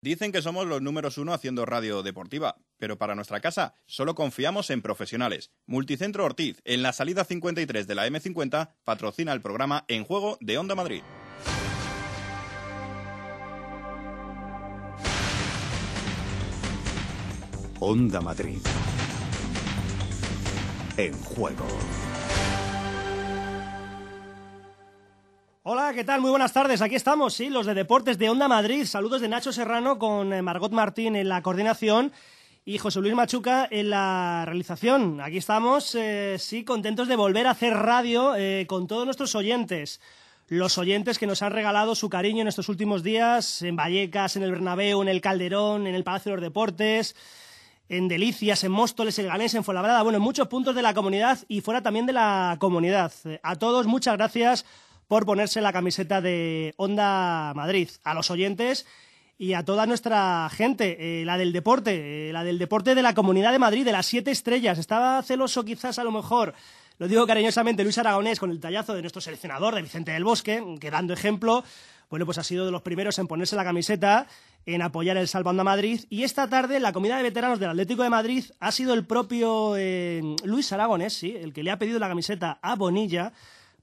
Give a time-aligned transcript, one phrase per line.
[0.00, 4.70] Dicen que somos los números uno haciendo radio deportiva, pero para nuestra casa solo confiamos
[4.70, 5.50] en profesionales.
[5.66, 10.58] Multicentro Ortiz, en la salida 53 de la M50, patrocina el programa En Juego de
[10.58, 11.02] Onda Madrid.
[17.80, 18.58] Onda Madrid.
[20.96, 21.66] En juego.
[25.68, 26.20] Hola, ¿qué tal?
[26.20, 26.80] Muy buenas tardes.
[26.80, 28.84] Aquí estamos, sí, los de Deportes de Onda Madrid.
[28.84, 32.12] Saludos de Nacho Serrano con eh, Margot Martín en la coordinación
[32.64, 35.20] y José Luis Machuca en la realización.
[35.20, 40.00] Aquí estamos, eh, sí, contentos de volver a hacer radio eh, con todos nuestros oyentes.
[40.46, 44.44] Los oyentes que nos han regalado su cariño en estos últimos días, en Vallecas, en
[44.44, 47.16] el Bernabéu, en el Calderón, en el Palacio de los Deportes,
[47.88, 51.40] en Delicias, en Móstoles, en Ganés, en Fuenlabrada, bueno, en muchos puntos de la comunidad
[51.48, 53.12] y fuera también de la comunidad.
[53.42, 54.64] A todos, muchas gracias
[55.08, 57.88] por ponerse la camiseta de Onda Madrid.
[58.04, 58.86] A los oyentes
[59.38, 63.14] y a toda nuestra gente, eh, la del deporte, eh, la del deporte de la
[63.14, 64.78] Comunidad de Madrid, de las siete estrellas.
[64.78, 66.54] Estaba celoso quizás a lo mejor,
[66.98, 70.64] lo digo cariñosamente, Luis Aragonés con el tallazo de nuestro seleccionador, de Vicente del Bosque,
[70.80, 71.62] que dando ejemplo,
[72.08, 74.26] bueno, pues ha sido de los primeros en ponerse la camiseta,
[74.64, 76.00] en apoyar el Salvando a Madrid.
[76.08, 79.76] Y esta tarde, la comida de veteranos del Atlético de Madrid ha sido el propio
[79.76, 83.32] eh, Luis Aragonés, sí, el que le ha pedido la camiseta a Bonilla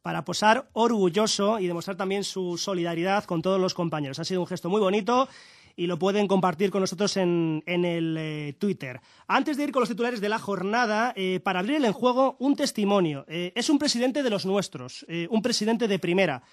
[0.04, 4.20] para posar orgulloso y demostrar también su solidaridad con todos los compañeros.
[4.20, 5.30] Ha sido un gesto muy bonito
[5.78, 9.00] y lo pueden compartir con nosotros en, el eh, Twitter.
[9.28, 12.56] Antes de ir con los titulares de la jornada, eh, para abrir el juego, un
[12.56, 13.26] testimonio.
[13.30, 16.44] Eh, es un presidente de los nuestros, un presidente de primera.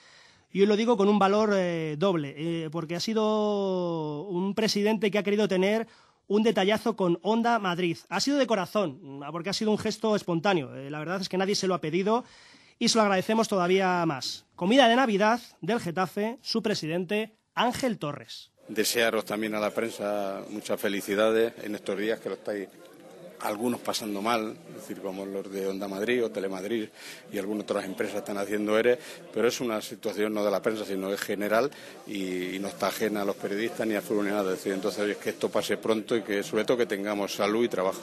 [0.53, 1.51] Y hoy lo digo con un valor
[1.97, 5.87] doble, porque ha sido un presidente que ha querido tener
[6.27, 7.99] un detallazo con Onda Madrid.
[8.09, 10.73] Ha sido de corazón, porque ha sido un gesto espontáneo.
[10.91, 12.25] la verdad es que nadie se lo ha pedido
[12.81, 14.47] y se lo agradecemos todavía más.
[14.57, 18.51] Comida de Navidad del Getafe, su presidente Ángel Torres.
[18.69, 22.69] Desearos también a la prensa muchas felicidades en estos días que lo estáis
[23.43, 26.89] algunos pasando mal, es decir, como los de Onda Madrid o Telemadrid
[27.33, 28.99] y algunas otras empresas están haciendo ERE,
[29.33, 31.71] pero es una situación no de la prensa, sino es general
[32.07, 35.49] y, no está ajena a los periodistas ni a fútbol decir, entonces es que esto
[35.49, 38.03] pase pronto y que sobre todo que tengamos salud y trabajo.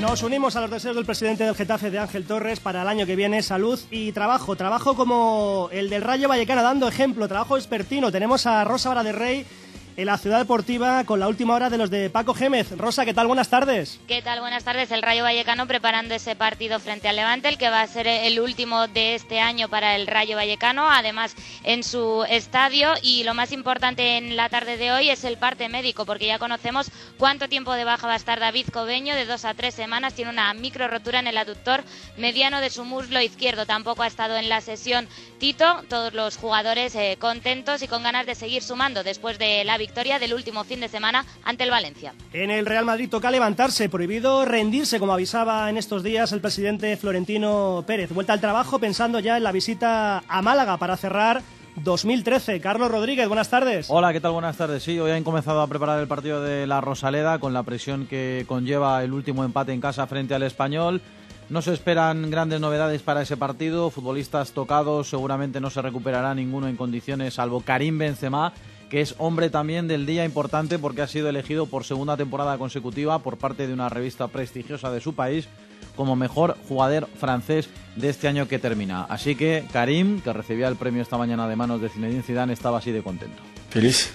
[0.00, 3.04] Nos unimos a los deseos del presidente del Getafe de Ángel Torres para el año
[3.04, 4.56] que viene, salud y trabajo.
[4.56, 8.10] Trabajo como el del Rayo Vallecano, dando ejemplo, trabajo expertino.
[8.10, 9.46] Tenemos a Rosa Vara de Rey
[9.96, 12.70] en la ciudad deportiva con la última hora de los de Paco Gémez.
[12.76, 13.26] Rosa, ¿qué tal?
[13.26, 14.00] Buenas tardes.
[14.06, 14.40] ¿Qué tal?
[14.40, 14.90] Buenas tardes.
[14.90, 18.40] El Rayo Vallecano preparando ese partido frente al Levante, el que va a ser el
[18.40, 21.34] último de este año para el Rayo Vallecano, además
[21.64, 22.94] en su estadio.
[23.02, 26.38] Y lo más importante en la tarde de hoy es el parte médico, porque ya
[26.38, 30.14] conocemos cuánto tiempo de baja va a estar David Cobeño, de dos a tres semanas.
[30.14, 31.82] Tiene una micro rotura en el aductor
[32.16, 33.66] mediano de su muslo izquierdo.
[33.66, 35.08] Tampoco ha estado en la sesión
[35.38, 35.82] Tito.
[35.88, 39.90] Todos los jugadores eh, contentos y con ganas de seguir sumando después de la victoria
[39.90, 42.14] victoria del último fin de semana ante el Valencia.
[42.32, 46.96] En el Real Madrid toca levantarse, prohibido rendirse, como avisaba en estos días el presidente
[46.96, 48.12] Florentino Pérez.
[48.12, 51.42] Vuelta al trabajo pensando ya en la visita a Málaga para cerrar
[51.74, 52.60] 2013.
[52.60, 53.86] Carlos Rodríguez, buenas tardes.
[53.90, 54.30] Hola, ¿qué tal?
[54.30, 54.84] Buenas tardes.
[54.84, 58.44] Sí, hoy han comenzado a preparar el partido de la Rosaleda con la presión que
[58.46, 61.02] conlleva el último empate en casa frente al Español.
[61.48, 63.90] No se esperan grandes novedades para ese partido.
[63.90, 68.52] Futbolistas tocados, seguramente no se recuperará ninguno en condiciones, salvo Karim Benzema,
[68.90, 73.20] que es hombre también del día importante porque ha sido elegido por segunda temporada consecutiva
[73.20, 75.48] por parte de una revista prestigiosa de su país
[75.96, 79.04] como mejor jugador francés de este año que termina.
[79.04, 82.78] Así que Karim, que recibía el premio esta mañana de manos de Zinedine Zidane, estaba
[82.78, 83.40] así de contento.
[83.70, 84.10] Feliz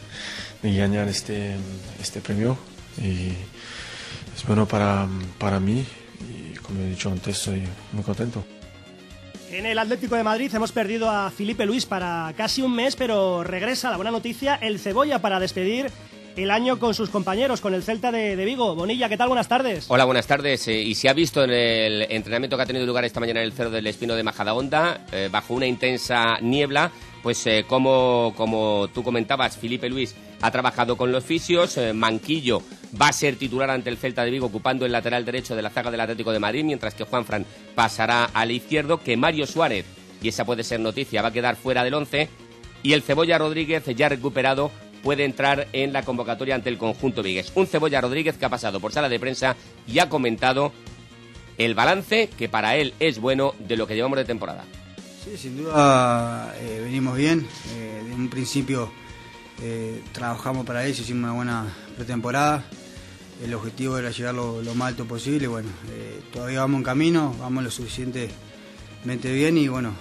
[0.61, 1.55] de ganar este,
[2.01, 2.57] este premio
[3.01, 3.29] y
[4.35, 5.07] es bueno para,
[5.37, 5.85] para mí
[6.21, 7.63] y como he dicho antes, estoy
[7.93, 8.43] muy contento.
[9.51, 13.43] En el Atlético de Madrid hemos perdido a Felipe Luis para casi un mes, pero
[13.43, 15.91] regresa la buena noticia, el Cebolla para despedir
[16.35, 18.75] el año con sus compañeros, con el Celta de, Vigo.
[18.75, 19.27] Bonilla, ¿qué tal?
[19.27, 19.85] Buenas tardes.
[19.87, 20.67] Hola, buenas tardes.
[20.67, 23.45] Eh, y se ha visto en el entrenamiento que ha tenido lugar esta mañana en
[23.45, 26.91] el Cerro del Espino de Majadahonda, eh, bajo una intensa niebla,
[27.25, 30.13] pues eh, como, como tú comentabas, Felipe Luis
[30.43, 32.61] ha trabajado con los fisios, Manquillo
[33.01, 35.71] va a ser titular ante el Celta de Vigo ocupando el lateral derecho de la
[35.71, 37.43] zaga del Atlético de Madrid, mientras que Juan Fran
[37.73, 39.87] pasará al izquierdo, que Mario Suárez
[40.21, 42.29] y esa puede ser noticia, va a quedar fuera del 11
[42.83, 44.69] y el Cebolla Rodríguez ya recuperado
[45.01, 47.51] puede entrar en la convocatoria ante el conjunto Vigues.
[47.55, 49.55] Un Cebolla Rodríguez que ha pasado por sala de prensa
[49.87, 50.71] y ha comentado
[51.57, 54.63] el balance que para él es bueno de lo que llevamos de temporada.
[55.25, 57.47] Sí, sin duda eh, venimos bien.
[57.75, 58.91] Eh, de un principio
[59.59, 62.63] eh, trabajamos para eso, hicimos una buena pretemporada.
[63.43, 65.47] El objetivo era llegar lo, más alto posible.
[65.47, 65.69] Bueno,
[66.31, 69.95] todavía vamos en camino, vamos lo suficientemente bien y bueno,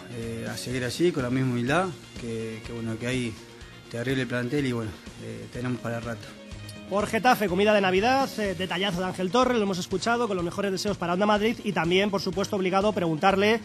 [0.48, 1.86] a seguir así con la misma humildad
[2.20, 3.34] que, bueno que hay
[3.90, 4.90] terrible plantel y bueno,
[5.52, 6.28] tenemos para el rato.
[6.88, 10.70] Por Getafe, comida de Navidad, detallazo de Ángel Torres, lo hemos escuchado, con los mejores
[10.70, 13.60] deseos para Onda Madrid y también, por supuesto, obligado a preguntarle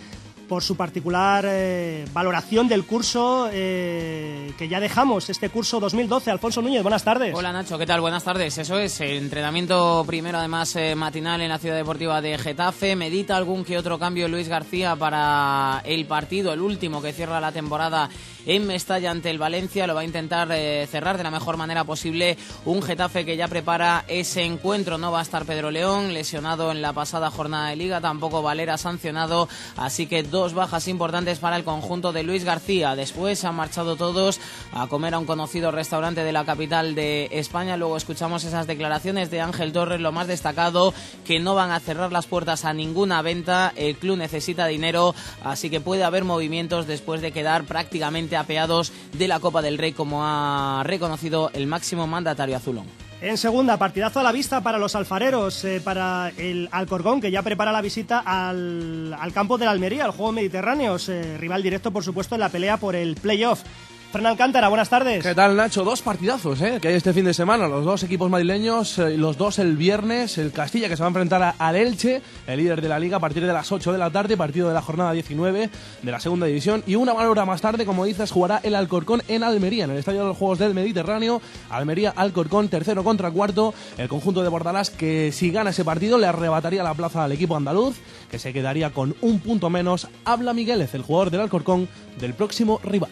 [0.50, 6.31] por su particular eh, valoración del curso eh, que ya dejamos, este curso 2012.
[6.31, 7.34] Alfonso Núñez, buenas tardes.
[7.36, 8.01] Hola Nacho, ¿qué tal?
[8.01, 8.57] Buenas tardes.
[8.57, 12.96] Eso es, entrenamiento primero además eh, matinal en la Ciudad Deportiva de Getafe.
[12.96, 17.51] Medita algún que otro cambio Luis García para el partido, el último que cierra la
[17.51, 18.10] temporada
[18.50, 19.86] en Mestalla ante el Valencia.
[19.86, 20.50] Lo va a intentar
[20.88, 22.36] cerrar de la mejor manera posible.
[22.66, 24.98] Un Getafe que ya prepara ese encuentro.
[24.98, 28.01] No va a estar Pedro León, lesionado en la pasada jornada de liga.
[28.01, 29.48] Tampoco Valera sancionado.
[29.78, 32.96] Así que dos bajas importantes para el conjunto de Luis García.
[32.96, 34.40] Después han marchado todos
[34.74, 37.78] a comer a un conocido restaurante de la capital de España.
[37.78, 42.12] Luego escuchamos esas declaraciones de Ángel Torres, lo más destacado, que no van a cerrar
[42.12, 43.74] las puertas a ninguna venta.
[43.75, 45.13] El club necesita dinero,
[45.44, 49.94] así que puede haber movimientos después de quedar prácticamente apeados de la Copa del Rey,
[49.94, 52.86] como ha reconocido el máximo mandatario azulón.
[53.21, 57.41] En segunda, partidazo a la vista para los alfareros, eh, para el Alcorcón, que ya
[57.41, 62.06] prepara la visita al, campo de la Almería, al juego mediterráneo, eh, rival directo, por
[62.06, 63.62] supuesto, en la pelea por el playoff.
[64.11, 65.23] Fernán Cántara, buenas tardes.
[65.23, 65.83] ¿Qué tal, Nacho?
[65.83, 66.79] Dos partidazos ¿eh?
[66.81, 67.67] que hay este fin de semana.
[67.67, 70.39] Los dos equipos madrileños, eh, los dos el viernes.
[70.39, 73.19] El Castilla que se va a enfrentar al Elche, el líder de la liga, a
[73.19, 75.69] partir de las 8 de la tarde, partido de la jornada 19
[76.01, 76.83] de la segunda división.
[76.88, 80.21] Y una hora más tarde, como dices, jugará el Alcorcón en Almería, en el Estadio
[80.21, 81.39] de los Juegos del Mediterráneo.
[81.69, 83.75] Almería, Alcorcón, tercero contra cuarto.
[84.00, 87.55] El conjunto de Bordalás que si gana ese partido le arrebataría la plaza al equipo
[87.55, 87.97] andaluz,
[88.31, 90.07] que se quedaría con un punto menos.
[90.25, 91.88] Habla Migueles, el jugador del Alcorcón,
[92.19, 93.12] del próximo rival.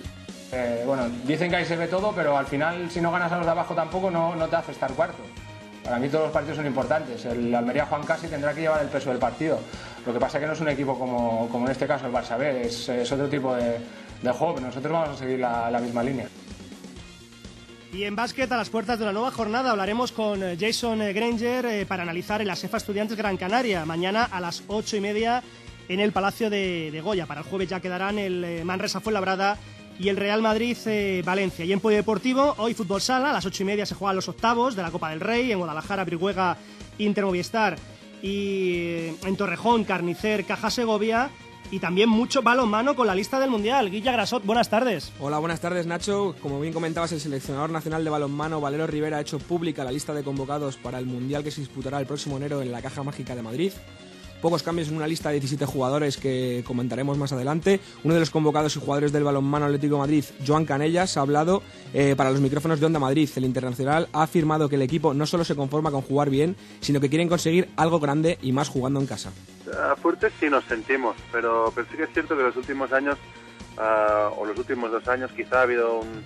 [0.51, 3.37] Eh, bueno, dicen que ahí se ve todo, pero al final si no ganas a
[3.37, 5.23] los de abajo tampoco no, no te hace estar cuarto.
[5.83, 7.25] Para mí todos los partidos son importantes.
[7.25, 9.59] El Almería Juan Casi tendrá que llevar el peso del partido.
[10.05, 12.13] Lo que pasa es que no es un equipo como, como en este caso el
[12.13, 13.77] Barça B, es, es otro tipo de,
[14.21, 16.27] de, juego, nosotros vamos a seguir la, la misma línea.
[17.93, 21.13] Y en básquet, a las puertas de la nueva jornada, hablaremos con eh, Jason eh,
[21.13, 25.41] Granger para analizar el ASEFA Estudiantes Gran Canaria, mañana a las ocho y media
[25.87, 27.25] en el Palacio de, de Goya.
[27.25, 29.57] Para el jueves ya quedarán el Manresa Fuenlabrada
[29.99, 31.65] y el Real Madrid-Valencia.
[31.65, 34.29] Eh, y en Polideportivo, hoy fútbol sala, a las ocho y media se juegan los
[34.29, 36.57] octavos de la Copa del Rey, en Guadalajara, Brihuega,
[36.97, 37.77] Inter Movistar
[38.21, 41.29] y eh, en Torrejón, Carnicer, Caja Segovia.
[41.69, 43.91] Y también mucho balonmano con la lista del Mundial.
[43.91, 45.11] Guilla Grasot, buenas tardes.
[45.19, 46.33] Hola, buenas tardes Nacho.
[46.41, 50.13] Como bien comentabas, el seleccionador nacional de balonmano Valero Rivera ha hecho pública la lista
[50.13, 53.35] de convocados para el Mundial que se disputará el próximo enero en la Caja Mágica
[53.35, 53.73] de Madrid.
[54.41, 57.79] Pocos cambios en una lista de 17 jugadores que comentaremos más adelante.
[58.03, 61.63] Uno de los convocados y jugadores del balonmano Atlético Madrid, Joan Canellas, ha hablado
[61.93, 63.29] eh, para los micrófonos de Onda Madrid.
[63.35, 66.99] El internacional ha afirmado que el equipo no solo se conforma con jugar bien, sino
[66.99, 69.31] que quieren conseguir algo grande y más jugando en casa.
[70.01, 73.17] fuertes sí nos sentimos, pero, pero sí que es cierto que los últimos años,
[73.77, 76.23] ah, o los últimos dos años, quizá ha habido un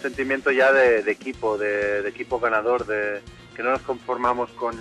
[0.00, 3.22] sentimiento ya de, equipo, de, equipo ganador, de
[3.54, 4.74] que no nos conformamos con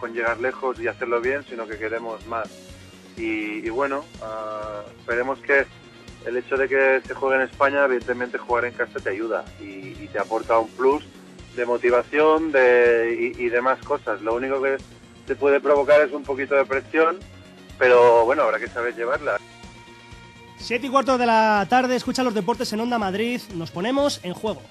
[0.00, 2.48] con llegar lejos y hacerlo bien, sino que queremos más.
[3.16, 5.66] Y, bueno, uh, esperemos que
[6.24, 9.90] el hecho de que se juegue en España, evidentemente jugar en casa te ayuda y,
[10.10, 11.04] te aporta un plus
[11.54, 14.20] de motivación de, y, demás cosas.
[14.22, 14.78] Lo único que
[15.26, 17.18] te puede provocar es un poquito de presión,
[17.78, 19.38] pero bueno, habrá que saber llevarla.
[20.58, 24.34] Siete y cuarto de la tarde, escucha los deportes en Onda Madrid, nos ponemos en
[24.34, 24.62] juego.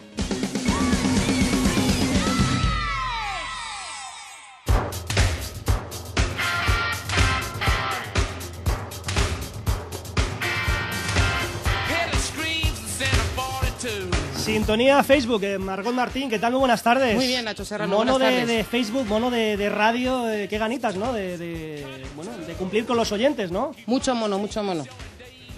[14.50, 16.54] Sintonía Facebook, eh, Margot Martín, ¿qué tal?
[16.54, 17.14] Muy buenas tardes.
[17.14, 20.96] Muy bien, Nacho Serrano, Mono buenas de, de, Facebook, mono de, radio, eh, qué ganitas,
[20.96, 21.14] ¿no?
[21.14, 23.76] De, bueno, de cumplir con los oyentes, ¿no?
[23.86, 24.86] Mucho mono, mucho mono.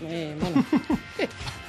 [0.09, 0.35] Eh,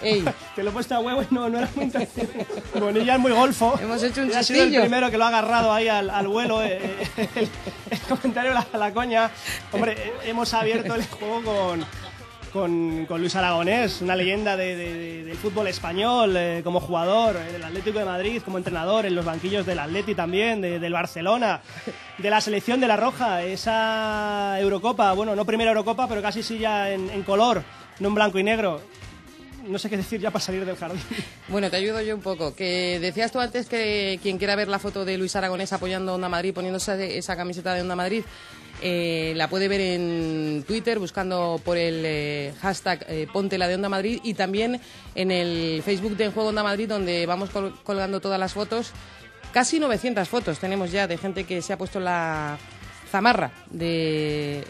[0.56, 2.26] Te lo he puesto a huevo y no, no era muy intención.
[2.74, 3.78] Bonilla es muy golfo.
[3.80, 6.60] Hemos hecho un Ha sido el primero que lo ha agarrado ahí al, al vuelo.
[6.60, 6.80] Eh,
[7.36, 9.30] el, comentario la, la coña.
[9.70, 11.86] Hombre, hemos abierto el juego con
[12.52, 18.04] con, Luis Aragonés, una leyenda del fútbol español eh, como jugador, eh, del Atlético de
[18.04, 21.62] Madrid, como entrenador, en los banquillos del Atleti también, del Barcelona,
[22.18, 26.58] de la selección de la Roja, esa Eurocopa, bueno, no primera Eurocopa, pero casi sí
[26.58, 27.62] ya en, color
[28.00, 28.80] no en blanco y negro.
[29.66, 31.00] No sé qué decir ya para salir del jardín.
[31.46, 32.54] Bueno, te ayudo yo un poco.
[32.54, 36.14] Que decías tú antes que quien quiera ver la foto de Luis Aragonés apoyando a
[36.16, 38.24] Onda Madrid, poniéndose esa camiseta de Onda Madrid,
[38.82, 43.76] eh, la puede ver en Twitter buscando por el eh, hashtag eh, Ponte la de
[43.76, 44.80] Onda Madrid y también
[45.14, 48.92] en el Facebook de En Juego Onda Madrid donde vamos col- colgando todas las fotos.
[49.52, 52.58] Casi 900 fotos tenemos ya de gente que se ha puesto la
[53.10, 54.64] zamarra de,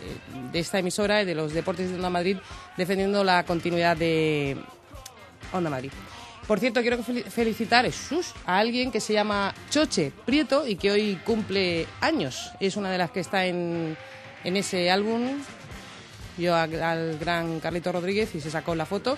[0.52, 2.36] de esta emisora y de los deportes de Onda Madrid
[2.76, 4.56] defendiendo la continuidad de
[5.52, 5.90] Onda Madrid.
[6.46, 11.18] Por cierto, quiero felicitar sus, a alguien que se llama Choche Prieto y que hoy
[11.24, 12.50] cumple años.
[12.58, 13.96] Es una de las que está en,
[14.42, 15.38] en ese álbum.
[16.36, 19.16] Yo al gran Carlito Rodríguez y se sacó la foto.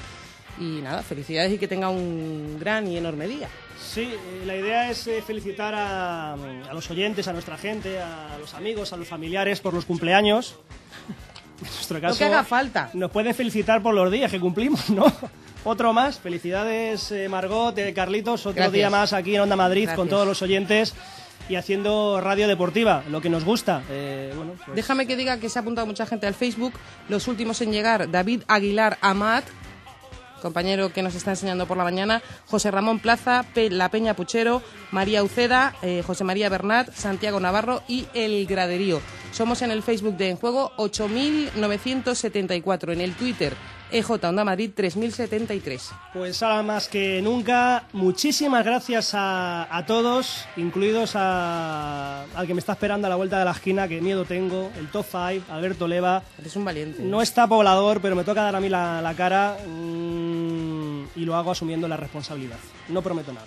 [0.59, 3.49] Y nada, felicidades y que tenga un gran y enorme día.
[3.81, 8.37] Sí, eh, la idea es eh, felicitar a, a los oyentes, a nuestra gente, a
[8.39, 10.57] los amigos, a los familiares por los cumpleaños.
[11.57, 12.91] En nuestro caso, que haga falta.
[12.95, 15.07] Nos pueden felicitar por los días que cumplimos, ¿no?
[15.65, 16.19] Otro más.
[16.19, 18.41] Felicidades, eh, Margot, eh, Carlitos.
[18.43, 18.73] Otro Gracias.
[18.73, 20.95] día más aquí en Onda Madrid con todos los oyentes
[21.49, 23.83] y haciendo radio deportiva, lo que nos gusta.
[23.91, 26.75] Eh, bueno, pues- Déjame que diga que se ha apuntado mucha gente al Facebook.
[27.09, 29.45] Los últimos en llegar, David Aguilar Amat,
[30.43, 34.61] compañero que nos está enseñando por la mañana, José Ramón Plaza, Pe- La Peña Puchero,
[34.91, 39.01] María Uceda, eh, José María Bernat, Santiago Navarro y El Graderío.
[39.33, 43.55] Somos en el Facebook de En Juego 8.974, en el Twitter
[43.91, 45.93] EJ Onda Madrid 3073.
[46.13, 52.61] Pues ahora más que nunca, muchísimas gracias a, a todos, incluidos a- al que me
[52.61, 55.87] está esperando a la vuelta de la esquina, que miedo tengo, el top 5, Alberto
[55.87, 56.23] Leva.
[56.39, 57.03] Eres un valiente.
[57.03, 61.37] No está poblador, pero me toca dar a mí la, la cara mm, y lo
[61.37, 62.59] hago asumiendo la responsabilidad.
[62.89, 63.47] No prometo nada.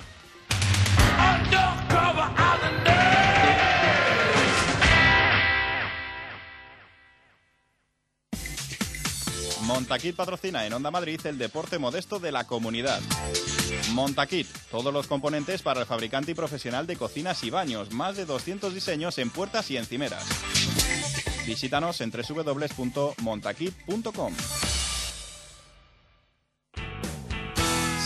[9.67, 13.01] Montaquit patrocina en Onda Madrid el deporte modesto de la comunidad.
[13.91, 18.25] Montaquit, todos los componentes para el fabricante y profesional de cocinas y baños, más de
[18.25, 20.23] 200 diseños en puertas y encimeras.
[21.45, 24.33] Visítanos en www.montaquit.com.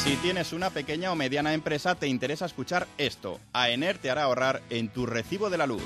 [0.03, 3.39] Si tienes una pequeña o mediana empresa, te interesa escuchar esto.
[3.53, 5.83] AENER te hará ahorrar en tu recibo de la luz.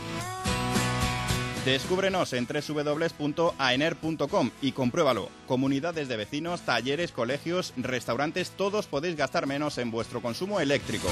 [1.66, 5.30] Descúbrenos en www.aener.com y compruébalo.
[5.48, 11.08] Comunidades de vecinos, talleres, colegios, restaurantes, todos podéis gastar menos en vuestro consumo eléctrico.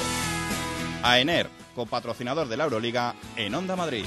[1.02, 4.06] AENER, copatrocinador de la Euroliga en Onda Madrid.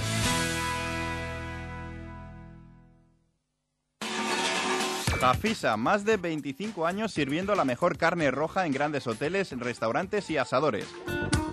[5.21, 10.37] Jafisa, más de 25 años sirviendo la mejor carne roja en grandes hoteles, restaurantes y
[10.37, 10.87] asadores.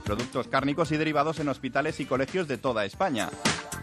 [0.04, 3.30] Productos cárnicos y derivados en hospitales y colegios de toda España.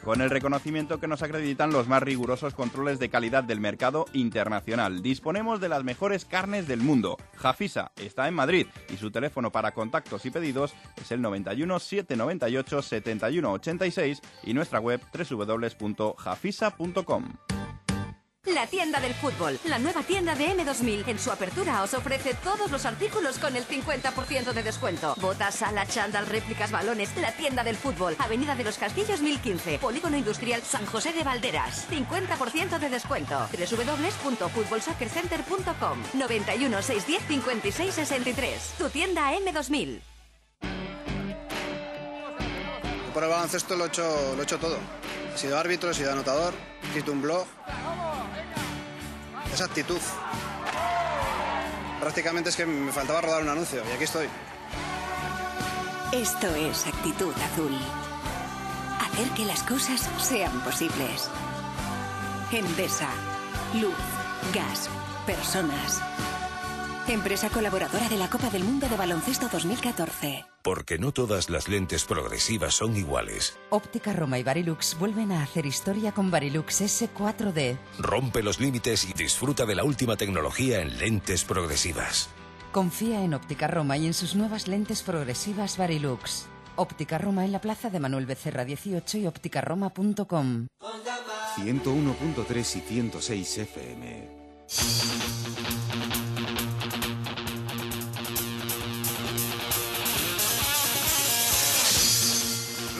[0.05, 5.03] Con el reconocimiento que nos acreditan los más rigurosos controles de calidad del mercado internacional.
[5.03, 7.19] Disponemos de las mejores carnes del mundo.
[7.37, 12.83] Jafisa está en Madrid y su teléfono para contactos y pedidos es el 91 798
[12.83, 17.25] 71 86 y nuestra web www.jafisa.com.
[18.47, 21.07] La tienda del fútbol, la nueva tienda de M2000.
[21.09, 25.15] En su apertura os ofrece todos los artículos con el 50% de descuento.
[25.21, 27.15] Botas, sala, chándal, réplicas, balones.
[27.19, 31.87] La tienda del fútbol, Avenida de los Castillos 1015, Polígono Industrial San José de Valderas.
[31.91, 33.47] 50% de descuento.
[33.53, 38.75] www.futbolsoccercenter.com 91 610 56 63.
[38.79, 40.01] Tu tienda M2000.
[43.13, 44.79] Por el baloncesto lo he hecho, lo he hecho todo.
[45.35, 47.47] He sido árbitro, he sido anotador, he escrito un blog.
[49.53, 50.01] Esa actitud.
[52.01, 54.29] Prácticamente es que me faltaba rodar un anuncio y aquí estoy.
[56.13, 57.77] Esto es actitud azul.
[59.01, 61.29] Hacer que las cosas sean posibles.
[62.53, 63.11] Endesa.
[63.75, 63.95] Luz.
[64.53, 64.89] Gas.
[65.27, 66.01] Personas.
[67.13, 70.45] Empresa colaboradora de la Copa del Mundo de Baloncesto 2014.
[70.63, 73.59] Porque no todas las lentes progresivas son iguales.
[73.71, 77.79] Óptica Roma y Barilux vuelven a hacer historia con Barilux S4D.
[77.99, 82.29] Rompe los límites y disfruta de la última tecnología en lentes progresivas.
[82.71, 86.47] Confía en Óptica Roma y en sus nuevas lentes progresivas Barilux.
[86.77, 90.69] Óptica Roma en la plaza de Manuel Becerra 18 y ópticaroma.com.
[91.57, 94.41] 101.3 y 106 FM.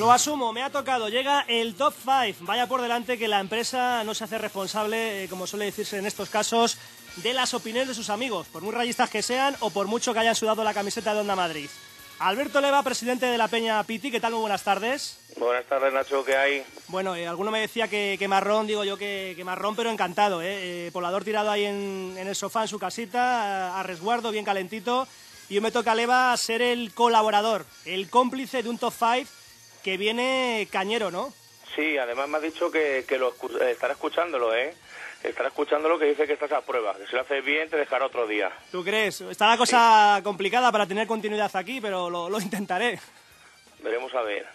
[0.01, 1.11] Lo asumo, me ha tocado.
[1.11, 2.47] Llega el top 5.
[2.47, 6.07] Vaya por delante que la empresa no se hace responsable, eh, como suele decirse en
[6.07, 6.79] estos casos,
[7.17, 10.21] de las opiniones de sus amigos, por muy rayistas que sean o por mucho que
[10.21, 11.69] hayan sudado la camiseta de Onda Madrid.
[12.19, 14.33] Alberto Leva, presidente de la Peña Piti, ¿qué tal?
[14.33, 15.19] Muy buenas tardes.
[15.37, 16.65] Buenas tardes, Nacho, ¿qué hay?
[16.89, 20.41] Bueno, eh, alguno me decía que, que marrón, digo yo que, que marrón, pero encantado.
[20.41, 20.87] ¿eh?
[20.87, 24.47] Eh, Poblador tirado ahí en, en el sofá en su casita, a, a resguardo, bien
[24.47, 25.07] calentito.
[25.51, 29.40] Y hoy me toca, Leva, ser el colaborador, el cómplice de un top 5
[29.83, 31.33] que viene cañero, ¿no?
[31.75, 34.75] Sí, además me ha dicho que, que lo escu- eh, estará escuchándolo, ¿eh?
[35.23, 38.07] Estará escuchándolo que dice que estás a prueba, que si lo haces bien te dejará
[38.07, 38.51] otro día.
[38.73, 39.21] ¿Tú crees?
[39.21, 42.99] Está la cosa complicada para tener continuidad aquí, pero lo, lo intentaré.
[43.83, 44.47] Veremos a ver.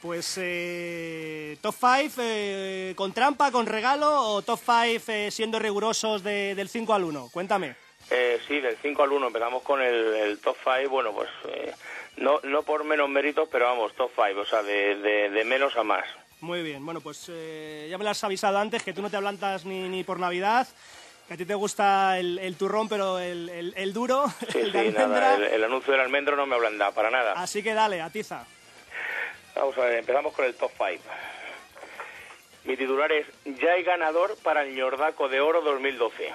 [0.00, 2.22] Pues eh, top 5
[2.96, 7.28] con trampa, con regalo o top 5 siendo rigurosos de- del 5 al 1.
[7.32, 7.76] Cuéntame.
[8.10, 11.72] Eh, sí, del 5 al 1 empezamos con el, el top 5, bueno, pues eh,
[12.16, 15.76] no, no por menos méritos, pero vamos, top 5, o sea, de, de, de menos
[15.76, 16.04] a más.
[16.40, 19.16] Muy bien, bueno, pues eh, ya me lo has avisado antes que tú no te
[19.16, 20.66] ablantas ni, ni por Navidad,
[21.28, 24.72] que a ti te gusta el, el turrón, pero el, el- el duro, Sí, el
[24.72, 25.36] sí, almendra.
[25.36, 27.34] el, el anuncio del almendro no me ablanda, para nada.
[27.34, 28.44] Así que dale, atiza.
[29.54, 31.02] Vamos a ver, empezamos con el top 5.
[32.64, 33.26] Mi titular es
[33.60, 36.32] Ya hay ganador para el ñordaco de oro 2012.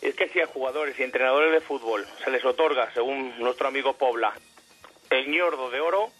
[0.00, 3.94] Es que si a jugadores y entrenadores de fútbol se les otorga, según nuestro amigo
[3.94, 4.32] Pobla,
[5.10, 6.10] el ñordo de oro,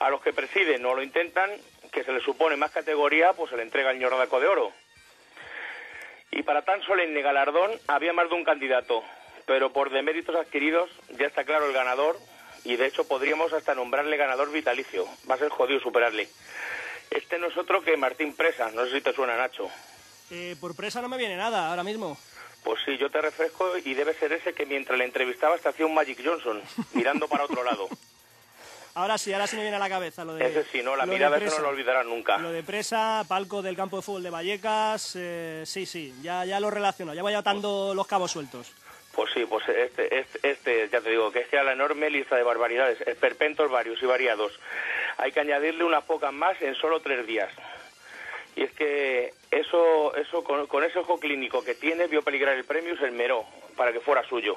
[0.00, 1.50] a los que presiden o lo intentan,
[1.90, 4.72] que se les supone más categoría, pues se le entrega el ñordaco de oro.
[6.30, 9.02] Y para tan solemne galardón había más de un candidato,
[9.46, 12.16] pero por deméritos adquiridos ya está claro el ganador
[12.64, 15.06] y de hecho podríamos hasta nombrarle ganador vitalicio.
[15.28, 16.28] Va a ser jodido superarle.
[17.10, 19.70] Este no es otro que Martín Presa, no sé si te suena Nacho.
[20.30, 22.18] Eh, por presa no me viene nada ahora mismo.
[22.62, 25.86] Pues sí, yo te refresco y debe ser ese que mientras le entrevistabas te hacía
[25.86, 26.60] un Magic Johnson,
[26.92, 27.88] mirando para otro lado.
[28.98, 30.44] Ahora sí, ahora sí me viene a la cabeza lo de...
[30.44, 30.96] Ese sí, ¿no?
[30.96, 32.36] La mirada eso no lo olvidarás nunca.
[32.38, 36.58] Lo de presa, palco del campo de fútbol de Vallecas, eh, sí, sí, ya, ya
[36.58, 38.72] lo relaciono, ya voy atando los cabos sueltos.
[39.12, 42.10] Pues sí, pues este, este, este, ya te digo, que es que a la enorme
[42.10, 44.52] lista de barbaridades, esperpentos varios y variados,
[45.16, 47.52] hay que añadirle unas pocas más en solo tres días.
[48.58, 52.94] Y es que eso, eso con, ese ojo clínico que tiene, vio peligrar el premio
[52.94, 53.46] y se esmeró
[53.76, 54.56] para que fuera suyo.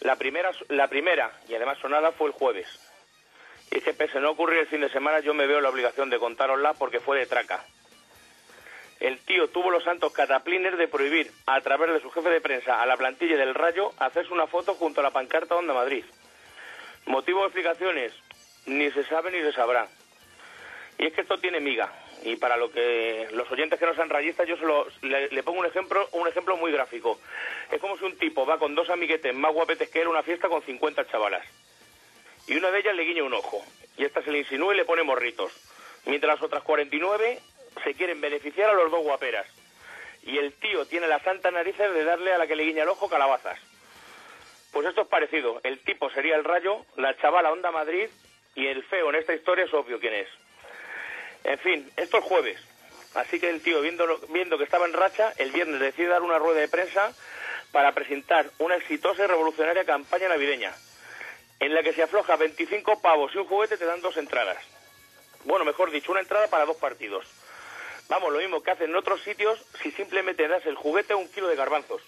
[0.00, 2.66] La primera, la primera, y además sonada, fue el jueves.
[3.70, 5.68] Y es que pese a no ocurrir el fin de semana, yo me veo la
[5.68, 7.64] obligación de contárosla porque fue de traca.
[8.98, 12.82] El tío tuvo los santos cataplines de prohibir, a través de su jefe de prensa,
[12.82, 16.04] a la plantilla del Rayo, hacerse una foto junto a la pancarta Onda Madrid.
[17.06, 18.12] Motivo de explicaciones,
[18.66, 19.86] ni se sabe ni se sabrá.
[20.98, 21.92] Y es que esto tiene miga.
[22.24, 25.60] Y para lo que los oyentes que no sean rayistas, yo solo le, le pongo
[25.60, 27.20] un ejemplo, un ejemplo muy gráfico.
[27.70, 30.22] Es como si un tipo va con dos amiguetes más guapetes que él a una
[30.22, 31.46] fiesta con 50 chavalas.
[32.46, 33.62] Y una de ellas le guiña un ojo.
[33.98, 35.52] Y esta se le insinúa y le pone morritos.
[36.06, 37.38] Mientras las otras 49
[37.82, 39.46] se quieren beneficiar a los dos guaperas.
[40.22, 42.88] Y el tío tiene las santas narices de darle a la que le guiña el
[42.88, 43.58] ojo calabazas.
[44.72, 45.60] Pues esto es parecido.
[45.62, 48.08] El tipo sería el rayo, la chavala Onda Madrid
[48.54, 50.28] y el feo en esta historia es obvio quién es.
[51.44, 52.58] En fin, esto es jueves.
[53.14, 56.38] Así que el tío, viendo, viendo que estaba en racha, el viernes decide dar una
[56.38, 57.12] rueda de prensa
[57.70, 60.74] para presentar una exitosa y revolucionaria campaña navideña,
[61.60, 64.58] en la que se afloja 25 pavos y un juguete te dan dos entradas.
[65.44, 67.26] Bueno, mejor dicho, una entrada para dos partidos.
[68.08, 71.28] Vamos, lo mismo que hacen en otros sitios si simplemente das el juguete a un
[71.28, 72.02] kilo de garbanzos.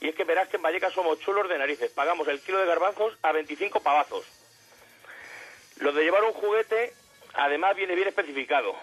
[0.00, 1.90] Y es que verás que en Vallecas somos chulos de narices.
[1.92, 4.26] Pagamos el kilo de garbanzos a 25 pavazos.
[5.76, 6.92] Lo de llevar un juguete,
[7.34, 8.74] además, viene bien especificado.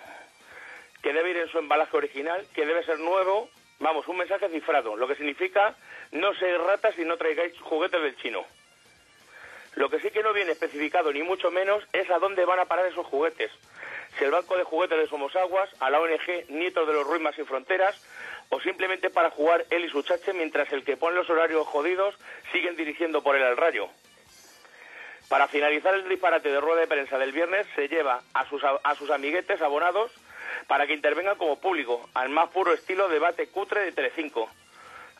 [1.02, 3.50] Que debe ir en su embalaje original, que debe ser nuevo.
[3.80, 5.76] Vamos, un mensaje cifrado, lo que significa
[6.12, 8.46] no ser ratas y no traigáis juguetes del chino.
[9.76, 12.66] Lo que sí que no viene especificado, ni mucho menos, es a dónde van a
[12.66, 13.52] parar esos juguetes.
[14.18, 17.46] Si el banco de juguetes de Somosaguas, a la ONG Nietos de los Ruimas Sin
[17.46, 17.96] Fronteras,
[18.50, 22.16] o simplemente para jugar él y su chache mientras el que pone los horarios jodidos
[22.52, 23.90] siguen dirigiendo por él al rayo.
[25.30, 28.96] Para finalizar el disparate de rueda de prensa del viernes, se lleva a sus, a
[28.96, 30.12] sus amiguetes abonados
[30.68, 34.50] para que intervengan como público, al más puro estilo debate cutre de Telecinco.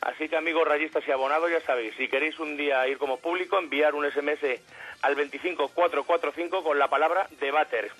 [0.00, 3.56] Así que amigos rayistas y abonados, ya sabéis, si queréis un día ir como público,
[3.56, 4.60] enviar un SMS
[5.02, 7.92] al 25445 con la palabra debater.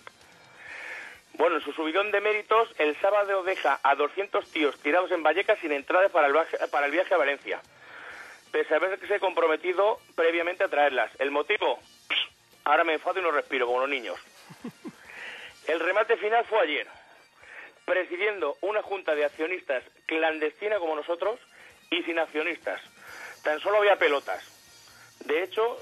[1.34, 5.60] Bueno, en su subidón de méritos, el sábado deja a 200 tíos tirados en Vallecas
[5.60, 6.34] sin entrada para el
[6.70, 7.60] para el viaje a Valencia,
[8.50, 11.12] pese a haberse comprometido previamente a traerlas.
[11.20, 11.78] ¿El motivo?
[12.64, 14.18] Ahora me enfado y no respiro, como los niños.
[15.66, 16.86] El remate final fue ayer,
[17.84, 21.38] presidiendo una junta de accionistas clandestina como nosotros
[21.90, 22.80] y sin accionistas.
[23.42, 24.42] Tan solo había pelotas.
[25.24, 25.78] De hecho,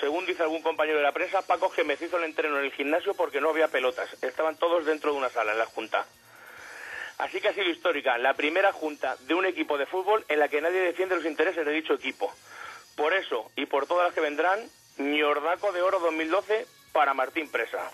[0.00, 3.14] según dice algún compañero de la prensa, Paco Gémez hizo el entreno en el gimnasio
[3.14, 4.22] porque no había pelotas.
[4.22, 6.06] Estaban todos dentro de una sala en la junta.
[7.18, 10.48] Así que ha sido histórica la primera junta de un equipo de fútbol en la
[10.48, 12.32] que nadie defiende los intereses de dicho equipo.
[12.94, 14.60] Por eso y por todas las que vendrán,
[14.98, 17.90] Ñordaco de Oro 2012 para Martín Presa.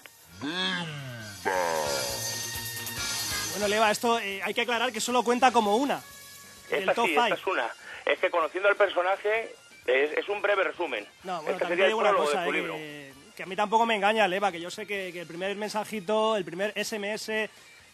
[3.52, 6.00] Bueno, Leva, esto eh, hay que aclarar que solo cuenta como una.
[6.70, 7.70] Esta top sí, esta es una.
[8.06, 9.54] Es que conociendo al personaje
[9.86, 11.06] es, es un breve resumen.
[11.24, 12.74] No, bueno, este también sería te el digo una prólogo cosa, de tu eh, libro.
[12.74, 15.54] que, que a mí tampoco me engaña, Leva, que yo sé que, que el primer
[15.56, 17.30] mensajito, el primer SMS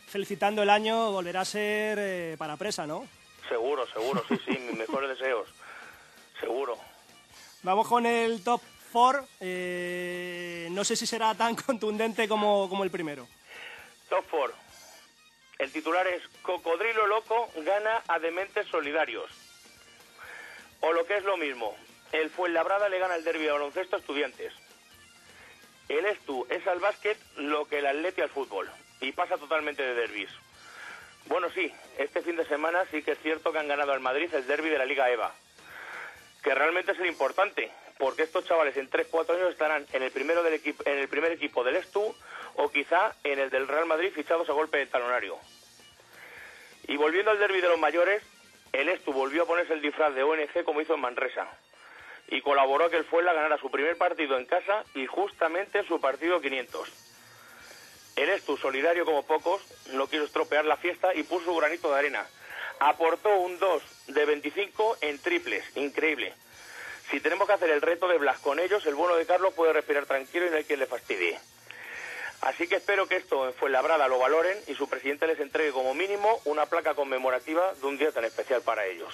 [0.06, 3.06] felicitando el año volverá a ser eh, para presa, ¿no?
[3.48, 5.48] Seguro, seguro, sí, sí, mis mejores deseos.
[6.40, 6.78] Seguro.
[7.62, 8.60] Vamos con el top
[8.92, 9.20] 4.
[10.70, 13.26] no sé si será tan contundente como, como el primero.
[14.08, 14.54] Top 4.
[15.58, 19.30] El titular es Cocodrilo Loco gana a Dementes Solidarios.
[20.80, 21.76] O lo que es lo mismo,
[22.12, 24.52] el Fuenlabrada le gana el derbi de baloncesto a estudiantes.
[25.88, 28.70] El Estu es al básquet lo que el Atleti al fútbol.
[29.00, 30.30] Y pasa totalmente de derbis.
[31.26, 34.32] Bueno, sí, este fin de semana sí que es cierto que han ganado al Madrid
[34.32, 35.34] el derby de la Liga EVA.
[36.42, 40.42] Que realmente es el importante, porque estos chavales en 3-4 años estarán en el, primero
[40.42, 42.14] del equipo, en el primer equipo del Estu
[42.54, 45.36] o quizá en el del Real Madrid fichados a golpe de talonario.
[46.86, 48.22] Y volviendo al derby de los mayores,
[48.72, 51.48] el Estu volvió a ponerse el disfraz de ONG como hizo en Manresa.
[52.28, 55.86] Y colaboró a que el Fuenla ganara su primer partido en casa y justamente en
[55.86, 56.92] su partido 500.
[58.16, 61.98] El Estu, solidario como pocos, no quiso estropear la fiesta y puso su granito de
[61.98, 62.26] arena.
[62.80, 66.34] Aportó un 2 de 25 en triples, increíble.
[67.10, 69.72] Si tenemos que hacer el reto de Blas con ellos, el bueno de Carlos puede
[69.72, 71.38] respirar tranquilo y no hay quien le fastidie.
[72.42, 75.94] Así que espero que esto en Fuenlabrada lo valoren y su presidente les entregue como
[75.94, 79.12] mínimo una placa conmemorativa de un día tan especial para ellos.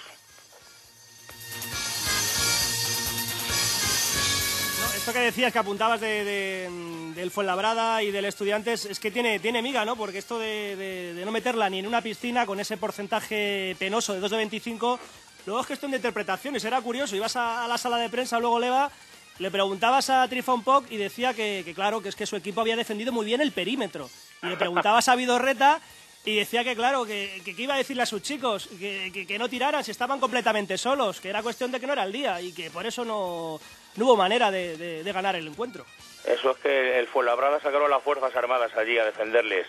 [4.96, 6.70] Esto que decías, que apuntabas de, de-
[7.14, 9.96] del Fuenlabrada y del Estudiantes, es que tiene, tiene miga, ¿no?
[9.96, 10.76] Porque esto de,
[11.14, 14.98] de- no meterla ni en una piscina con ese porcentaje penoso de 2 de 25,
[15.46, 16.64] luego es cuestión de interpretaciones.
[16.64, 18.90] Era curioso, ibas a, a la sala de prensa, luego Leva,
[19.38, 22.60] le preguntabas a Trifon Poc y decía que, que, claro, que es que su equipo
[22.60, 24.08] había defendido muy bien el perímetro.
[24.42, 25.80] Y le preguntabas a Vidorreta
[26.24, 29.38] y decía que, claro, que, que, que iba a decirle a sus chicos que, que-
[29.38, 32.40] no tiraran si estaban completamente solos, que era cuestión de que no era el día
[32.40, 33.60] y que por eso no,
[33.96, 35.84] no hubo manera de, de- de ganar el encuentro.
[36.24, 39.66] Eso es que el Fuenlabrada sacaron las Fuerzas Armadas allí a defenderles.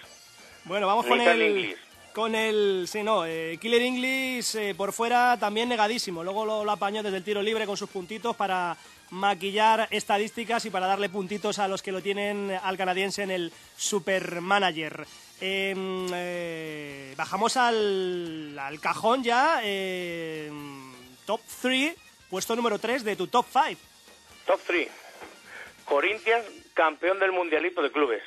[0.64, 1.76] Bueno, vamos Ni con el...
[2.15, 2.88] Con el...
[2.89, 6.23] Sí, no, eh, Killer English eh, por fuera también negadísimo.
[6.23, 8.78] Luego lo, lo apañó desde el tiro libre con sus puntitos para
[9.10, 13.51] maquillar estadísticas y para darle puntitos a los que lo tienen al canadiense en el
[13.75, 15.06] Supermanager.
[15.41, 19.60] Em, eh, bajamos al, al cajón ya.
[19.62, 20.93] em,
[21.25, 21.95] top 3,
[22.30, 23.82] puesto número 3 de tu top 5.
[24.45, 24.88] Top 3.
[25.84, 28.23] Corinthians, campeón del Mundialito de Clubes.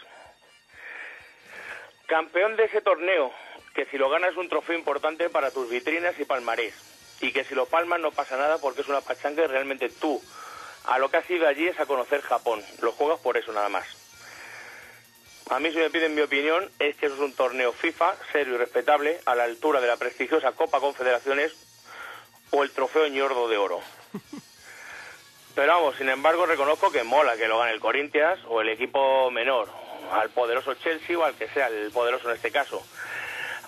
[2.07, 3.33] Campeón de ese torneo,
[3.79, 6.75] que si lo ganas es un trofeo importante para tus vitrinas y palmarés.
[7.21, 10.21] Y que si lo palmas no pasa nada porque es una pachanga y realmente tú
[10.87, 12.61] a lo que has ido allí es a conocer Japón.
[12.81, 13.87] Lo juegas por eso nada más.
[15.51, 18.55] A mí si me piden mi opinión es que eso es un torneo FIFA serio
[18.55, 21.53] y respetable a la altura de la prestigiosa Copa Confederaciones
[22.51, 23.81] o el trofeo ñordo de oro.
[25.55, 29.31] Pero vamos, sin embargo, reconozco que mola que lo gane el Corinthians o el equipo
[29.31, 29.69] menor,
[30.11, 32.85] al poderoso Chelsea o al que sea el poderoso en este caso.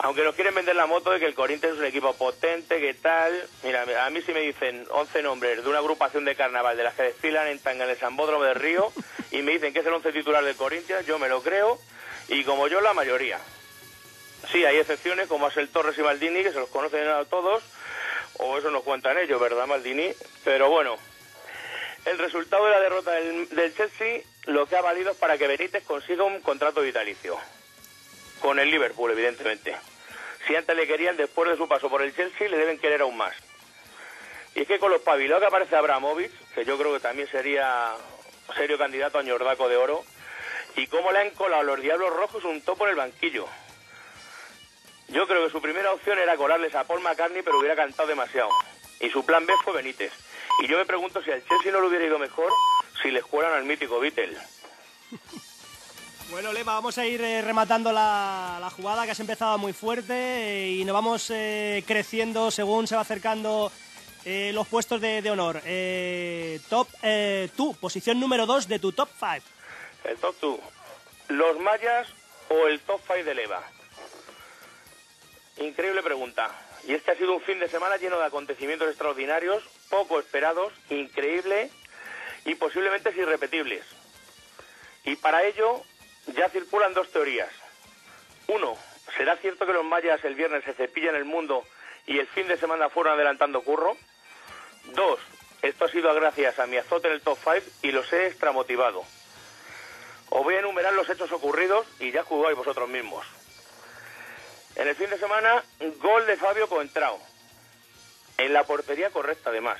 [0.02, 2.94] Aunque nos quieren vender la moto de que el Corinthians es un equipo potente, que
[2.94, 3.46] tal.
[3.62, 6.94] Mira, a mí si me dicen 11 nombres de una agrupación de carnaval de las
[6.94, 8.90] que desfilan en Tanga en el Sambódromo de Río
[9.30, 11.78] y me dicen que es el 11 titular del Corinthians, yo me lo creo
[12.28, 13.38] y como yo la mayoría.
[14.50, 17.62] Sí, hay excepciones como Asel Torres y Maldini, que se los conocen a todos,
[18.38, 20.12] o eso nos cuentan ellos, ¿verdad, Maldini?
[20.44, 20.96] Pero bueno,
[22.06, 25.46] el resultado de la derrota del, del Chelsea lo que ha valido es para que
[25.46, 27.36] Benítez consiga un contrato vitalicio.
[28.40, 29.76] Con el Liverpool, evidentemente.
[30.46, 33.16] Si antes le querían, después de su paso por el Chelsea, le deben querer aún
[33.16, 33.34] más.
[34.54, 37.94] Y es que con los pabilados que aparece Abramovich, que yo creo que también sería
[38.56, 40.04] serio candidato a ñordaco de oro,
[40.76, 43.46] y cómo le han colado los Diablos Rojos un topo en el banquillo.
[45.08, 48.50] Yo creo que su primera opción era colarles a Paul McCartney, pero hubiera cantado demasiado.
[49.00, 50.12] Y su plan B fue Benítez.
[50.62, 52.52] Y yo me pregunto si al Chelsea no le hubiera ido mejor
[53.02, 54.36] si les cuelan al mítico Beatle.
[56.30, 60.68] Bueno, Leva, vamos a ir eh, rematando la, jugada que has empezado muy fuerte eh,
[60.68, 63.72] y nos vamos eh, creciendo según se va acercando
[64.24, 65.62] los puestos de, honor.
[66.68, 66.88] Top,
[67.56, 69.30] tú, posición número 2 de tu top 5.
[70.04, 70.60] El top 2.
[71.28, 72.06] ¿Los mayas
[72.50, 73.62] o el top 5 de Leva?
[75.56, 76.50] Increíble pregunta.
[76.86, 81.70] Y este ha sido un fin de semana lleno de acontecimientos extraordinarios, poco esperados, increíble
[82.44, 83.84] y posiblemente irrepetibles.
[85.04, 85.82] Y para ello
[86.34, 87.50] ya circulan dos teorías.
[88.48, 88.76] Uno,
[89.16, 91.64] ¿será cierto que los mayas el viernes se cepillan el mundo
[92.06, 93.96] y el fin de semana fueron adelantando curro?
[94.94, 95.20] Dos,
[95.62, 99.04] esto ha sido gracias a mi azote en el top 5 y los he extramotivado.
[100.30, 103.26] Os voy a enumerar los hechos ocurridos y ya jugáis vosotros mismos.
[104.76, 105.62] En el fin de semana,
[105.98, 107.20] gol de Fabio Coentrao.
[108.38, 109.78] En la portería correcta, además.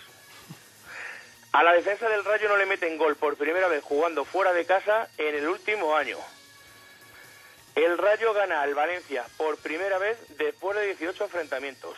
[1.53, 4.67] A la defensa del Rayo no le meten gol por primera vez jugando fuera de
[4.67, 6.19] casa en el último año.
[7.81, 11.97] El Rayo gana al Valencia por primera vez después de 18 enfrentamientos.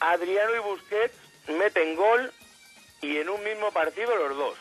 [0.00, 1.14] Adriano y Busquets
[1.48, 2.32] meten gol
[3.02, 4.56] y en un mismo partido los dos.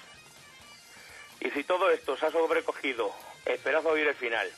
[1.40, 4.52] Y si todo esto se ha sobrecogido, esperad a oír el final.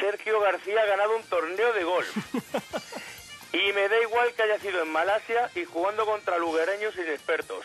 [0.00, 2.16] Sergio García ha ganado un torneo de golf.
[3.50, 7.64] Y me da igual que haya sido en Malasia y jugando contra lugareños inexpertos.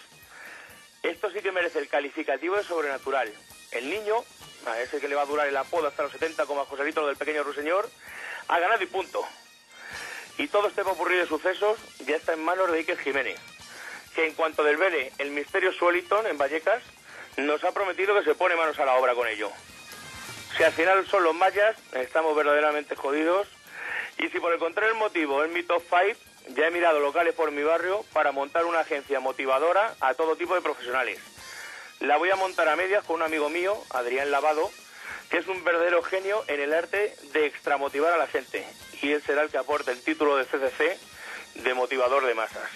[1.04, 3.32] Esto sí que merece el calificativo de sobrenatural.
[3.74, 4.24] El niño,
[4.68, 7.06] a ese que le va a durar el apodo hasta los 70 como a Joselito
[7.08, 7.90] del pequeño ruiseñor,
[8.48, 9.26] ha ganado y punto.
[10.38, 13.40] Y todo este popurrí de sucesos ya está en manos de Iker Jiménez,
[14.16, 16.84] que en cuanto desvele el misterio Sueliton en Vallecas,
[17.38, 19.52] nos ha prometido que se pone manos a la obra con ello.
[20.56, 23.48] Si al final son los mayas, estamos verdaderamente jodidos.
[24.20, 27.34] Y si por el contrario el motivo es mi top 5, ya he mirado locales
[27.34, 31.33] por mi barrio para montar una agencia motivadora a todo tipo de profesionales.
[32.04, 34.70] La voy a montar a medias con un amigo mío, Adrián Lavado,
[35.30, 38.66] que es un verdadero genio en el arte de extramotivar a la gente.
[39.02, 40.98] Y él será el que aporte el título de CCC
[41.64, 42.70] de motivador de masas.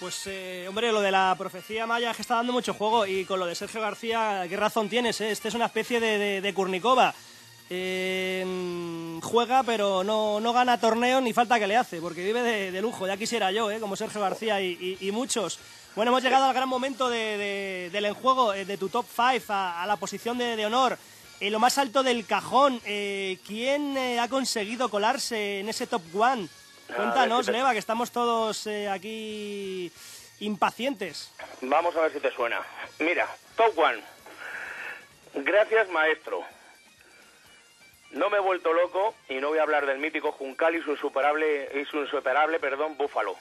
[0.00, 3.24] Pues, eh, hombre, lo de la profecía maya es que está dando mucho juego y
[3.24, 5.20] con lo de Sergio García, ¿qué razón tienes?
[5.20, 5.30] eh?
[5.30, 7.14] Este es una especie de, de, Kurnikova.
[7.70, 8.44] Eh,
[9.22, 13.06] juega, pero no, no gana torneo ni falta que le hace, porque vive de, lujo.
[13.06, 15.60] Ya quisiera yo, eh, como Sergio García y- y muchos.
[15.94, 19.52] Bueno, hemos llegado al gran momento de- de- del enjuego, eh, de tu top 5,
[19.52, 20.98] a, a la posición de, de honor.
[21.40, 26.02] En lo más alto del cajón, eh, ¿quién eh, ha conseguido colarse en ese top
[26.12, 26.48] 1?
[26.90, 29.90] A Cuéntanos, Leva, que estamos todos eh, aquí
[30.40, 31.32] impacientes.
[31.60, 32.60] Vamos a ver si te suena.
[32.98, 33.26] Mira,
[33.56, 34.02] Top One.
[35.34, 36.42] Gracias, maestro.
[38.10, 40.90] No me he vuelto loco y no voy a hablar del mítico Juncal y su
[40.92, 43.36] insuperable, y su insuperable perdón, Búfalo.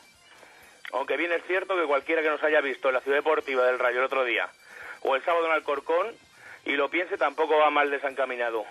[0.93, 3.79] Aunque bien es cierto que cualquiera que nos haya visto en la ciudad deportiva del
[3.79, 4.47] Rayo el otro día
[5.01, 6.15] o el sábado en Alcorcón
[6.65, 8.63] y lo piense tampoco va mal desencaminado.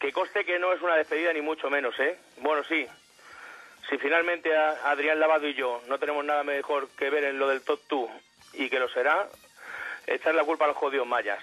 [0.00, 2.18] Que coste que no es una despedida ni mucho menos, ¿eh?
[2.38, 2.86] Bueno, sí.
[3.88, 7.62] Si finalmente Adrián Lavado y yo no tenemos nada mejor que ver en lo del
[7.62, 8.10] Top 2
[8.54, 9.28] y que lo será,
[10.08, 11.42] echar la culpa a los jodidos mayas.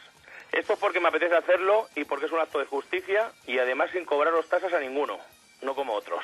[0.51, 3.91] Esto es porque me apetece hacerlo y porque es un acto de justicia y además
[3.91, 5.17] sin cobraros tasas a ninguno,
[5.61, 6.23] no como otros.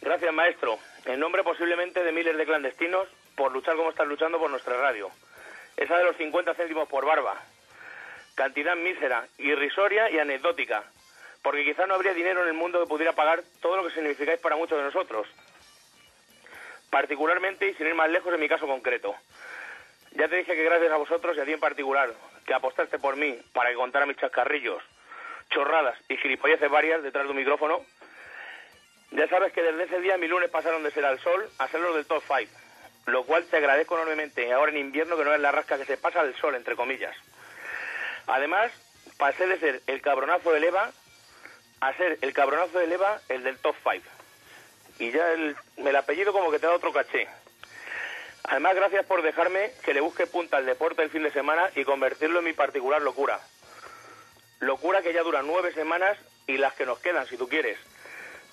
[0.00, 0.78] Gracias, maestro.
[1.04, 5.10] En nombre posiblemente de miles de clandestinos por luchar como están luchando por nuestra radio.
[5.76, 7.40] Esa de los 50 céntimos por barba.
[8.34, 10.84] Cantidad mísera, irrisoria y anecdótica.
[11.42, 14.40] Porque quizás no habría dinero en el mundo que pudiera pagar todo lo que significáis
[14.40, 15.28] para muchos de nosotros.
[16.90, 19.14] Particularmente y sin ir más lejos en mi caso concreto.
[20.12, 22.10] Ya te dije que gracias a vosotros y a ti en particular,
[22.44, 24.82] que apostaste por mí para que contara mis chascarrillos,
[25.50, 27.84] chorradas y gilipolleces varias detrás de un micrófono,
[29.10, 31.80] ya sabes que desde ese día mi lunes pasaron de ser al sol a ser
[31.80, 32.50] los del top 5,
[33.06, 35.96] lo cual te agradezco enormemente ahora en invierno que no es la rasca que se
[35.96, 37.16] pasa al sol, entre comillas.
[38.26, 38.70] Además,
[39.16, 40.90] pasé de ser el cabronazo de Leva
[41.80, 44.04] a ser el cabronazo de Leva el del top 5.
[44.98, 47.26] Y ya el, el apellido como que te da otro caché.
[48.44, 51.84] Además, gracias por dejarme que le busque punta al deporte el fin de semana y
[51.84, 53.40] convertirlo en mi particular locura.
[54.60, 57.78] Locura que ya dura nueve semanas y las que nos quedan, si tú quieres.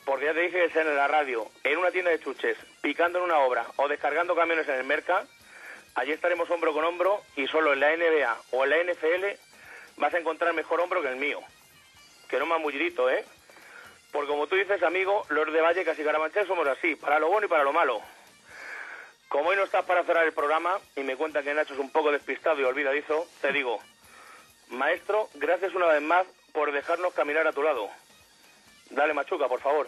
[0.06, 3.20] Porque ya te dije que sea en la radio, en una tienda de chuches, picando
[3.20, 5.26] en una obra o descargando camiones en el Merca,
[5.96, 9.26] allí estaremos hombro con hombro y solo en la NBA o en la NFL
[9.98, 11.40] vas a encontrar mejor hombro que el mío.
[12.30, 13.26] Que no más mullidito, ¿eh?
[14.12, 17.48] Porque como tú dices, amigo, los de Vallecas y Carabanchel somos así, para lo bueno
[17.48, 18.02] y para lo malo.
[19.28, 21.90] Como hoy no estás para cerrar el programa y me cuentan que Nacho es un
[21.90, 23.80] poco despistado y olvidadizo, te digo,
[24.70, 27.90] maestro, gracias una vez más por dejarnos caminar a tu lado.
[28.90, 29.88] Dale, Machuca, por favor.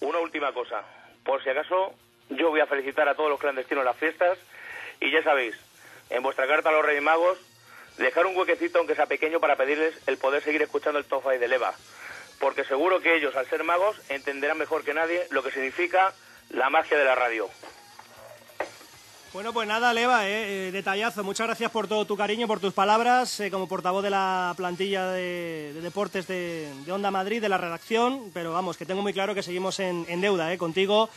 [0.00, 0.82] Una última cosa.
[1.24, 1.94] Por si acaso,
[2.28, 4.38] yo voy a felicitar a todos los clandestinos las fiestas
[5.02, 5.54] y ya sabéis,
[6.10, 7.38] en vuestra carta a los Reyes Magos,
[7.98, 11.38] dejar un huequecito, aunque sea pequeño, para pedirles el poder seguir escuchando el Top 5
[11.38, 11.74] de Leva.
[12.38, 16.12] Porque seguro que ellos, al ser magos, entenderán mejor que nadie lo que significa
[16.50, 17.48] la magia de la radio.
[19.32, 21.24] Bueno, pues nada, Leva, eh, eh, detallazo.
[21.24, 25.10] Muchas gracias por todo tu cariño, por tus palabras, eh, como portavoz de la plantilla
[25.10, 28.30] de, de deportes de, de, Onda Madrid, de la redacción.
[28.34, 31.08] Pero vamos, que tengo muy claro que seguimos en deuda contigo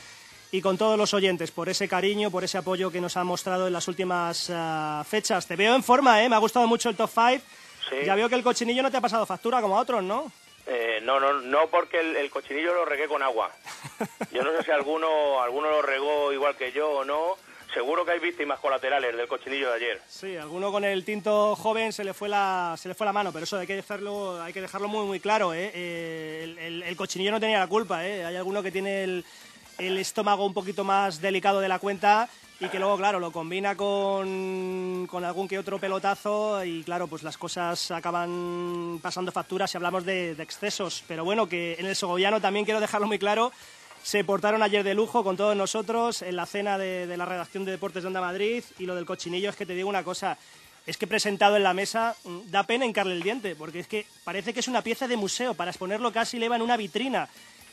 [0.51, 3.67] y con todos los oyentes por ese cariño, por ese apoyo que nos ha mostrado
[3.67, 5.47] en las últimas uh, fechas.
[5.47, 6.29] Te veo en forma, ¿eh?
[6.29, 7.43] Me ha gustado mucho el top 5.
[7.89, 7.95] Sí.
[8.05, 10.31] Ya veo que el cochinillo no te ha pasado factura como a otros, ¿no?
[10.67, 13.51] Eh, no, no, no, porque el, el, cochinillo lo regué con agua.
[14.31, 17.35] Yo no sé si alguno, alguno lo regó igual que yo o no.
[17.73, 20.01] Seguro que hay víctimas colaterales del cochinillo de ayer.
[20.07, 23.33] Sí, alguno con el tinto joven se le fue la, se le fue la mano,
[23.33, 25.53] pero eso hay que dejarlo, hay que dejarlo muy, muy claro.
[25.53, 25.71] ¿eh?
[25.73, 28.07] Eh, el, el, el, cochinillo no tenía la culpa.
[28.07, 28.23] ¿eh?
[28.23, 29.25] Hay alguno que tiene el,
[29.77, 33.75] el estómago un poquito más delicado de la cuenta y que luego, claro, lo combina
[33.75, 40.05] con, algún que otro pelotazo y, claro, pues las cosas acaban pasando facturas si hablamos
[40.05, 41.03] de, excesos.
[41.07, 43.51] Pero bueno, que en el segoviano también quiero dejarlo muy claro,
[44.03, 47.71] se portaron ayer de lujo con todos nosotros en la cena de, la redacción de
[47.71, 50.37] Deportes de Onda Madrid y lo del cochinillo es que te digo una cosa,
[50.85, 54.05] es que presentado en la mesa mm, da pena hincarle el diente, porque es que
[54.23, 57.27] parece que es una pieza de museo, para exponerlo casi le va en una vitrina.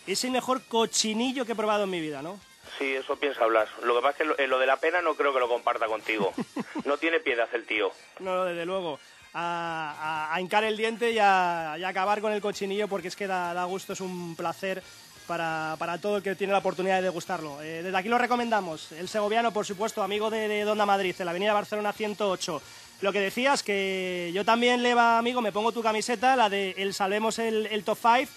[0.06, 2.38] Es el mejor cochinillo que he probado en mi vida, ¿no?
[2.78, 3.68] Sí, eso piensa hablar.
[3.82, 5.48] Lo que pasa es que lo, eh, lo de la pena no creo que lo
[5.48, 6.32] comparta contigo.
[6.84, 7.92] No tiene piedad el tío.
[8.18, 8.98] No, desde luego.
[9.34, 13.08] A, a, a hincar el diente y a, y a, acabar con el cochinillo porque
[13.08, 14.82] es que da, da gusto, es un placer
[15.26, 17.62] para, para, todo el que tiene la oportunidad de degustarlo.
[17.62, 18.90] Eh, desde aquí lo recomendamos.
[18.92, 22.62] El segoviano, por supuesto, amigo de, de Donda Madrid, en la avenida Barcelona 108.
[23.00, 26.94] Lo que decías, que yo también, Leva, amigo, me pongo tu camiseta, la de el
[26.94, 28.30] Salvemos el, el Top 5,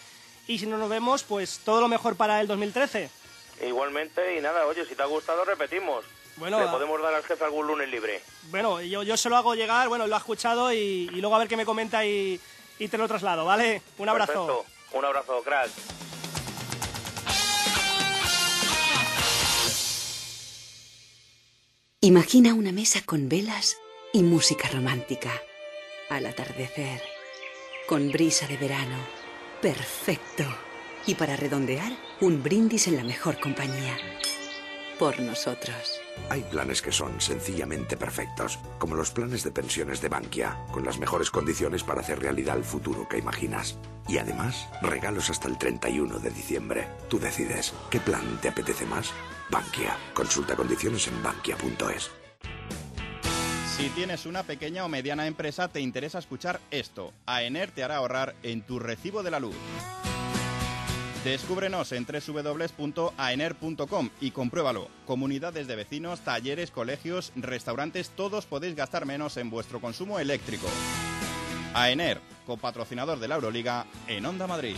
[0.47, 3.09] y si no nos vemos, pues todo lo mejor para el 2013.
[3.65, 6.05] Igualmente, y nada, oye, si te ha gustado, repetimos.
[6.37, 8.21] Bueno, Le podemos dar al jefe algún lunes libre.
[8.49, 11.39] Bueno, yo, yo se lo hago llegar, bueno, lo ha escuchado y, y luego a
[11.39, 12.39] ver qué me comenta y,
[12.77, 13.81] y, te lo traslado, ¿vale?
[13.97, 14.45] Un abrazo.
[14.45, 14.97] Perfecto.
[14.97, 15.69] Un abrazo, crack.
[22.01, 23.77] Imagina una mesa con velas
[24.13, 25.31] y música romántica.
[26.09, 27.01] Al atardecer,
[27.87, 29.24] con brisa de verano.
[29.61, 30.43] Perfecto.
[31.05, 31.91] Y para redondear,
[32.21, 33.97] un brindis en la mejor compañía.
[34.97, 35.99] Por nosotros.
[36.29, 40.97] Hay planes que son sencillamente perfectos, como los planes de pensiones de Bankia, con las
[40.97, 43.77] mejores condiciones para hacer realidad el futuro que imaginas.
[44.07, 46.87] Y además, regalos hasta el 31 de diciembre.
[47.09, 49.11] Tú decides, ¿qué plan te apetece más?
[49.49, 49.97] Bankia.
[50.13, 52.24] Consulta condiciones en bankia.es.
[53.77, 57.11] Si tienes una pequeña o mediana empresa, te interesa escuchar esto.
[57.25, 59.55] AENER te hará ahorrar en tu recibo de la luz.
[61.25, 64.87] Descúbrenos en www.aener.com y compruébalo.
[65.05, 70.67] Comunidades de vecinos, talleres, colegios, restaurantes, todos podéis gastar menos en vuestro consumo eléctrico.
[71.73, 74.77] AENER, copatrocinador de la Euroliga en Onda Madrid.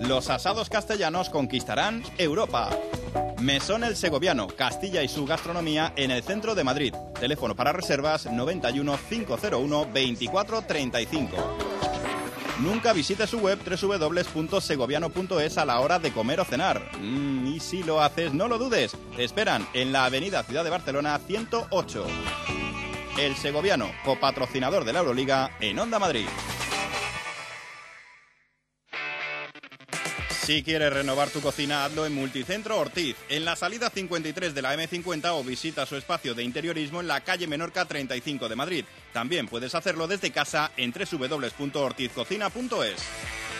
[0.00, 2.70] Los asados castellanos conquistarán Europa.
[3.38, 6.94] Mesón El Segoviano, Castilla y su gastronomía en el centro de Madrid.
[7.20, 11.36] Teléfono para reservas 91 501 24 35.
[12.60, 16.80] Nunca visite su web www.segoviano.es a la hora de comer o cenar.
[16.98, 18.96] Mm, y si lo haces, no lo dudes.
[19.16, 22.06] Te esperan en la avenida Ciudad de Barcelona 108.
[23.18, 26.26] El Segoviano, copatrocinador de la Euroliga en Onda Madrid.
[30.44, 34.74] Si quieres renovar tu cocina, hazlo en Multicentro Ortiz, en la salida 53 de la
[34.74, 38.84] M50 o visita su espacio de interiorismo en la calle Menorca 35 de Madrid.
[39.12, 43.59] También puedes hacerlo desde casa en www.ortizcocina.es.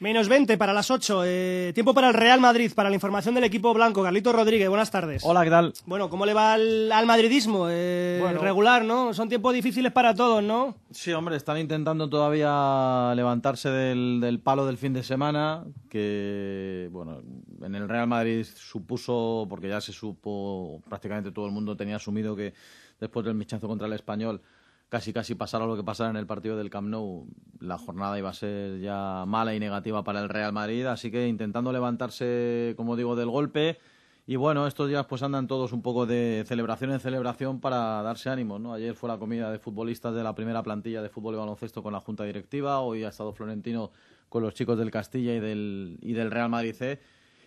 [0.00, 1.22] Menos 20 para las 8.
[1.26, 4.00] Eh, tiempo para el Real Madrid, para la información del equipo blanco.
[4.04, 5.24] Carlito Rodríguez, buenas tardes.
[5.24, 5.72] Hola, ¿qué tal?
[5.86, 7.66] Bueno, ¿cómo le va al, al madridismo?
[7.68, 8.40] Eh, Bueno.
[8.40, 9.12] Regular, ¿no?
[9.12, 10.76] Son tiempos difíciles para todos, ¿no?
[10.92, 17.20] Sí, hombre, están intentando todavía levantarse del, del palo del fin de semana, que, bueno,
[17.60, 22.36] en el Real Madrid supuso, porque ya se supo, prácticamente todo el mundo tenía asumido
[22.36, 22.54] que
[23.00, 24.40] después del michazo contra el Español,
[24.88, 27.26] casi casi pasara lo que pasara en el partido del Camp Nou,
[27.60, 31.28] la jornada iba a ser ya mala y negativa para el Real Madrid, así que
[31.28, 33.78] intentando levantarse, como digo, del golpe.
[34.26, 38.28] Y bueno, estos días pues andan todos un poco de celebración en celebración para darse
[38.28, 38.74] ánimos, ¿no?
[38.74, 41.94] Ayer fue la comida de futbolistas de la primera plantilla de fútbol y baloncesto con
[41.94, 43.90] la junta directiva, hoy ha estado Florentino
[44.28, 47.00] con los chicos del Castilla y del, y del Real Madrid C,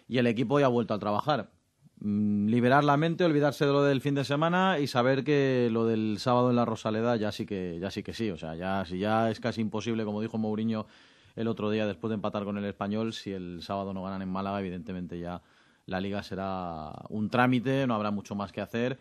[0.07, 1.51] y el equipo ya ha vuelto a trabajar.
[2.03, 5.85] Mm, Liberar la mente, olvidarse de lo del fin de semana y saber que lo
[5.85, 8.83] del sábado en la Rosaleda ya sí que, ya sí que sí, o sea, ya,
[8.85, 10.87] si ya es casi imposible, como dijo Mourinho
[11.35, 14.29] el otro día después de empatar con el español, si el sábado no ganan en
[14.29, 15.41] Málaga, evidentemente ya
[15.85, 18.97] la liga será un trámite, no habrá mucho más que hacer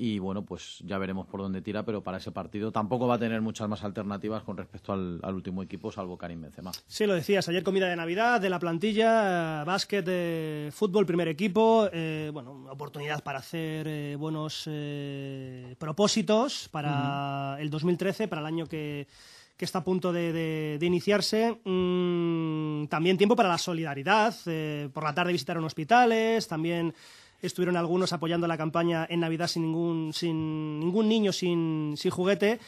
[0.00, 3.18] y bueno, pues ya veremos por dónde tira, pero para ese partido tampoco va a
[3.18, 6.70] tener muchas más alternativas con respecto al, al último equipo, salvo Karim Benzema.
[6.86, 11.26] Sí, lo decías, ayer comida de Navidad, de la plantilla, eh, básquet, eh, fútbol, primer
[11.26, 18.46] equipo, eh, bueno, oportunidad para hacer eh, buenos eh, propósitos para el 2013, para el
[18.46, 19.08] año que,
[19.56, 21.58] que está a punto de, de- de iniciarse.
[21.64, 26.94] Mm, también tiempo para la solidaridad, eh, por la tarde visitaron hospitales, también
[27.42, 32.58] estuvieron algunos apoyando la campaña en Navidad sin ningún, sin ningún niño sin, sin juguete.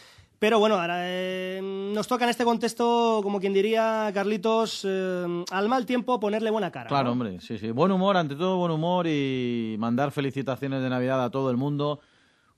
[0.41, 5.69] Pero bueno, ahora eh, nos toca en este contexto, como quien diría, Carlitos, eh, al
[5.69, 6.89] mal tiempo ponerle buena cara.
[6.89, 7.71] Claro, hombre, sí, sí.
[7.73, 12.01] Buen humor, ante todo buen humor y mandar felicitaciones de Navidad a todo el mundo,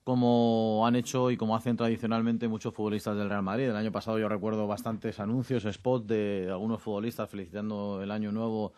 [0.05, 3.65] como han hecho y como hacen tradicionalmente muchos futbolistas del Real Madrid.
[3.65, 8.71] El año pasado yo recuerdo bastantes anuncios, spots de algunos futbolistas felicitando el año nuevo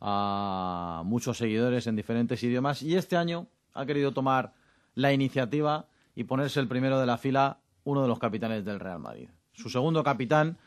[0.00, 4.54] a muchos seguidores en diferentes idiomas y este año ha querido tomar
[4.94, 8.98] la iniciativa y ponerse el primero de la fila uno de los capitanes del Real
[8.98, 9.28] Madrid.
[9.52, 10.58] Su segundo capitán,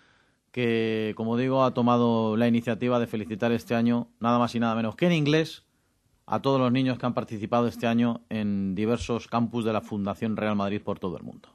[0.51, 4.75] que como digo ha tomado la iniciativa de felicitar este año nada más y nada
[4.75, 5.63] menos que en inglés
[6.25, 10.37] a todos los niños que han participado este año en diversos campus de la Fundación
[10.37, 11.49] Real Madrid por todo el mundo.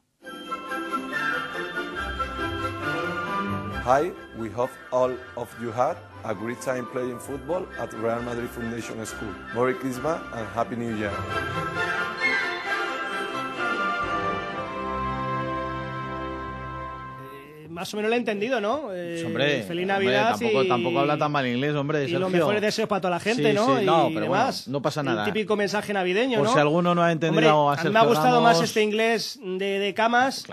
[3.84, 8.48] Hi, we hope all of you had a great time playing football at Real Madrid
[8.50, 9.34] Foundation School.
[9.54, 11.12] Merry Christmas and Happy New Year.
[17.30, 18.92] Eh, Más o menos lo he entendido, ¿no?
[18.92, 20.68] Eh, hombre, feliz hombre, Navidad tampoco, y...
[20.68, 21.98] tampoco habla tan mal inglés, hombre.
[22.04, 22.28] y los Sergio.
[22.30, 23.78] mejores deseos para toda la gente, Sí, ¿no?
[23.78, 24.68] sí, no, y pero bueno, demás.
[24.68, 25.24] no pasa nada.
[25.26, 26.52] El típico mensaje navideño, Por ¿no?
[26.54, 28.68] si alguno no ha entendido Hombre, a a mí me ha Sergio gustado más Ramos.
[28.68, 30.44] este inglés de, de camas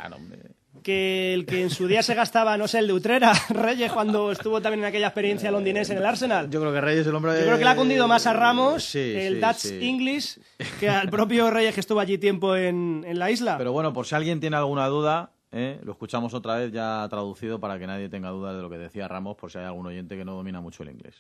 [0.86, 4.32] que el que en su día se gastaba, no sé, el de Utrera, Reyes, cuando
[4.32, 6.48] estuvo también en aquella experiencia londinense en el Arsenal.
[6.52, 8.34] Yo creo que Reyes es el hombre Yo creo que le ha cundido más a
[8.34, 9.80] Ramos Sí, el sí, Dutch sí.
[9.82, 10.40] English
[10.80, 13.58] que al propio Reyes que estuvo allí tiempo en, en la isla.
[13.58, 15.80] Pero bueno, por si alguien tiene alguna duda, ¿eh?
[15.84, 19.08] lo escuchamos otra vez ya traducido para que nadie tenga dudas de lo que decía
[19.08, 21.16] Ramos, por si hay algún oyente que no domina mucho el inglés.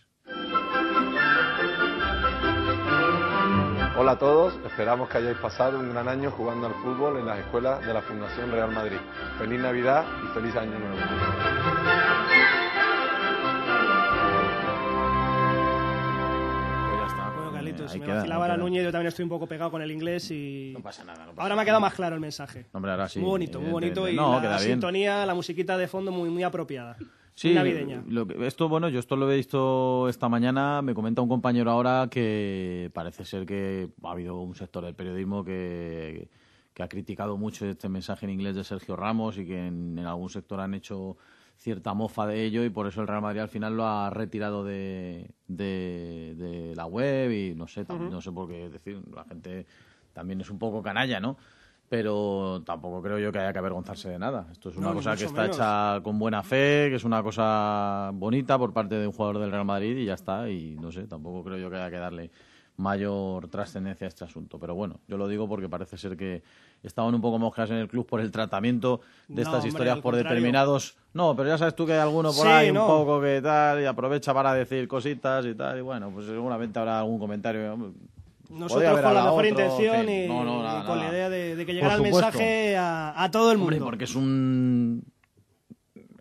[3.97, 7.39] Hola a todos, esperamos que hayáis pasado un gran año jugando al fútbol en las
[7.39, 8.97] escuelas de la Fundación Real Madrid.
[9.37, 10.97] Feliz Navidad y feliz Año Nuevo.
[16.89, 17.29] Pues ya está.
[17.35, 18.63] Bueno, Carlitos, Ahí me queda, vacilaba la queda.
[18.63, 20.71] Núñez, yo también estoy un poco pegado con el inglés y...
[20.75, 21.27] No pasa nada.
[21.37, 22.67] Ahora me ha quedado más claro el mensaje.
[22.73, 23.19] Hombre, ahora sí.
[23.19, 24.59] muy bonito, muy bonito y No, la bien.
[24.59, 26.97] sintonía, la musiquita de fondo muy, muy apropiada.
[27.35, 28.03] Sí, navideña.
[28.07, 30.81] lo que- esto, bueno, yo esto lo he visto esta mañana.
[30.81, 35.43] Me comenta un compañero ahora que parece ser que ha habido un sector del periodismo
[35.43, 36.29] que,
[36.73, 40.05] que ha criticado mucho este mensaje en inglés de Sergio Ramos y que en, en
[40.05, 41.17] algún sector han hecho
[41.57, 44.63] cierta mofa de ello y por eso el Real Madrid al final lo ha retirado
[44.63, 48.11] de, de, de la web y no sé, tam- Ujú.
[48.11, 49.65] no sé por qué decir, la gente
[50.13, 51.37] también es un poco canalla, ¿no?
[51.87, 54.47] Pero tampoco creo yo que haya que avergonzarse de nada.
[54.51, 55.55] Esto es una No, cosa que está menos.
[55.57, 59.51] hecha con buena fe, que es una cosa bonita por parte de un jugador del
[59.51, 60.49] Real Madrid y ya está.
[60.49, 62.31] Y no sé, tampoco creo yo que haya que darle
[62.77, 64.59] mayor trascendencia a este asunto.
[64.59, 66.43] Pero bueno, yo lo digo porque parece ser que
[66.83, 69.95] estaban un poco moscas en el club por el tratamiento de No, estas hombre, historias
[69.97, 70.29] por contrario.
[70.29, 70.97] determinados...
[71.13, 72.81] No, pero ya sabes tú que hay alguno por Sí, ahí no.
[72.81, 75.77] un poco que tal y aprovecha para decir cositas y tal.
[75.77, 77.93] Y bueno, pues seguramente habrá algún comentario.
[78.49, 81.09] Nosotros con la mejor otro, intención y, No, no, nada, y con nada.
[81.09, 83.73] la idea de, de que llegara el mensaje a, a todo el mundo.
[83.75, 85.03] Hombre, porque es un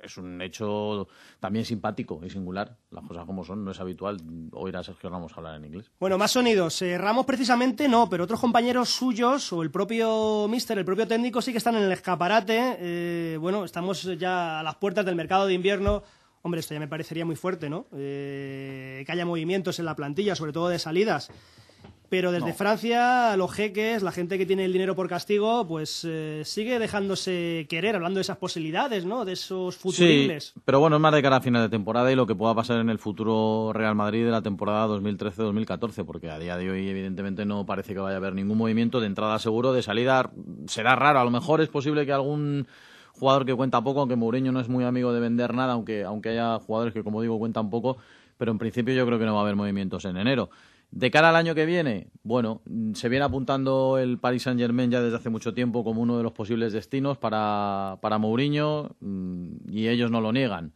[0.02, 1.08] es un hecho
[1.40, 2.76] también simpático y singular.
[2.90, 4.18] Las cosas como son, no es habitual
[4.52, 5.90] oír a Sergio Ramos hablar en inglés.
[5.98, 6.82] Bueno, más sonidos.
[6.82, 11.40] Eh, Ramos precisamente no, pero otros compañeros suyos o el propio mister, el propio técnico
[11.40, 12.76] sí que están en el escaparate.
[12.80, 16.02] Eh, bueno, estamos ya a las puertas del mercado de invierno.
[16.42, 17.86] Hombre, esto ya me parecería muy fuerte, ¿no?
[17.96, 21.30] Eh, que haya movimientos en la plantilla, sobre todo de salidas.
[22.14, 26.42] Pero desde Francia, los jeques, la gente que tiene el dinero por castigo, pues eh,
[26.44, 29.24] sigue dejándose querer, hablando de esas posibilidades, ¿no?
[29.24, 30.52] De esos futuribles.
[30.54, 32.54] Sí, pero bueno, es más de cara a final de temporada y lo que pueda
[32.54, 36.88] pasar en el futuro Real Madrid de la temporada 2013-2014, porque a día de hoy
[36.88, 40.30] evidentemente no parece que vaya a haber ningún movimiento de entrada seguro, de salida
[40.68, 42.68] será raro, a lo mejor es posible que algún
[43.10, 46.28] jugador que cuenta poco, aunque Mourinho no es muy amigo de vender nada, aunque, aunque
[46.28, 47.96] haya jugadores que, como digo, cuentan poco,
[48.38, 50.48] pero en principio yo creo que no va a haber movimientos en enero.
[50.94, 55.02] De cara al año que viene, bueno, se viene apuntando el Paris Saint Germain ya
[55.02, 59.88] desde hace mucho tiempo como uno de los posibles destinos para, para Mourinho mm, y
[59.88, 60.72] ellos no lo niegan,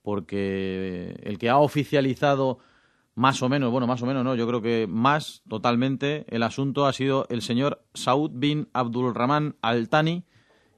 [0.00, 2.58] porque el que ha oficializado
[3.14, 6.86] más o menos, bueno, más o menos no, yo creo que más totalmente el asunto
[6.86, 10.24] ha sido el señor Saud bin Abdulrahman Al Thani,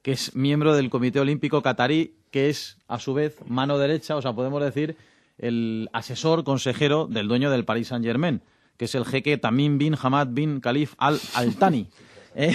[0.02, 4.22] que es miembro del Comité Olímpico Qatarí, que es a su vez mano derecha, o
[4.22, 4.96] sea, podemos decir
[5.38, 8.42] el asesor consejero del dueño del Paris Saint Germain
[8.82, 11.88] que es el jeque Tamim bin Hamad bin Khalif al-Altani.
[12.34, 12.52] ¿Eh?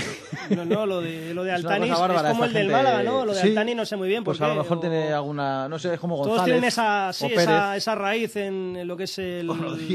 [0.49, 3.23] No, no, lo de, lo de Altani es, como el del Málaga, ¿no?
[3.23, 4.25] Lo de Altani no sé muy bien.
[4.25, 4.79] Pues a lo mejor o...
[4.81, 5.69] tiene alguna.
[5.69, 6.35] No sé, es como González.
[6.35, 9.49] Todos tienen esa, sí, esa, esa, raíz en lo que es el,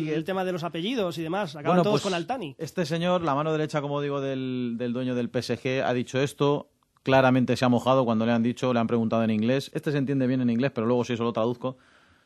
[0.08, 1.50] el, tema de los apellidos y demás.
[1.54, 2.56] Acaban bueno, todos pues con Altani.
[2.56, 6.70] Este señor, la mano derecha, como digo, del, del dueño del PSG, ha dicho esto.
[7.02, 9.70] Claramente se ha mojado cuando le han dicho, le han preguntado en inglés.
[9.74, 11.76] Este se entiende bien en inglés, pero luego si eso lo traduzco,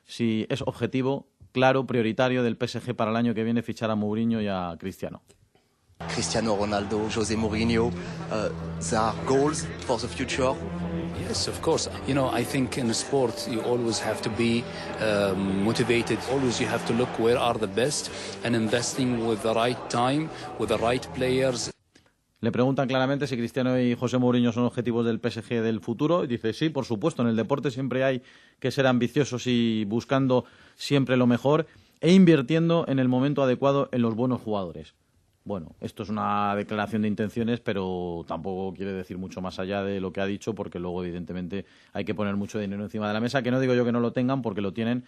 [0.05, 1.27] si es objetivo
[1.57, 5.23] claro, prioritario del PSG para el año que viene fichar a Mourinho y a Cristiano.
[6.13, 8.51] Cristiano Ronaldo, José Mourinho, uh,
[8.91, 10.55] there are goals for the future.
[11.27, 11.89] Yes, of course.
[12.07, 14.65] You know, I think in sport you always have to be
[15.01, 16.19] um, motivated.
[16.31, 18.11] Always you have to look where are the best
[18.45, 20.29] and investing with the right time,
[20.59, 21.73] with the right players.
[22.41, 26.27] Le preguntan claramente si Cristiano y José Mourinho son objetivos del PSG del futuro y
[26.27, 28.23] dice sí, por supuesto, en el deporte siempre hay
[28.61, 31.67] que ser ambiciosos y buscando siempre lo mejor
[32.01, 34.95] e invirtiendo en el momento adecuado en los buenos jugadores.
[35.47, 40.01] Bueno, esto es una declaración de intenciones, pero tampoco quiere decir mucho más allá de
[40.01, 43.21] lo que ha dicho, porque luego, evidentemente, hay que poner mucho dinero encima de la
[43.21, 45.05] mesa, que no digo yo que no lo tengan, porque lo tienen,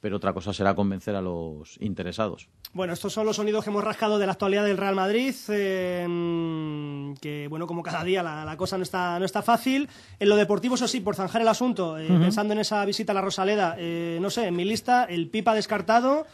[0.00, 2.48] pero otra cosa será convencer a los interesados.
[2.72, 7.14] Bueno, estos son los sonidos que hemos rascado de la actualidad del Real Madrid, eh,
[7.20, 9.88] que bueno, como cada día la, la, cosa no está, no está fácil.
[10.18, 12.20] En lo deportivo, eso sí, por zanjar el asunto, eh, uh -huh.
[12.20, 15.54] pensando en esa visita a la Rosaleda, eh, no sé, en mi lista, el Pipa
[15.54, 16.26] descartado,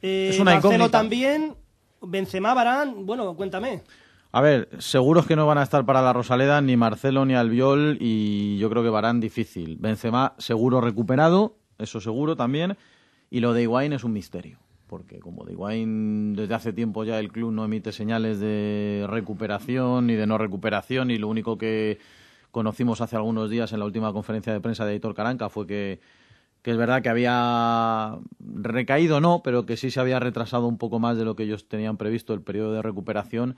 [0.00, 0.98] es una Marcelo incógnita.
[0.98, 1.54] también,
[2.00, 3.82] Benzema, Barán, bueno, cuéntame.
[4.32, 7.98] A ver, seguros que no van a estar para la Rosaleda ni Marcelo ni Albiol
[8.00, 9.76] y yo creo que Barán difícil.
[9.80, 12.76] Benzema seguro recuperado, eso seguro también,
[13.30, 14.58] y lo de Higuaín es un misterio,
[14.88, 20.08] porque como de Higuaín desde hace tiempo ya el club no emite señales de recuperación
[20.08, 21.98] ni de no recuperación y lo único que
[22.50, 26.00] conocimos hace algunos días en la última conferencia de prensa de Editor Caranca fue que,
[26.62, 30.98] que es verdad que había recaído, no, pero que sí se había retrasado un poco
[30.98, 33.56] más de lo que ellos tenían previsto el periodo de recuperación.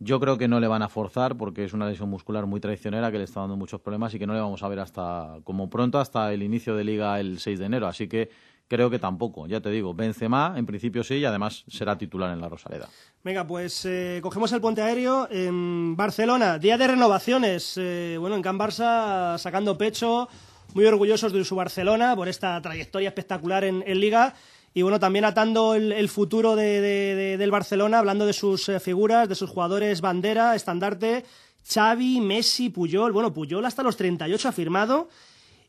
[0.00, 3.12] Yo creo que no le van a forzar porque es una lesión muscular muy traicionera
[3.12, 5.70] que le está dando muchos problemas y que no le vamos a ver hasta como
[5.70, 7.86] pronto hasta el inicio de liga el 6 de enero.
[7.86, 8.28] Así que
[8.68, 9.46] creo que tampoco.
[9.46, 12.88] Ya te digo, Benzema en principio sí y además será titular en la Rosaleda.
[13.24, 16.58] Venga, pues eh, cogemos el puente aéreo en Barcelona.
[16.58, 17.74] Día de renovaciones.
[17.76, 20.28] Eh, bueno, en Can Barça sacando pecho,
[20.74, 24.34] muy orgullosos de su Barcelona por esta trayectoria espectacular en, liga.
[24.74, 28.80] Y bueno, también atando el, futuro de, de, de, del Barcelona, hablando de sus eh,
[28.80, 31.24] figuras, de sus jugadores bandera, estandarte,
[31.68, 33.12] Xavi, Messi, Puyol.
[33.12, 35.08] Bueno, Puyol hasta los 38 ha firmado.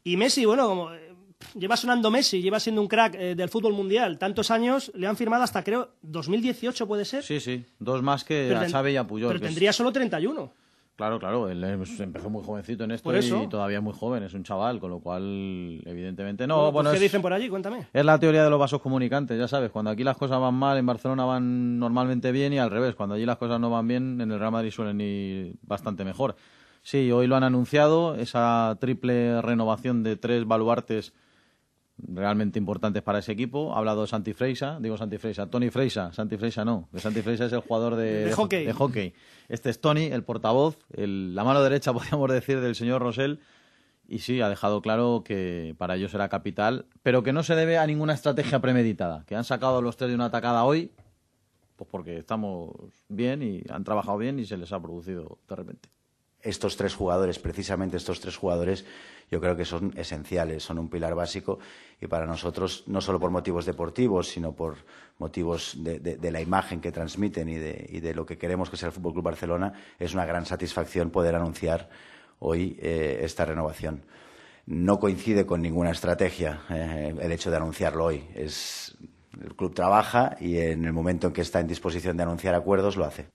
[0.05, 0.89] Y Messi, bueno,
[1.55, 4.17] lleva sonando Messi, lleva siendo un crack eh, del fútbol mundial.
[4.17, 7.23] Tantos años, le han firmado hasta creo 2018, ¿puede ser?
[7.23, 9.29] Sí, sí, dos más que pero a Xavi y a Puyol.
[9.29, 9.75] Pero tendría es...
[9.75, 10.63] solo 31.
[10.95, 13.41] Claro, claro, él empezó muy jovencito en esto ¿Por eso?
[13.41, 16.55] y todavía es muy joven, es un chaval, con lo cual, evidentemente no.
[16.55, 17.49] Bueno, bueno, ¿Qué es, dicen por allí?
[17.49, 17.87] Cuéntame.
[17.91, 20.77] Es la teoría de los vasos comunicantes, ya sabes, cuando aquí las cosas van mal,
[20.77, 24.21] en Barcelona van normalmente bien y al revés, cuando allí las cosas no van bien,
[24.21, 26.35] en el Real Madrid suelen ir bastante mejor.
[26.83, 31.13] Sí, hoy lo han anunciado, esa triple renovación de tres baluartes
[31.97, 33.73] realmente importantes para ese equipo.
[33.73, 37.45] Ha hablado Santi Freisa, digo Santi Freisa, Tony Freisa, Santi Freisa no, que Santi Freisa
[37.45, 38.65] es el jugador de, de, hockey.
[38.65, 39.13] de hockey.
[39.49, 43.39] Este es Tony, el portavoz, el, la mano derecha, podríamos decir, del señor Rosell.
[44.05, 47.77] Y sí, ha dejado claro que para ellos será capital, pero que no se debe
[47.77, 50.91] a ninguna estrategia premeditada, que han sacado los tres de una atacada hoy,
[51.77, 52.71] pues porque estamos
[53.07, 55.89] bien y han trabajado bien y se les ha producido de repente
[56.43, 58.85] estos tres jugadores, precisamente estos tres jugadores,
[59.31, 61.59] yo creo que son esenciales, son un pilar básico
[61.99, 64.77] y para nosotros, no solo por motivos deportivos, sino por
[65.17, 68.87] motivos de, la imagen que transmiten y de, y de, lo que queremos que sea
[68.87, 71.89] el Fútbol Club Barcelona, es una gran satisfacción poder anunciar
[72.39, 74.03] hoy eh, esta renovación.
[74.65, 78.23] no coincide con ninguna estrategia eh, el hecho de anunciarlo hoy.
[78.35, 78.97] Es,
[79.41, 82.95] el club trabaja y en el momento en que está en disposición de anunciar acuerdos
[82.95, 83.27] lo hace.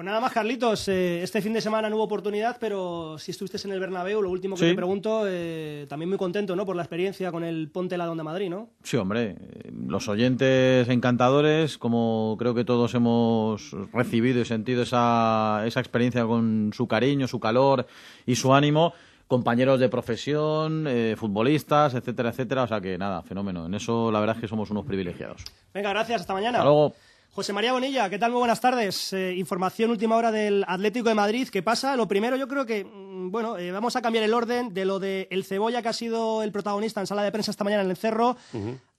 [0.00, 0.88] Pues nada más, Carlitos.
[0.88, 4.30] eh, este fin de semana no hubo oportunidad, pero si estuviste en el Bernabéu, lo
[4.30, 4.70] último que Sí.
[4.70, 6.64] te pregunto, eh, también muy contento, ¿no?
[6.64, 8.70] Por la experiencia con el Ponte la Onda Madrid, ¿no?
[8.82, 15.64] Sí, hombre, eh, los oyentes encantadores, como creo que todos hemos recibido y sentido esa,
[15.66, 17.86] esa experiencia con su cariño, su calor
[18.24, 18.94] y su ánimo,
[19.26, 23.66] compañeros de profesión, eh, futbolistas, etcétera, etcétera, o sea que nada, fenómeno.
[23.66, 25.44] En eso la verdad es que somos unos privilegiados.
[25.74, 26.22] Venga, gracias.
[26.22, 26.56] Hasta mañana.
[26.58, 26.94] Hasta luego.
[27.40, 28.32] José María Bonilla, ¿qué tal?
[28.32, 29.14] Muy buenas tardes.
[29.14, 31.48] Eh, información última hora del Atlético de Madrid.
[31.48, 31.96] ¿Qué pasa?
[31.96, 34.98] Lo primero, yo creo que, mm, bueno, eh, vamos a cambiar el orden de lo
[34.98, 37.88] de El Cebolla, que ha sido el protagonista en sala de prensa esta mañana en
[37.88, 38.36] el Cerro,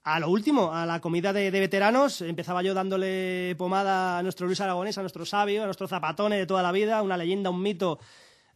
[0.03, 2.21] a lo último, a la comida de, de veteranos.
[2.21, 6.47] Empezaba yo dándole pomada a nuestro Luis Aragonés, a nuestro sabio, a nuestro zapatone de
[6.47, 7.99] toda la vida, una leyenda, un mito.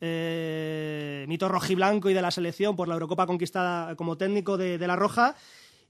[0.01, 4.87] eh, mito rojiblanco y de la selección por la Eurocopa conquistada como técnico de, de
[4.87, 5.35] la Roja.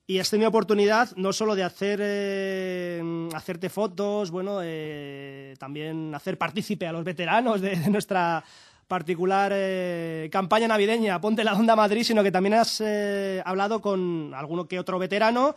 [0.07, 3.01] Y has tenido oportunidad no solo de hacer eh,
[3.33, 8.43] hacerte fotos, bueno, eh, también hacer partícipe a los veteranos de, nuestra
[8.87, 12.83] particular eh, campaña navideña Ponte la Onda Madrid, sino que también has
[13.43, 15.55] hablado con alguno que otro veterano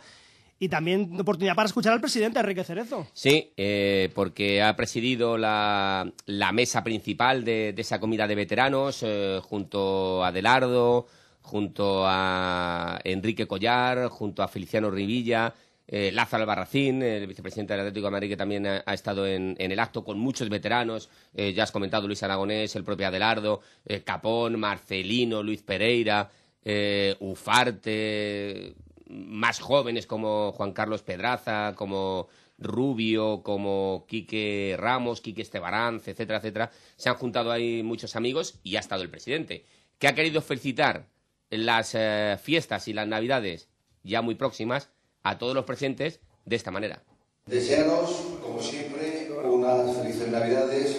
[0.57, 3.05] y también oportunidad para escuchar al presidente Enrique Cerezo.
[3.13, 9.05] Sí, eh, porque ha presidido la, la mesa principal de, de esa comida de veteranos
[9.43, 11.05] junto a Adelardo,
[11.41, 15.53] junto a Enrique Collar, junto a Feliciano Rivilla,
[15.91, 19.71] eh, Lázaro Albarracín, el vicepresidente del Atlético de Madrid, que también ha, estado en, en
[19.71, 21.09] el acto con muchos veteranos.
[21.33, 26.29] Eh, ya has comentado Luis Aragonés, el propio Adelardo, eh, Capón, Marcelino, Luis Pereira,
[26.63, 28.75] eh, Ufarte,
[29.09, 32.27] más jóvenes como Juan Carlos Pedraza, como
[32.59, 36.71] Rubio, como Quique Ramos, Quique Estebaranz, etcétera, etcétera.
[36.97, 39.65] Se han juntado ahí muchos amigos y ha estado el presidente,
[39.97, 41.07] que ha querido felicitar
[41.49, 43.67] las eh, fiestas y las navidades
[44.03, 44.89] ya muy próximas
[45.23, 47.03] a todos los presentes de esta manera.
[47.45, 50.97] Desearos, como siempre, unas felices Navidades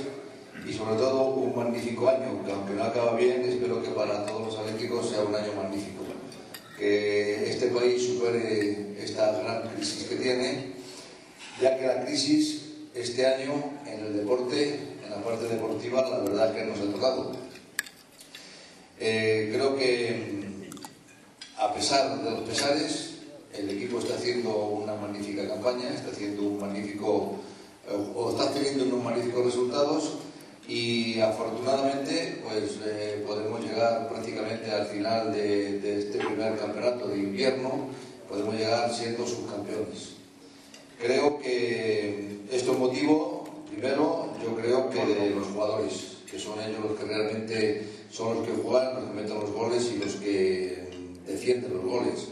[0.67, 4.49] y sobre todo un magnífico año, que aunque no acaba bien, espero que para todos
[4.49, 6.05] los atléticos sea un año magnífico.
[6.77, 10.73] Que este país supere esta gran crisis que tiene,
[11.61, 12.63] ya que la crisis
[12.95, 17.33] este año en el deporte, en la parte deportiva, la verdad que nos ha tocado.
[19.01, 20.69] Eh, creo que
[21.59, 23.15] a pesar de los pesares,
[23.53, 27.41] el equipo está haciendo una magnífica campaña, está haciendo un magnífico
[28.31, 30.13] está teniendo unos magníficos resultados
[30.69, 37.19] y afortunadamente pues eh, podemos llegar prácticamente al final de, de este primer campeonato de
[37.19, 37.89] invierno,
[38.29, 40.11] podemos llegar siendo subcampeones.
[41.01, 46.79] Creo que esto es motivo, primero, yo creo que de los jugadores, que son ellos
[46.83, 50.89] los que realmente son los que juegan, los que meten los goles y los que
[51.27, 52.29] defienden los goles.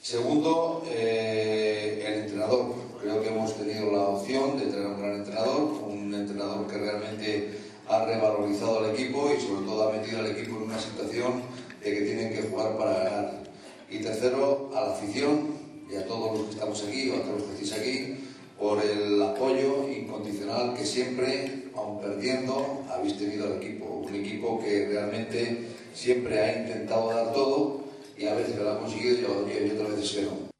[0.00, 2.74] Segundo, eh, el entrenador.
[3.00, 7.58] Creo que hemos tenido la opción de tener un gran entrenador, un entrenador que realmente
[7.88, 11.42] ha revalorizado al equipo y sobre todo ha metido al equipo en una situación
[11.82, 13.42] de que tienen que jugar para ganar.
[13.90, 15.54] Y tercero, a la afición
[15.90, 18.16] y a todos los que estamos aquí o a todos los que estáis aquí
[18.58, 23.84] por el apoyo incondicional que siempre, aun perdiendo, habéis tenido al equipo.
[23.86, 27.84] Un equipo que realmente siempre ha intentado dar todo
[28.16, 30.54] y a veces lo ha conseguido y, y otras veces que no.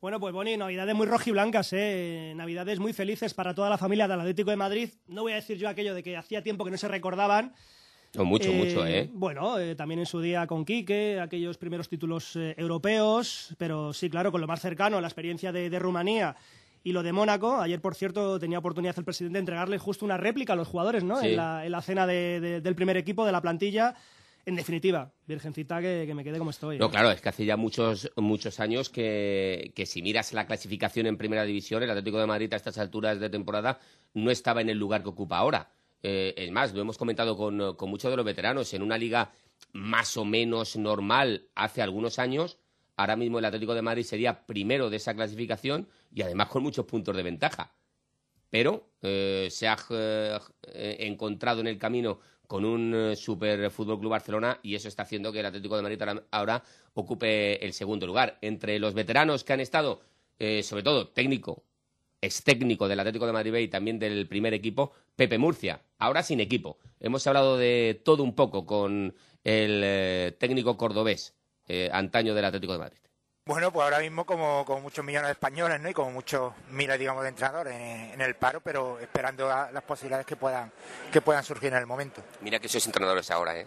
[0.00, 2.32] Bueno, pues Boni, navidades muy rojiblancas, ¿eh?
[2.34, 4.88] Navidades muy felices para toda la familia del Atlético de Madrid.
[5.06, 7.52] No voy a decir yo aquello de que hacía tiempo que no se recordaban.
[8.14, 9.10] No, mucho, mucho, ¿eh?
[9.12, 14.08] Bueno, eh, también en su día con Quique, aquellos primeros títulos eh, europeos, pero sí,
[14.08, 16.34] claro, con lo más cercano, la experiencia de, de Rumanía
[16.84, 17.56] y lo de Mónaco.
[17.60, 21.04] Ayer, por cierto, tenía oportunidad el presidente de entregarle justo una réplica a los jugadores,
[21.04, 21.20] ¿no?
[21.20, 21.28] Sí.
[21.28, 23.94] En, la, en la cena de- de- del primer equipo, de la plantilla.
[24.46, 26.78] En definitiva, virgencita, que, que me quede como estoy.
[26.78, 26.90] No, ¿eh?
[26.90, 31.18] claro, es que hace ya muchos, muchos años que, que si miras la clasificación en
[31.18, 33.78] Primera División, el Atlético de Madrid a estas alturas de temporada
[34.14, 35.68] no estaba en el lugar que ocupa ahora.
[36.02, 39.30] Eh, es más, lo hemos comentado con, con muchos de los veteranos, en una liga
[39.74, 42.56] más o menos normal hace algunos años,
[43.00, 46.84] ahora mismo el Atlético de Madrid sería primero de esa clasificación y además con muchos
[46.84, 47.72] puntos de ventaja.
[48.50, 54.10] Pero eh, se ha eh, encontrado en el camino con un eh, Super Fútbol Club
[54.10, 58.38] Barcelona y eso está haciendo que el Atlético de Madrid ahora, ocupe el segundo lugar.
[58.42, 60.02] Entre los veteranos que han estado,
[60.38, 61.62] eh, sobre todo técnico,
[62.20, 66.40] ex técnico del Atlético de Madrid y también del primer equipo, Pepe Murcia, ahora sin
[66.40, 66.76] equipo.
[66.98, 71.39] Hemos hablado de todo un poco con el técnico cordobés,
[71.72, 72.98] eh, antaño del Atlético de Madrid.
[73.46, 75.88] Bueno, pues ahora mismo como, como muchos millones de españoles, ¿no?
[75.88, 79.82] Y como muchos miles, digamos, de entrenadores en, en el paro, pero esperando a las
[79.82, 80.70] posibilidades que puedan,
[81.12, 82.22] que puedan surgir en el momento.
[82.40, 83.66] Mira que sois entrenadores ahora, ¿eh?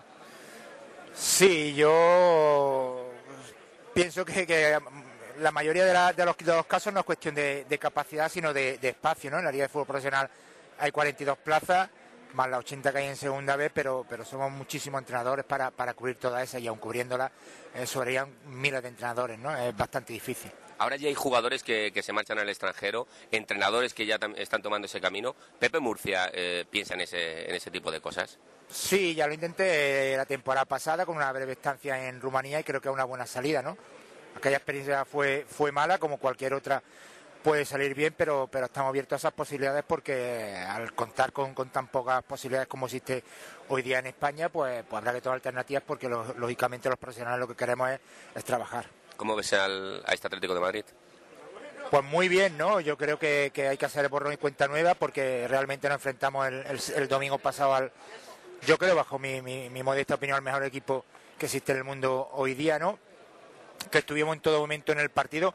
[1.13, 3.09] Sí, yo
[3.93, 4.77] pienso que, que
[5.39, 8.29] la mayoría de, la- de los, de los casos no es cuestión de, de capacidad,
[8.29, 9.39] sino de, de espacio, ¿no?
[9.39, 10.29] En la Liga de Fútbol Profesional
[10.79, 11.89] hay 42 plazas,
[12.33, 15.93] más las 80 que hay en segunda vez, pero, pero somos muchísimos entrenadores para, para
[15.93, 17.31] cubrir todas esas y aun cubriéndolas
[17.75, 19.55] eh, sobrarían miles de entrenadores, ¿no?
[19.55, 20.51] Es bastante difícil.
[20.77, 24.87] Ahora ya hay jugadores que, que se marchan al extranjero, entrenadores que ya están tomando
[24.87, 25.35] ese camino.
[25.59, 28.37] Pepe Murcia eh, piensa en ese, en ese tipo de cosas.
[28.69, 32.63] Sí, ya lo intenté eh, la temporada pasada con una breve estancia en Rumanía y
[32.63, 33.77] creo que es una buena salida, ¿no?
[34.35, 36.81] Aquella experiencia fue, fue mala, como cualquier otra
[37.43, 41.69] puede salir bien, pero, pero estamos abiertos a esas posibilidades porque al contar con, con
[41.69, 43.23] tan pocas posibilidades como existe
[43.69, 47.39] hoy día en España, pues, pues habrá que tomar alternativas porque lo- lógicamente los profesionales
[47.39, 47.99] lo que queremos es,
[48.35, 48.85] es trabajar.
[49.17, 50.85] ¿Cómo ves al- a este Atlético de Madrid?
[51.91, 52.79] Pues muy bien, ¿no?
[52.79, 55.95] Yo creo que, que hay que hacer el borrón y cuenta nueva porque realmente nos
[55.97, 57.91] enfrentamos el, el- el domingo pasado al,
[58.65, 61.03] yo creo, bajo mi, mi, mi modesta opinión, al mejor equipo
[61.37, 62.97] que existe en el mundo hoy día, ¿no?
[63.91, 65.53] Que estuvimos en todo momento en el partido,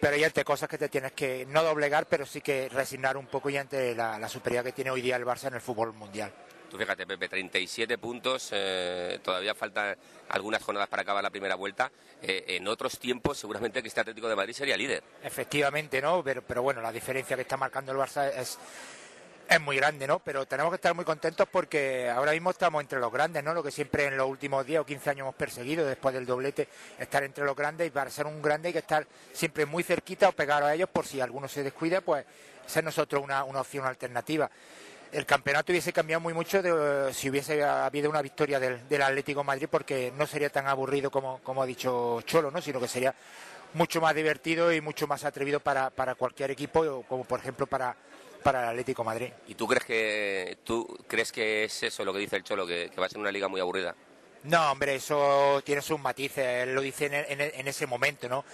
[0.00, 3.26] pero hay ante cosas que te tienes que no doblegar, pero sí que resignar un
[3.26, 5.92] poco y ante la, la superioridad que tiene hoy día el Barça en el fútbol
[5.92, 6.32] mundial.
[6.70, 9.96] Tú fíjate, Pepe, 37 puntos, eh, todavía faltan
[10.28, 11.90] algunas jornadas para acabar la primera vuelta.
[12.22, 15.02] Eh, en otros tiempos, seguramente que este Atlético de Madrid sería líder.
[15.24, 16.22] Efectivamente, ¿no?
[16.22, 18.56] Pero, pero bueno, la diferencia que está marcando el Barça es,
[19.50, 20.20] es muy grande, ¿no?
[20.20, 23.52] Pero tenemos que estar muy contentos porque ahora mismo estamos entre los grandes, ¿no?
[23.52, 26.68] Lo que siempre en los últimos 10 o 15 años hemos perseguido después del doblete,
[27.00, 30.28] estar entre los grandes y para ser un grande hay que estar siempre muy cerquita
[30.28, 32.24] o pegado a ellos por si alguno se descuida, pues
[32.64, 34.48] ser nosotros una, una opción alternativa.
[35.10, 39.42] El campeonato hubiese cambiado muy mucho de- si hubiese habido una victoria del, del Atlético
[39.42, 42.62] Madrid porque no sería tan aburrido como, como ha dicho Cholo, ¿no?
[42.62, 43.12] Sino que sería
[43.74, 47.96] mucho más divertido y mucho más atrevido para, para cualquier equipo, como por ejemplo para,
[48.40, 49.28] para el Atlético de Madrid.
[49.48, 52.90] ¿Y tú crees que tú crees que es eso lo que dice el Cholo, que,
[52.92, 53.94] que va a ser una liga muy aburrida?
[54.44, 58.44] No, hombre, eso tiene sus matices, él lo dice en, en- en ese momento, ¿no?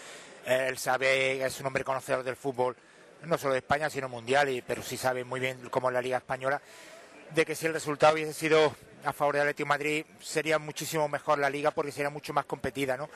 [0.44, 2.76] Él sabe, es un hombre conocedor del fútbol,
[3.22, 6.02] no solo de España, sino mundial, y, pero sí sabe muy bien cómo es la
[6.02, 6.60] Liga Española,
[7.34, 8.74] de que si el resultado hubiese sido
[9.04, 12.44] a favor del Atlético de Madrid, sería muchísimo mejor la Liga porque sería mucho más
[12.46, 13.08] competida, ¿no?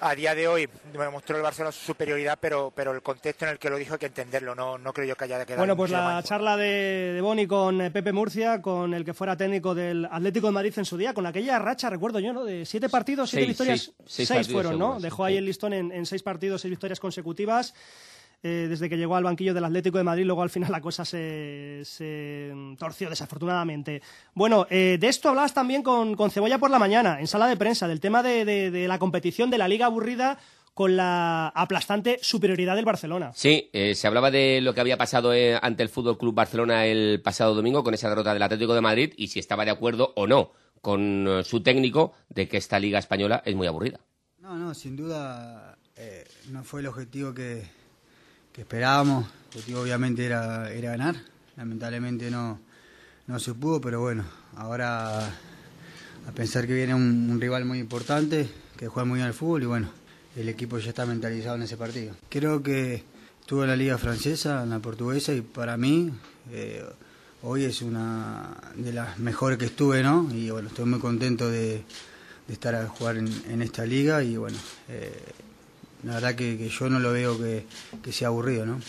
[0.00, 3.50] A día de hoy me mostró el Barcelona su superioridad, pero, pero el contexto en
[3.50, 5.58] el que lo dijo hay que entenderlo, no, no creo yo que haya de quedar
[5.58, 6.24] Bueno, pues la más.
[6.24, 10.46] charla de, de Boni con eh, Pepe Murcia, con el que fuera técnico del Atlético
[10.46, 12.44] de Madrid en su día, con aquella racha, recuerdo yo, ¿no?
[12.44, 13.80] De siete partidos, siete Seis, victorias.
[13.80, 14.84] seis, seis partidos fueron, ¿no?
[14.86, 17.74] seguros, Dejó ahí el listón en, en seis partidos, seis victorias consecutivas.
[18.42, 21.04] Eh, desde que llegó al banquillo del Atlético de Madrid, luego al final la cosa
[21.04, 24.02] se, se torció desafortunadamente.
[24.34, 27.56] Bueno, eh, de esto hablabas también con, con Cebolla por la mañana, en sala de
[27.56, 30.38] prensa, del tema de, de- de la competición de la liga aburrida
[30.74, 33.32] con la aplastante superioridad del Barcelona.
[33.34, 36.86] Sí, eh, se hablaba de lo que había pasado eh, ante el Fútbol Club Barcelona
[36.86, 40.12] el pasado domingo con esa derrota del Atlético de Madrid y si estaba de acuerdo
[40.14, 43.98] o no con eh, su técnico de que esta liga española es muy aburrida.
[44.38, 47.64] No, no, sin duda eh, no fue el objetivo que,
[48.58, 49.26] esperábamos.
[49.26, 51.16] El objetivo obviamente era, era ganar.
[51.56, 52.60] Lamentablemente no,
[53.26, 54.24] no se pudo, pero bueno,
[54.56, 59.62] ahora a pensar que viene un, rival muy importante, que juega muy bien al fútbol
[59.62, 59.88] y bueno,
[60.36, 62.14] el equipo ya está mentalizado en ese partido.
[62.28, 63.02] Creo que
[63.40, 66.12] estuve en la liga francesa, en la portuguesa y para mí
[66.52, 66.84] eh,
[67.42, 70.28] hoy es una de las mejores que estuve, ¿no?
[70.32, 71.82] Y bueno, estoy muy contento de,
[72.48, 74.56] estar a jugar en, en esta liga y bueno,
[74.88, 75.12] eh,
[76.04, 77.64] la verdad que, que yo no lo veo que,
[78.02, 78.80] que sea aburrido, ¿no?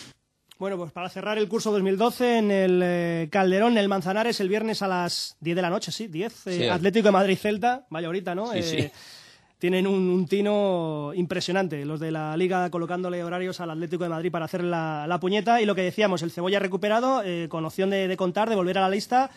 [0.58, 4.50] Bueno, pues para cerrar el curso 2012 en el eh, Calderón, en el Manzanares, el
[4.50, 6.48] viernes a las 10 de la noche, sí, 10.
[6.48, 6.68] eh, Sí.
[6.68, 8.52] Atlético de Madrid-Celta, vaya ahorita, ¿no?
[8.52, 8.92] Sí, Eh, sí.
[9.58, 14.32] Tienen un, un tino impresionante, los de la Liga colocándole horarios al Atlético de Madrid
[14.32, 15.62] para hacer la, la puñeta.
[15.62, 18.78] Y lo que decíamos, el Cebolla recuperado, eh, con opción de, de contar, de volver
[18.78, 19.30] a la lista.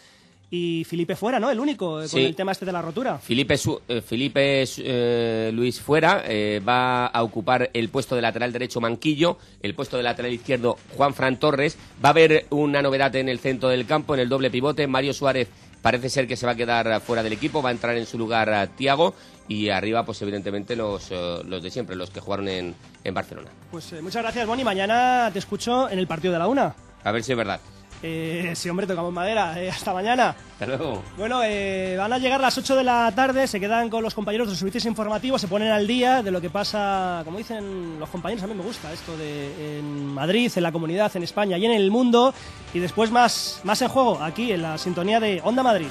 [0.55, 1.50] Y Felipe fuera, ¿no?
[1.50, 3.16] El único, eh, con el tema este de la rotura.
[3.16, 8.53] Felipe, Su- eh, Felipe eh, Luis fuera eh, va a ocupar el puesto de lateral
[8.53, 11.78] derecho Manquillo, el puesto de lateral izquierdo Juan Fran Torres.
[12.05, 14.86] Va a haber una novedad en el centro del campo, en el doble pivote.
[14.86, 15.48] Mario Suárez
[15.80, 18.18] parece ser que se va a quedar fuera del equipo, va a entrar en su
[18.18, 19.14] lugar Tiago
[19.48, 23.48] y arriba, pues evidentemente los, los de siempre, los que jugaron en, en Barcelona.
[23.70, 24.64] Pues muchas gracias, Boni.
[24.64, 26.74] Mañana te escucho en el partido de la una.
[27.03, 27.59] A ver si es verdad.
[28.03, 29.61] Eh, sí, hombre, tocamos madera.
[29.62, 30.34] Eh, hasta mañana.
[30.53, 31.03] Hasta luego.
[31.16, 34.48] Bueno, eh, van a llegar las 8 de la tarde, se quedan con los compañeros
[34.48, 38.09] de los servicios informativos, se ponen al día de lo que pasa, como dicen los
[38.09, 41.64] compañeros, a mí me gusta esto de en Madrid, en la comunidad, en España y
[41.64, 42.34] en el mundo,
[42.74, 45.88] y después más, más en juego, aquí en la sintonía de Onda Madrid.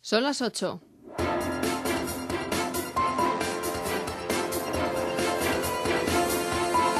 [0.00, 0.80] Son las 8.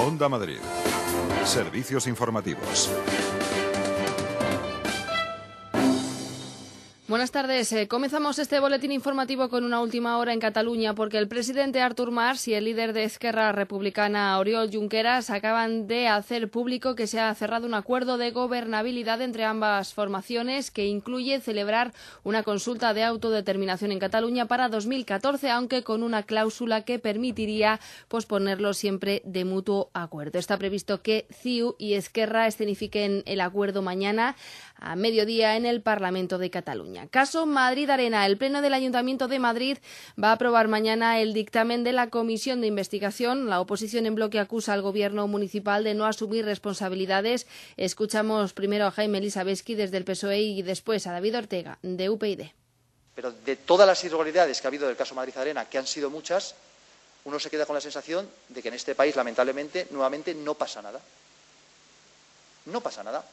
[0.07, 0.61] Onda Madrid.
[1.45, 2.89] Servicios informativos.
[7.09, 7.73] Buenas tardes.
[7.73, 12.11] Eh, comenzamos este boletín informativo con una última hora en Cataluña porque el presidente Artur
[12.11, 17.21] Mas y el líder de Esquerra Republicana Oriol Junqueras acaban de hacer público que se
[17.21, 21.93] ha cerrado un acuerdo de gobernabilidad entre ambas formaciones que incluye celebrar
[22.25, 27.79] una consulta de autodeterminación en Cataluña para 2014, aunque con una cláusula que permitiría
[28.09, 30.41] posponerlo siempre de mutuo acuerdo.
[30.41, 34.35] Está previsto que CIU y Esquerra escenifiquen el acuerdo mañana
[34.75, 36.95] a mediodía en el Parlamento de Cataluña.
[37.11, 38.26] Caso Madrid Arena.
[38.26, 39.78] El Pleno del Ayuntamiento de Madrid
[40.22, 43.49] va a aprobar mañana el dictamen de la Comisión de Investigación.
[43.51, 47.47] La oposición en bloque acusa al Gobierno municipal de no asumir responsabilidades.
[47.76, 52.42] Escuchamos primero a Jaime Elisabeski desde el PSOE y después a David Ortega de UPyD.
[53.14, 56.11] Pero de todas las irregularidades que ha habido del caso Madrid Arena, que han sido
[56.11, 56.55] muchas,
[57.24, 60.82] uno se queda con la sensación de que en este país, lamentablemente, nuevamente no pasa
[60.82, 61.01] nada.
[62.66, 63.24] No pasa nada.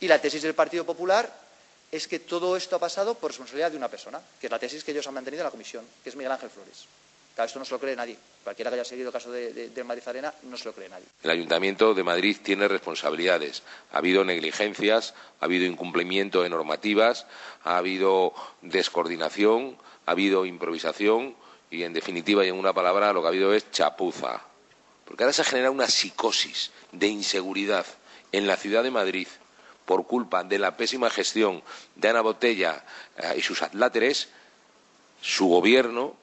[0.00, 1.49] Y la tesis del Partido Popular
[1.90, 4.84] es que todo esto ha pasado por responsabilidad de una persona, que es la tesis
[4.84, 6.86] que ellos han mantenido en la comisión, que es Miguel Ángel Flores.
[7.34, 8.16] Claro, esto no se lo cree nadie.
[8.42, 11.06] Cualquiera que haya seguido el caso de, de, Madrid Arena no se lo cree nadie.
[11.22, 13.62] El Ayuntamiento de Madrid tiene responsabilidades.
[13.92, 17.26] Ha habido negligencias, ha habido incumplimiento de normativas,
[17.64, 21.36] ha habido descoordinación, ha habido improvisación
[21.70, 24.42] y, en definitiva y en una palabra, lo que ha habido es chapuza.
[25.04, 27.86] Porque ahora se genera una psicosis de inseguridad
[28.32, 29.28] en la ciudad de Madrid
[29.90, 31.64] por culpa de la pésima gestión
[31.96, 32.84] de Ana Botella
[33.16, 34.28] eh, y sus atláteres,
[35.20, 36.14] su gobierno,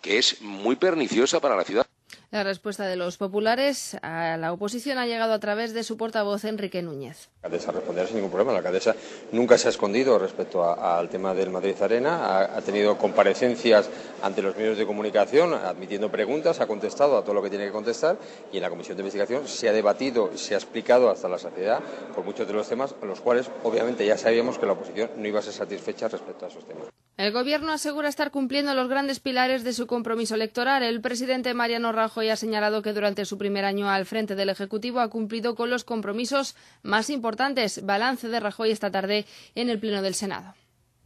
[0.00, 1.86] que es muy perniciosa para la ciudad.
[2.32, 6.46] La respuesta de los populares a la oposición ha llegado a través de su portavoz
[6.46, 7.28] Enrique Núñez.
[7.42, 8.52] La alcaldesa responderá sin ningún problema.
[8.52, 8.96] La alcaldesa
[9.32, 12.24] nunca se ha escondido respecto al tema del Madrid Arena.
[12.24, 13.90] Ha, ha, tenido comparecencias
[14.22, 17.72] ante los medios de comunicación, admitiendo preguntas, ha contestado a todo lo que tiene que
[17.72, 18.16] contestar
[18.50, 21.80] y en la comisión de investigación se ha debatido se ha explicado hasta la saciedad
[22.14, 25.40] por muchos de los temas, los cuales obviamente ya sabíamos que la oposición no iba
[25.40, 27.01] a ser satisfecha respecto a esos temas.
[27.18, 30.82] El Gobierno asegura estar cumpliendo los grandes pilares de su compromiso electoral.
[30.82, 35.00] El presidente Mariano Rajoy ha señalado que durante su primer año al frente del Ejecutivo
[35.00, 37.84] ha cumplido con los compromisos más importantes.
[37.84, 40.54] Balance de Rajoy esta tarde en el Pleno del Senado.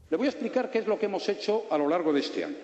[0.09, 2.45] Le voy a explicar qué es lo que hemos hecho a lo largo de este
[2.45, 2.57] año.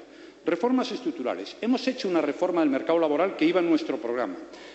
[0.45, 1.57] Reformas estructurales.
[1.61, 4.35] Hemos hecho una reforma del mercado laboral que iba en nuestro programa.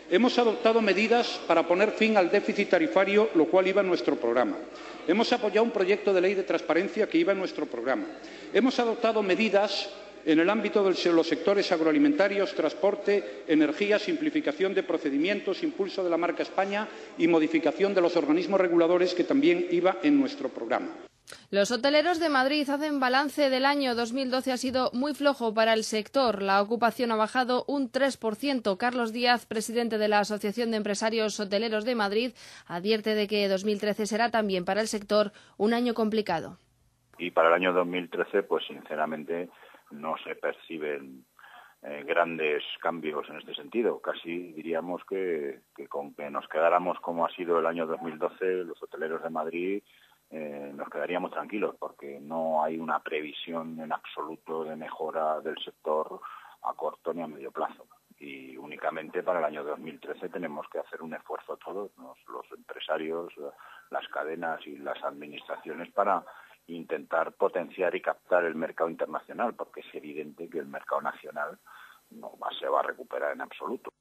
[0.09, 4.55] Hemos adoptado medidas para poner fin al déficit tarifario, lo cual iba en nuestro programa.
[5.09, 8.05] Hemos apoyado un proyecto de ley de transparencia que iba en nuestro programa.
[8.53, 9.89] Hemos adoptado medidas
[10.27, 16.17] en el ámbito de los sectores agroalimentarios, transporte, energía, simplificación de procedimientos, impulso de la
[16.17, 16.85] marca España
[17.17, 20.89] y modificación de los organismos reguladores que también iba en nuestro programa.
[21.49, 25.85] Los hoteleros de Madrid hacen balance del año 2012 ha sido muy flojo para el
[25.85, 26.41] sector.
[26.41, 28.75] La ocupación ha bajado un 3%.
[28.75, 32.31] Carlos Díaz, presidente de la Asociación de Empresarios Hoteleros de Madrid,
[32.65, 36.57] advierte de que 2013 será también para el sector un año complicado.
[37.17, 39.49] Y para el año 2013, pues sinceramente
[39.91, 41.25] no se perciben
[41.83, 43.99] eh, grandes cambios en este sentido.
[44.01, 48.81] Casi diríamos que, que con que nos quedáramos como ha sido el año 2012, los
[48.81, 49.83] hoteleros de Madrid
[50.29, 56.19] eh, nos quedaríamos tranquilos porque no hay una previsión en absoluto de mejora del sector
[56.63, 57.87] a corto ni a medio plazo.
[58.19, 63.31] Y únicamente para el año 2013 tenemos que hacer un esfuerzo todos, los, los empresarios,
[63.89, 66.25] las cadenas y las administraciones para
[66.67, 71.57] intentar potenciar y captar el mercado internacional, porque es evidente que el mercado nacional
[72.11, 73.91] no se va a recuperar en absoluto.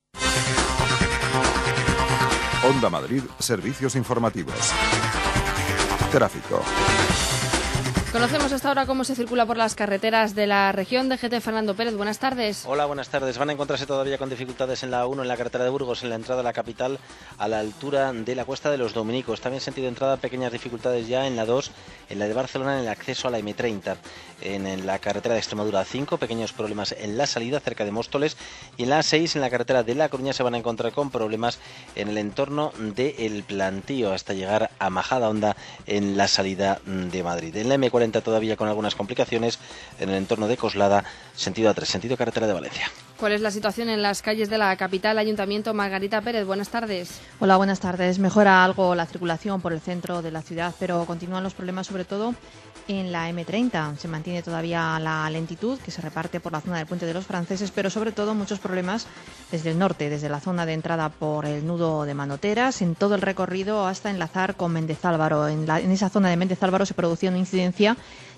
[2.69, 4.73] Onda Madrid, servicios informativos.
[6.11, 6.63] Tráfico.
[8.17, 11.11] Conocemos hasta ahora cómo se circula por las carreteras de la región.
[11.11, 12.65] de GT Fernando Pérez, buenas tardes.
[12.65, 13.37] Hola, buenas tardes.
[13.37, 16.09] Van a encontrarse todavía con dificultades en la 1, en la carretera de Burgos, en
[16.09, 16.99] la entrada a la capital,
[17.37, 19.43] a la altura de la Cuesta de los Dominicos.
[19.43, 21.71] También sentido entrada, pequeñas dificultades ya en la 2,
[22.09, 23.97] en la de Barcelona, en el acceso a la M30.
[24.41, 28.37] En la carretera de Extremadura 5, pequeños problemas en la salida cerca de Móstoles.
[28.77, 31.11] Y en la 6, en la carretera de La Coruña, se van a encontrar con
[31.11, 31.59] problemas
[31.95, 35.57] en el entorno del el plantío hasta llegar a Majada Honda
[35.87, 37.57] en la salida de Madrid.
[37.57, 39.59] En la M40 todavía con algunas complicaciones
[39.99, 42.91] en el entorno de Coslada, sentido A3, sentido carretera de Valencia.
[43.17, 45.73] ¿Cuál es la situación en las calles de la capital, Ayuntamiento?
[45.73, 47.21] Margarita Pérez, buenas tardes.
[47.41, 48.19] Hola, buenas tardes.
[48.19, 52.05] Mejora algo la circulación por el centro de la ciudad, pero continúan los problemas sobre
[52.05, 52.35] todo
[52.89, 53.97] en la M30.
[53.97, 57.27] Se mantiene todavía la lentitud que se reparte por la zona del puente de los
[57.27, 59.07] franceses, pero sobre todo muchos problemas
[59.51, 63.15] desde el norte, desde la zona de entrada por el nudo de Manoteras, en todo
[63.15, 65.49] el recorrido hasta enlazar con Méndez Álvaro.
[65.49, 67.97] En, la, en esa zona de Méndez Álvaro se producía una incidencia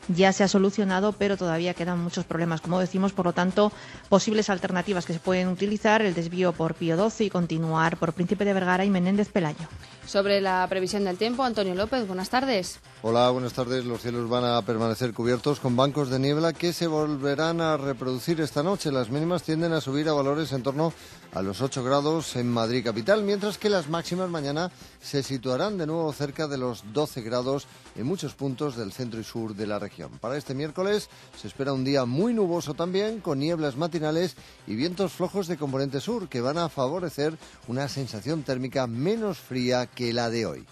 [0.09, 3.73] ya se ha solucionado, pero todavía quedan muchos problemas, como decimos, por lo tanto,
[4.09, 8.45] posibles alternativas que se pueden utilizar, el desvío por Pío XII y continuar por Príncipe
[8.45, 9.67] de Vergara y Menéndez Pelayo.
[10.07, 12.81] Sobre la previsión del tiempo, Antonio López, buenas tardes.
[13.03, 13.85] Hola, buenas tardes.
[13.85, 18.41] Los cielos van a permanecer cubiertos con bancos de niebla que se volverán a reproducir
[18.41, 18.91] esta noche.
[18.91, 20.95] Las mínimas tienden a subir a valores en torno
[21.35, 25.87] a los 8 grados en Madrid capital, mientras que las máximas mañana se situarán de
[25.87, 27.67] nuevo cerca de los 12 grados
[27.99, 30.13] en muchos puntos del centro y sur de la región.
[30.21, 34.37] Para este miércoles se espera un día muy nuboso también, con nieblas matinales
[34.67, 37.37] y vientos flojos de componente sur que van a favorecer
[37.67, 40.65] una sensación térmica menos fría que la de hoy.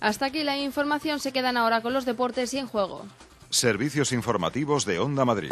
[0.00, 1.20] Hasta aquí la información.
[1.20, 3.04] Se quedan ahora con los deportes y en juego.
[3.50, 5.50] Servicios informativos de Onda Madrid.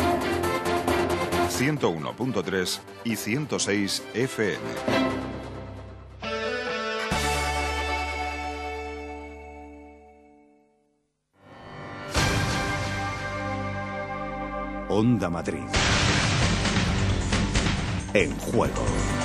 [1.51, 5.38] 101.3 y 106 FM.
[14.91, 15.69] Onda Madrid.
[18.15, 19.18] En juego.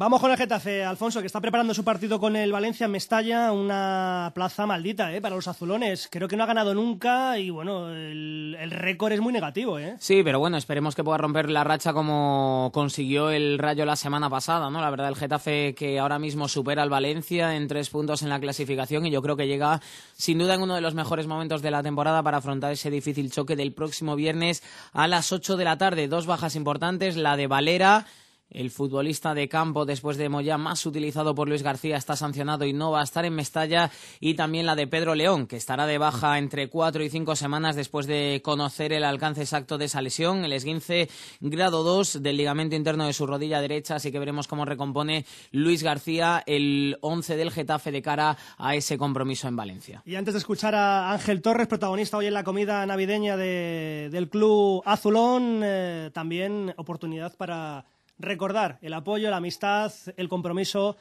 [0.00, 3.52] Vamos con el Getafe, Alfonso, que está preparando su partido con el Valencia en Mestalla,
[3.52, 5.20] una plaza maldita ¿eh?
[5.20, 6.08] para los azulones.
[6.10, 9.78] Creo que no ha ganado nunca y bueno, el, récord es muy negativo.
[9.78, 9.96] ¿eh?
[9.98, 14.30] Sí, pero bueno, esperemos que pueda romper la racha como consiguió el Rayo la semana
[14.30, 14.70] pasada.
[14.70, 14.80] ¿no?
[14.80, 18.40] La verdad, el Getafe que ahora mismo supera al Valencia en tres puntos en la
[18.40, 19.82] clasificación y yo creo que llega
[20.14, 23.30] sin duda en uno de los mejores momentos de la temporada para afrontar ese difícil
[23.30, 24.62] choque del próximo viernes
[24.94, 26.08] a las 8 de la tarde.
[26.08, 28.06] Dos bajas importantes, la de Valera
[28.50, 32.72] el futbolista de campo después de Moya más utilizado por Luis García está sancionado y
[32.72, 33.90] no va a estar en Mestalla.
[34.20, 37.76] Y también la de Pedro León que estará de baja entre cuatro y cinco semanas
[37.76, 41.08] después de conocer el alcance exacto de esa lesión, el esguince
[41.40, 45.82] grado 2 del ligamento interno de su rodilla derecha, así que veremos cómo recompone Luis
[45.82, 50.02] García el 11 del Getafe de cara a ese compromiso en Valencia.
[50.04, 54.82] Y antes de escuchar a Ángel Torres, protagonista hoy en la comida navideña del club
[54.84, 57.84] Azulón, eh, también oportunidad para
[58.20, 60.96] recordar el apoyo, la amistad, el compromiso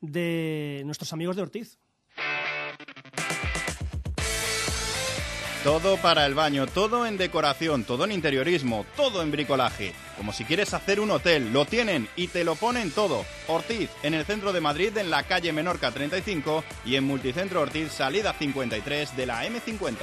[0.00, 1.78] de nuestros amigos de Ortiz.
[5.62, 9.94] Todo para el baño, todo en decoración, todo en interiorismo, todo en bricolaje.
[10.18, 13.24] Como si quieres hacer un hotel, lo tienen y te lo ponen todo.
[13.48, 17.92] Ortiz, en el centro de Madrid, en la calle Menorca 35 y en Multicentro Ortiz,
[17.92, 19.96] salida 53 de la M50.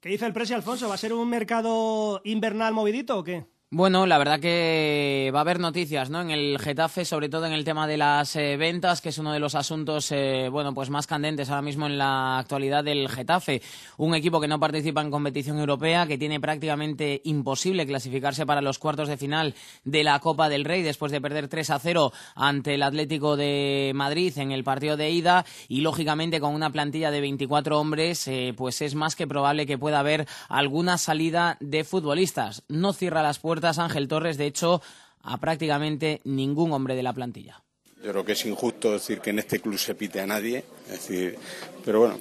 [0.00, 0.88] ¿Qué dice el precio, Alfonso?
[0.88, 3.46] ¿Va a ser un mercado invernal movidito o qué?
[3.72, 6.20] Bueno, la verdad que va a haber noticias, ¿no?
[6.20, 9.32] En el Getafe, sobre todo en el tema de las eh, ventas, que es uno
[9.32, 13.62] de los asuntos, eh, bueno, pues más candentes ahora mismo en la actualidad del Getafe.
[13.96, 18.80] Un equipo que no participa en competición europea, que tiene prácticamente imposible clasificarse para los
[18.80, 19.54] cuartos de final
[19.84, 23.92] de la Copa del Rey después de perder 3 a 0 ante el Atlético de
[23.94, 28.52] Madrid en el partido de ida y lógicamente con una plantilla de 24 hombres, eh,
[28.56, 32.64] pues es más que probable que pueda haber alguna salida de futbolistas.
[32.66, 34.82] No cierra las puertas Ángel Torres, de hecho,
[35.22, 37.62] a prácticamente ningún hombre de la plantilla.
[38.02, 41.36] Yo creo que es injusto decir que en este club se pite a nadie, decir,
[41.84, 42.18] pero bueno,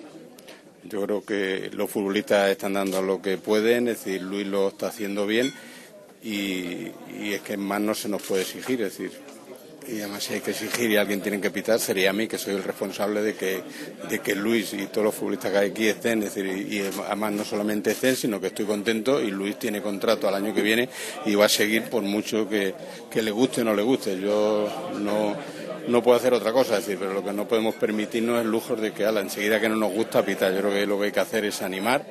[0.83, 4.87] yo creo que los futbolistas están dando lo que pueden, es decir, Luis lo está
[4.87, 5.53] haciendo bien
[6.21, 9.28] y, y es que más no se nos puede exigir, es decir,
[9.91, 12.37] y además si hay que exigir y alguien tiene que pitar sería a mí que
[12.37, 13.61] soy el responsable de que,
[14.09, 17.33] de que Luis y todos los futbolistas que hay aquí estén, es decir, y, además
[17.33, 20.89] no solamente estén, sino que estoy contento y Luis tiene contrato al año que viene
[21.25, 22.73] y va a seguir por mucho que,
[23.09, 24.19] que le guste o no le guste.
[24.19, 25.35] Yo no,
[25.87, 28.79] no puedo hacer otra cosa, es decir, pero lo que no podemos permitirnos es lujos
[28.79, 30.53] de que ala, enseguida que no nos gusta pitar.
[30.53, 32.05] Yo creo que lo que hay que hacer es animar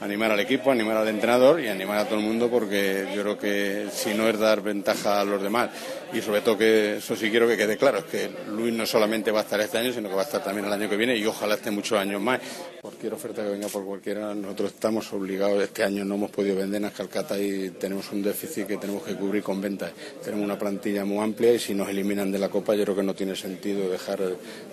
[0.00, 3.38] animar al equipo, animar al entrenador y animar a todo el mundo porque yo creo
[3.38, 5.70] que si no es dar ventaja a los demás
[6.12, 9.30] y sobre todo que eso sí quiero que quede claro, es que Luis no solamente
[9.30, 11.16] va a estar este año, sino que va a estar también el año que viene
[11.16, 12.40] y ojalá esté muchos años más.
[12.80, 16.82] Cualquier oferta que venga por cualquiera, nosotros estamos obligados, este año no hemos podido vender
[16.82, 19.92] en Calcata y tenemos un déficit que tenemos que cubrir con ventas.
[20.22, 23.02] Tenemos una plantilla muy amplia y si nos eliminan de la Copa yo creo que
[23.02, 24.20] no tiene sentido dejar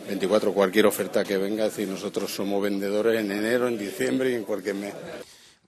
[0.08, 4.36] 24 cualquier oferta que venga, es decir, nosotros somos vendedores en enero, en diciembre y
[4.36, 4.94] en cualquier mes.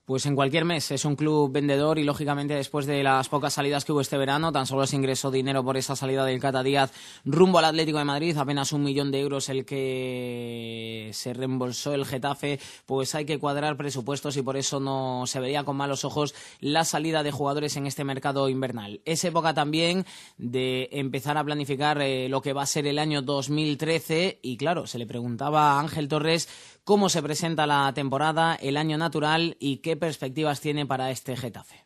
[0.04, 3.86] Pues en cualquier mes es un club vendedor y lógicamente después de las pocas salidas
[3.86, 6.92] que hubo este verano, tan solo se ingresó dinero por esa salida del Cata Díaz
[7.24, 12.04] rumbo al Atlético de Madrid, apenas un millón de euros el que se reembolsó el
[12.04, 16.34] Getafe, pues hay que cuadrar presupuestos y por eso no se vería con malos ojos
[16.60, 19.00] la salida de jugadores en este mercado invernal.
[19.06, 20.04] Es época también
[20.36, 24.86] de empezar a planificar eh, lo que va a ser el año 2013 y claro,
[24.86, 26.46] se le preguntaba a Ángel Torres
[26.84, 31.83] cómo se presenta la temporada, el año natural y qué perspectivas tiene para este Getafe.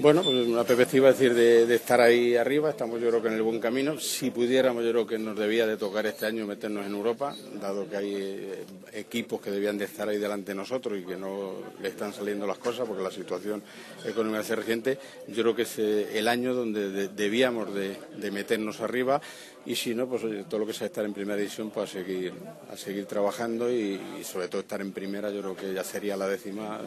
[0.00, 3.28] Bueno, pues una perspectiva es decir, de, de, estar ahí arriba, estamos yo creo que
[3.28, 4.00] en el buen camino.
[4.00, 7.86] Si pudiéramos, yo creo que nos debía de tocar este año meternos en Europa, dado
[7.86, 11.52] que hay eh, equipos que debían de estar ahí delante de nosotros y que no
[11.82, 13.62] le están saliendo las cosas porque la situación
[14.02, 14.96] económica es reciente.
[15.28, 19.20] Yo creo que es eh, el año donde de, debíamos de, meternos arriba
[19.66, 22.32] y si no, pues todo lo que sea estar en primera división, pues a seguir,
[22.72, 26.16] a seguir trabajando y, y sobre todo estar en primera, yo creo que ya sería
[26.16, 26.80] la décima.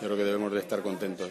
[0.00, 1.30] Yo creo que debemos de estar contentos.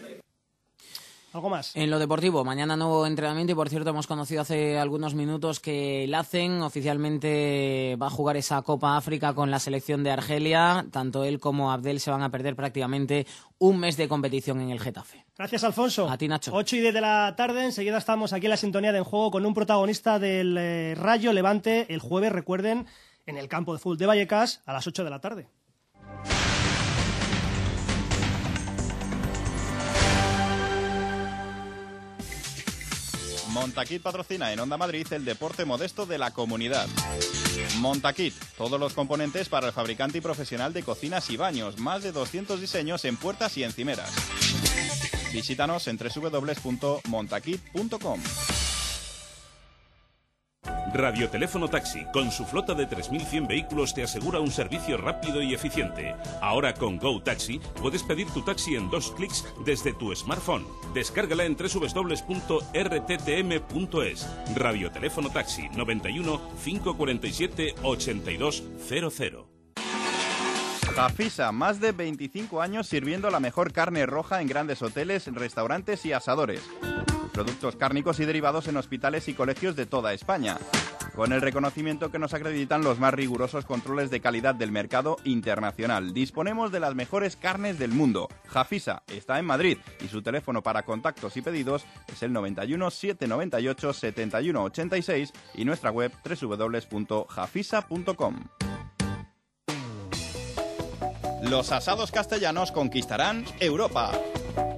[1.36, 1.76] ¿Algo más?
[1.76, 6.04] En lo deportivo, mañana nuevo entrenamiento y por cierto hemos conocido hace algunos minutos que
[6.04, 10.86] el ACEN oficialmente va a jugar esa Copa África con la selección de Argelia.
[10.90, 13.26] Tanto él como Abdel se van a perder prácticamente
[13.58, 15.26] un mes de competición en el Getafe.
[15.36, 16.08] Gracias, Alfonso.
[16.08, 16.52] A ti, Nacho.
[16.54, 19.30] 8 y 10 de la tarde, enseguida estamos aquí en la sintonía de En Juego
[19.30, 22.86] con un protagonista del eh, Rayo Levante el jueves, recuerden,
[23.26, 25.48] en el campo de fútbol de Vallecas a las 8 de la tarde.
[33.56, 36.86] Montaquit patrocina en Onda Madrid el deporte modesto de la comunidad.
[37.78, 42.12] Montaquit, todos los componentes para el fabricante y profesional de cocinas y baños, más de
[42.12, 44.12] 200 diseños en puertas y encimeras.
[45.32, 48.20] Visítanos en www.montaquit.com.
[50.92, 56.14] Radioteléfono Taxi, con su flota de 3.100 vehículos, te asegura un servicio rápido y eficiente.
[56.40, 60.64] Ahora con Go Taxi puedes pedir tu taxi en dos clics desde tu smartphone.
[60.94, 62.66] Descárgala en www.rttm.es.
[64.54, 69.56] Radioteléfono Taxi 91 547 8200.
[70.96, 76.14] Jafisa, más de 25 años sirviendo la mejor carne roja en grandes hoteles, restaurantes y
[76.14, 76.62] asadores.
[77.36, 80.56] Productos cárnicos y derivados en hospitales y colegios de toda España.
[81.14, 86.14] Con el reconocimiento que nos acreditan los más rigurosos controles de calidad del mercado internacional.
[86.14, 88.30] Disponemos de las mejores carnes del mundo.
[88.46, 93.92] Jafisa está en Madrid y su teléfono para contactos y pedidos es el 91 798
[93.92, 98.44] 71 86 y nuestra web www.jafisa.com.
[101.50, 104.10] Los asados castellanos conquistarán Europa.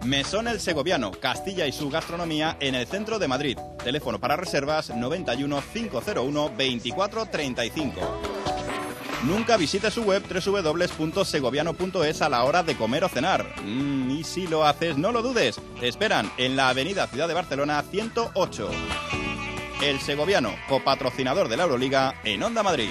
[0.05, 3.59] Mesón El Segoviano, Castilla y su gastronomía en el centro de Madrid.
[3.83, 8.01] Teléfono para reservas 91 501 24 35.
[9.25, 13.47] Nunca visite su web www.segoviano.es a la hora de comer o cenar.
[13.65, 15.61] Mm, y si lo haces, no lo dudes.
[15.81, 18.71] Te esperan en la avenida Ciudad de Barcelona 108.
[19.83, 22.91] El Segoviano, copatrocinador de la Euroliga en Onda Madrid.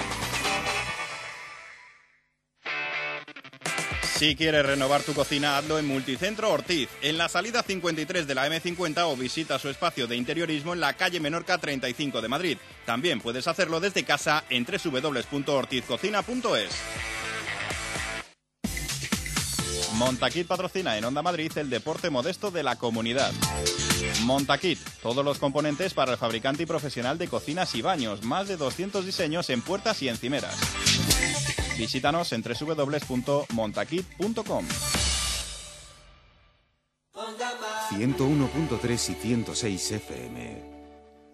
[4.18, 8.47] Si quieres renovar tu cocina, hazlo en Multicentro Ortiz, en la salida 53 de la
[8.47, 12.57] M50 o visita su espacio de interiorismo en la calle Menorca 35 de Madrid.
[12.84, 16.70] También puedes hacerlo desde casa en www.ortizcocina.es.
[19.93, 23.32] Montaquit patrocina en Onda Madrid el deporte modesto de la comunidad.
[24.24, 28.57] Montaquit, todos los componentes para el fabricante y profesional de cocinas y baños, más de
[28.57, 30.57] 200 diseños en puertas y encimeras.
[31.78, 34.65] Visítanos en www.montaquit.com.
[37.89, 40.78] 101.3 y 106 FM.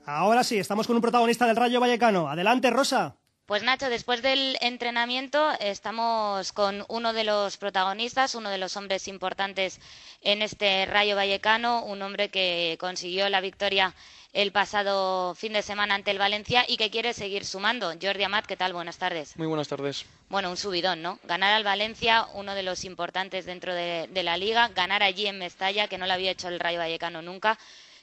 [0.05, 2.29] Ahora sí, estamos con un protagonista del Rayo Vallecano.
[2.29, 3.15] Adelante, Rosa.
[3.45, 9.09] Pues Nacho, después del entrenamiento estamos con uno de los protagonistas, uno de los hombres
[9.09, 9.81] importantes
[10.21, 13.93] en este Rayo Vallecano, un hombre que consiguió la victoria
[14.31, 17.93] el pasado fin de semana ante el Valencia y que quiere seguir sumando.
[18.01, 18.71] Jordi Amat, ¿qué tal?
[18.71, 19.35] Buenas tardes.
[19.35, 20.05] Muy buenas tardes.
[20.29, 21.19] Bueno, un subidón, ¿no?
[21.23, 25.37] Ganar al Valencia, uno de los importantes dentro de, de la liga, ganar allí en
[25.37, 27.59] Mestalla, que no lo había hecho el Rayo Vallecano nunca.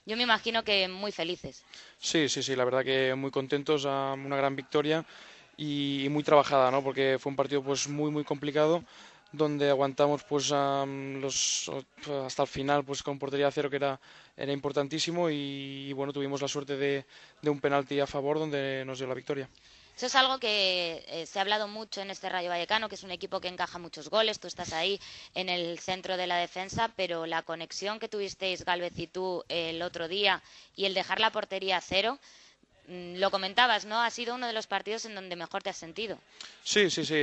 [0.06, 1.62] Yo me imagino que muy felices.
[1.98, 5.04] Sí, sí, sí, la verdad que muy contentos, una gran victoria
[5.60, 6.82] y muy trabajada, ¿no?
[6.82, 8.82] Porque fue un partido pues muy muy complicado
[9.30, 11.70] donde aguantamos pues um, los,
[12.24, 14.00] hasta el final pues con portería cero que era,
[14.36, 17.04] era importantísimo y, y, bueno tuvimos la suerte de,
[17.42, 19.48] de, un penalti a favor donde nos dio la victoria.
[19.96, 23.02] Eso es algo que eh, se ha hablado mucho en este Rayo Vallecano, que es
[23.02, 24.98] un equipo que encaja muchos goles, tú estás ahí
[25.34, 29.82] en el centro de la defensa, pero la conexión que tuvisteis Galvez y tú el
[29.82, 30.42] otro día
[30.74, 32.18] y el dejar la portería a cero,
[32.90, 34.00] lo comentabas, ¿no?
[34.02, 36.18] Ha sido uno de los partidos en donde mejor te has sentido.
[36.64, 37.14] Sí, sí, sí.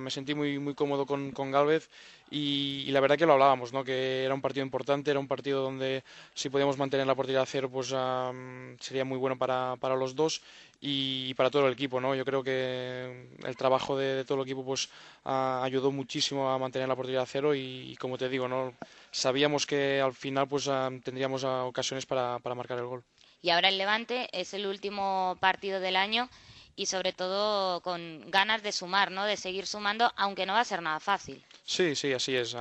[0.00, 1.88] Me sentí muy, muy cómodo con, con Galvez
[2.30, 3.82] y, y, la verdad que lo hablábamos, ¿no?
[3.82, 6.04] Que era un partido importante, era un partido donde
[6.34, 10.14] si podíamos mantener la portería a cero, pues um, sería muy bueno para, para, los
[10.14, 10.42] dos
[10.80, 12.14] y para todo el equipo, ¿no?
[12.14, 14.90] Yo creo que el trabajo de, todo el equipo, pues
[15.24, 18.74] uh, ayudó muchísimo a mantener la portería a cero y, como te digo, ¿no?
[19.12, 20.68] Sabíamos que al final, pues
[21.04, 23.02] tendríamos uh, ocasiones para, para marcar el gol
[23.46, 26.28] y ahora el Levante es el último partido del año
[26.74, 29.24] y sobre todo con ganas de sumar, ¿no?
[29.24, 31.40] De seguir sumando, aunque no va a ser nada fácil.
[31.64, 32.56] Sí, sí, así es.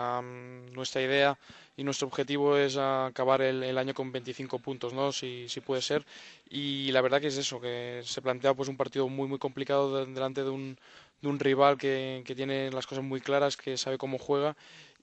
[0.74, 1.36] nuestra idea
[1.76, 5.12] y nuestro objetivo es acabar el, año con 25 puntos, ¿no?
[5.12, 6.06] Si, si, puede ser.
[6.52, 10.06] Y la verdad que es eso, que se plantea pues un partido muy muy complicado
[10.06, 10.78] delante de un,
[11.20, 14.56] de un rival que, que, tiene las cosas muy claras, que sabe cómo juega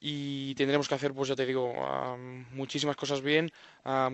[0.04, 1.72] y tendremos que hacer, pues ya te digo,
[2.50, 3.50] muchísimas cosas bien,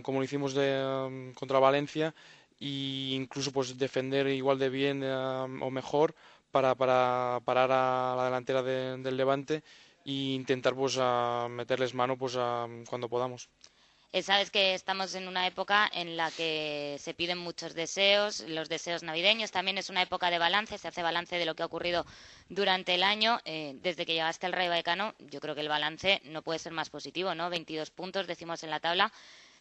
[0.02, 2.14] como lo hicimos de, contra Valencia
[2.60, 6.14] e incluso pues defender igual de bien o mejor
[6.50, 9.62] para, para parar a la delantera del Levante
[10.04, 10.98] e intentar pues
[11.48, 12.34] meterles mano pues
[12.88, 13.48] cuando podamos.
[14.10, 18.70] Eh, sabes que estamos en una época en la que se piden muchos deseos, los
[18.70, 19.50] deseos navideños.
[19.50, 22.06] También es una época de balance, se hace balance de lo que ha ocurrido
[22.48, 23.38] durante el año.
[23.44, 26.72] Eh, desde que llegaste al Rayo Vallecano, yo creo que el balance no puede ser
[26.72, 27.50] más positivo, ¿no?
[27.50, 29.12] 22 puntos, decimos en la tabla,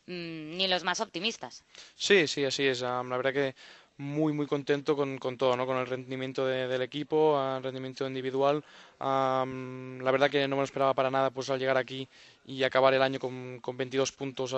[0.06, 1.66] mm, ni los más optimistas.
[1.96, 2.80] Sí, sí, así es.
[2.80, 3.56] la verdad que
[3.98, 5.66] muy muy contento con, con todo, ¿no?
[5.66, 8.64] con el rendimiento del equipo, el rendimiento individual.
[9.00, 12.08] la verdad que no me lo esperaba para nada pues al llegar aquí
[12.46, 14.52] y acabar el año con, con 22 puntos,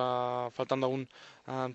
[0.53, 1.07] faltando aún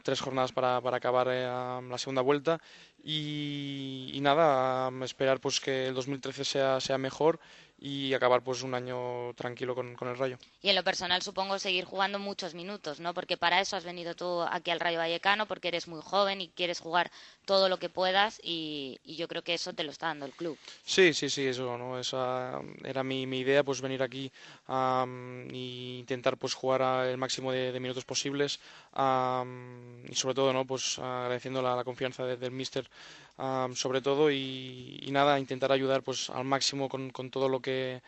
[0.03, 2.61] tres jornadas para, para acabar eh, la segunda vuelta.
[3.03, 7.41] Y, y nada, esperar pues que el 2013 sea, sea mejor
[7.79, 10.39] y acabar pues un año tranquilo con, el Rayo.
[10.63, 13.15] Y en lo personal supongo seguir jugando muchos minutos, ¿no?
[13.15, 16.49] Porque para eso has venido tú aquí al Rayo Vallecano, porque eres muy joven y
[16.49, 17.11] quieres jugar
[17.45, 20.59] todo lo que puedas y, yo creo que eso te lo está dando el club.
[20.85, 21.99] Sí, sí, sí, eso, ¿no?
[21.99, 24.33] Esa era mi, mi idea, pues venir aquí
[24.69, 28.61] e intentar pues jugar el máximo de, minutos posibles
[28.95, 30.65] y sobre todo, ¿no?
[30.65, 32.89] Pues agradeciendo la, confianza del míster
[33.75, 38.03] sobre todo y, nada, intentar ayudar pues al máximo con, con todo lo que,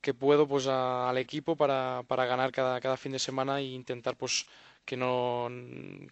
[0.00, 4.16] que puedo pues al equipo para, para ganar cada, cada fin de semana e intentar
[4.16, 4.46] pues
[4.90, 5.46] que no,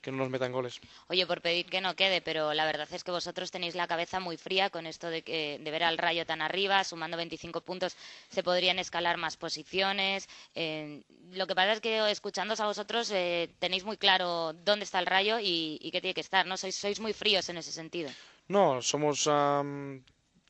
[0.00, 0.80] que no nos metan goles.
[1.08, 4.20] Oye, por pedir que no quede, pero la verdad es que vosotros tenéis la cabeza
[4.20, 7.96] muy fría con esto de, que, de ver al Rayo tan arriba, sumando 25 puntos
[8.28, 10.28] se podrían escalar más posiciones.
[10.54, 11.02] Eh,
[11.32, 15.06] lo que pasa es que escuchándoos a vosotros eh, tenéis muy claro dónde está el
[15.06, 16.56] Rayo y, y qué tiene que estar, ¿no?
[16.56, 18.10] Sois, sois muy fríos en ese sentido.
[18.46, 19.26] No, somos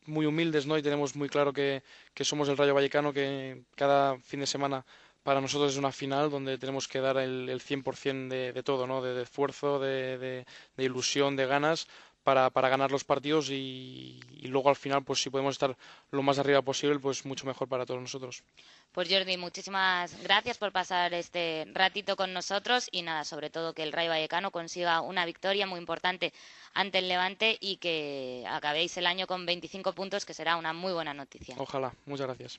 [0.05, 0.77] muy humildes, ¿no?
[0.77, 1.83] Y tenemos muy claro que,
[2.21, 4.85] somos el Rayo Vallecano, que cada fin de semana
[5.29, 8.87] para nosotros es una final donde tenemos que dar el, el 100% de, de todo,
[8.87, 9.03] ¿no?
[9.03, 11.87] De, esfuerzo, de, de, ilusión, de ganas
[12.23, 15.77] para, para ganar los partidos y, y, luego al final, pues si podemos estar
[16.13, 18.43] lo más arriba posible, pues mucho mejor para todos nosotros.
[18.91, 23.83] Pues Jordi, muchísimas gracias por pasar este ratito con nosotros y nada, sobre todo que
[23.83, 26.33] el Rayo Vallecano consiga una victoria muy importante
[26.73, 30.95] ante el Levante y que acabéis el año con 25 puntos, que será una muy
[30.95, 31.55] buena noticia.
[31.59, 32.59] Ojalá, muchas gracias.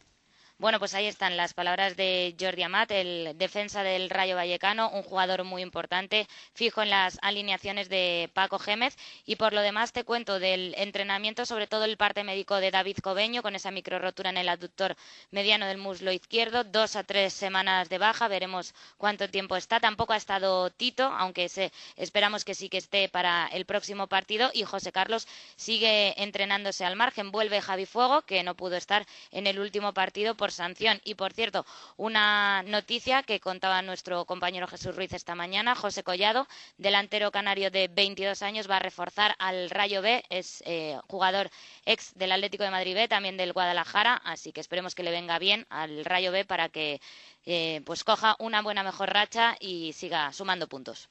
[0.59, 5.03] Bueno, pues ahí están las palabras de Jordi Amat, el defensa del Rayo Vallecano, un
[5.03, 8.97] jugador muy importante, fijo en las alineaciones de Paco Gémez.
[9.25, 12.97] Y por lo demás te cuento del entrenamiento, sobre todo el parte médico de David
[13.01, 14.97] Cobeño, con esa micro rotura en el aductor
[15.31, 19.79] mediano del muslo izquierdo, dos a tres semanas de baja, veremos cuánto tiempo está.
[19.79, 21.49] Tampoco ha estado Tito, aunque
[21.95, 24.51] esperamos que sí que esté para el próximo partido.
[24.53, 25.25] Y José Carlos
[25.55, 27.31] sigue entrenándose al margen.
[27.31, 30.99] Vuelve Javi Fuego, que no pudo estar en el último partido por sanción.
[31.03, 31.65] Y por cierto,
[31.97, 36.47] una noticia que contaba nuestro compañero Jesús Ruiz esta mañana, José Collado,
[36.77, 41.49] delantero canario de 22 años, va a reforzar al Rayo B, es eh, jugador
[41.85, 45.39] ex del Atlético de Madrid B, también del Guadalajara, así que esperemos que le venga
[45.39, 47.01] bien al Rayo B para que
[47.45, 51.09] eh, pues coja una buena mejor racha y siga sumando puntos.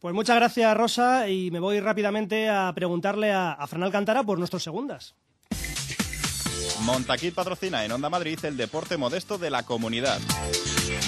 [0.00, 4.38] Pues muchas gracias, Rosa, y me voy rápidamente a preguntarle a, a Fran Alcántara por
[4.38, 5.14] nuestros segundas.
[6.80, 10.18] Montaquit patrocina en Onda Madrid el deporte modesto de la comunidad.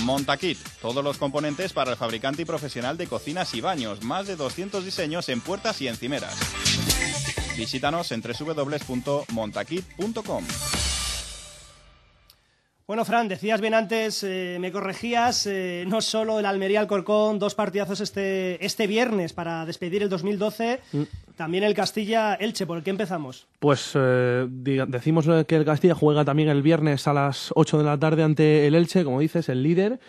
[0.02, 4.34] Montaquit, todos los componentes para el fabricante y profesional de cocinas y baños, más de
[4.36, 6.34] 200 diseños en puertas y encimeras.
[7.56, 10.44] Visítanos en www.montaquit.com.
[12.90, 17.54] Bueno, Fran, decías bien antes, eh, me corregías, eh, no solo el Almería Alcorcón, dos
[17.54, 21.02] partidazos este, este viernes para despedir el 2012, mm.
[21.40, 23.48] También el Castilla Elche, ¿por qué empezamos?
[23.60, 27.98] Pues eh, decimos que el Castilla juega también el viernes a las 8 de la
[27.98, 30.00] tarde ante el Elche, como dices, el líder,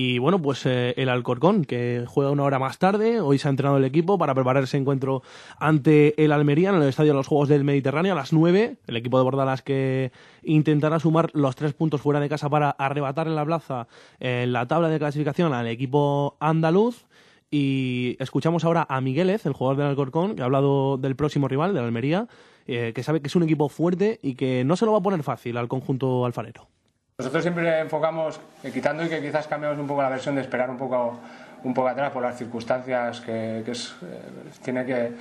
[0.00, 3.50] y bueno, pues eh, el Alcorcón, que juega una hora más tarde, hoy se ha
[3.50, 5.22] entrenado el equipo para preparar ese encuentro
[5.58, 8.76] ante el Almería en el Estadio de los Juegos del Mediterráneo a las 9.
[8.86, 10.12] El equipo de Bordalas que
[10.44, 13.88] intentará sumar los tres puntos fuera de casa para arrebatar en la plaza
[14.20, 17.07] en la tabla de clasificación al equipo andaluz.
[17.50, 21.74] Y escuchamos ahora a Miguelez, el jugador del Alcorcón, que ha hablado del próximo rival,
[21.74, 22.26] del Almería,
[22.66, 25.02] eh, que sabe que es un equipo fuerte y que no se lo va a
[25.02, 26.68] poner fácil al conjunto alfarero.
[27.18, 28.38] Nosotros siempre enfocamos,
[28.72, 31.18] quitando y que quizás cambiamos un poco la versión de esperar un poco
[31.64, 34.20] un poco atrás por las circunstancias que, que es, eh,
[34.62, 35.12] tiene que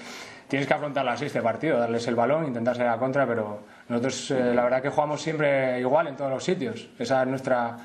[0.47, 3.59] tienes que afrontarlo así este partido, darles el balón, intentar salir a contra, pero
[3.89, 6.89] nosotros eh, la verdad que jugamos siempre igual en todos los sitios.
[6.97, 7.77] Esa es nuestra,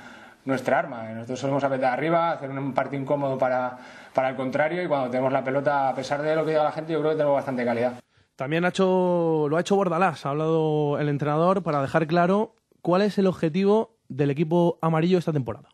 [0.44, 1.02] nuestra arma.
[1.04, 3.78] Nosotros solemos apretar arriba, hacer un partido incómodo para,
[4.14, 6.72] para el contrario y cuando tenemos la pelota, a pesar de lo que diga la
[6.72, 8.00] gente, yo creo que tenemos bastante calidad.
[8.36, 13.02] También ha hecho, lo ha hecho Bordalás, ha hablado el entrenador para dejar claro cuál
[13.02, 15.68] es el objetivo del equipo amarillo esta temporada.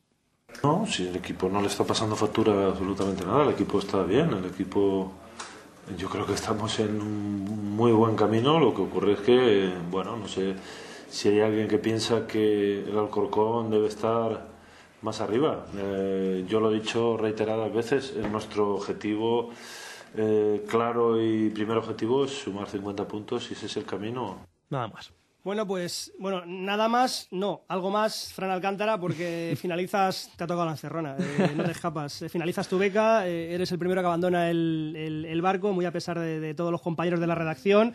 [0.62, 4.32] No, si el equipo no le está pasando factura absolutamente nada, el equipo está bien,
[4.32, 5.12] el equipo
[5.96, 10.16] yo creo que estamos en un muy buen camino, lo que ocurre es que, bueno,
[10.16, 10.54] no sé
[11.08, 14.46] si hay alguien que piensa que el Alcorcón debe estar
[15.02, 15.66] más arriba.
[15.76, 19.50] Eh, yo lo he dicho reiteradas veces, nuestro objetivo
[20.16, 24.38] eh, claro y primer objetivo es sumar 50 puntos y ese es el camino.
[24.70, 25.12] Nada más.
[25.44, 30.66] Bueno, pues, bueno, nada más, no, algo más, Fran Alcántara, porque finalizas, te ha tocado
[30.66, 34.06] la encerrona, eh, no te escapas, eh, finalizas tu beca, eh, eres el primero que
[34.06, 37.34] abandona el, el- el barco, muy a pesar de, de todos los compañeros de la
[37.34, 37.94] redacción,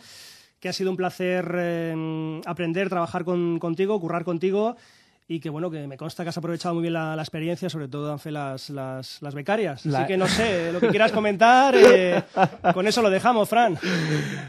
[0.60, 4.76] que ha sido un placer eh, aprender, trabajar con- contigo, currar contigo,
[5.28, 7.88] y que bueno, que me consta que has aprovechado muy bien la, la experiencia, sobre
[7.88, 9.86] todo Anfe las, las, las becarias.
[9.86, 12.22] La- Así que no sé, lo que quieras comentar, eh,
[12.74, 13.78] con eso lo dejamos, Fran.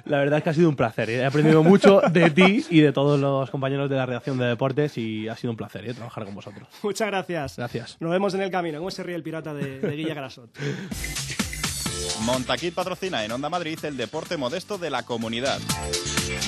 [0.06, 1.08] La verdad es que ha sido un placer.
[1.10, 1.16] ¿eh?
[1.18, 4.98] He aprendido mucho de ti y de todos los compañeros de la redacción de deportes
[4.98, 5.94] y ha sido un placer ¿eh?
[5.94, 6.68] trabajar con vosotros.
[6.82, 7.56] Muchas gracias.
[7.56, 7.96] Gracias.
[8.00, 8.78] Nos vemos en el camino.
[8.78, 10.50] ¿Cómo se ríe el pirata de, de Guilla Grasot?
[12.20, 15.60] Montaquit patrocina en Onda Madrid el deporte modesto de la comunidad.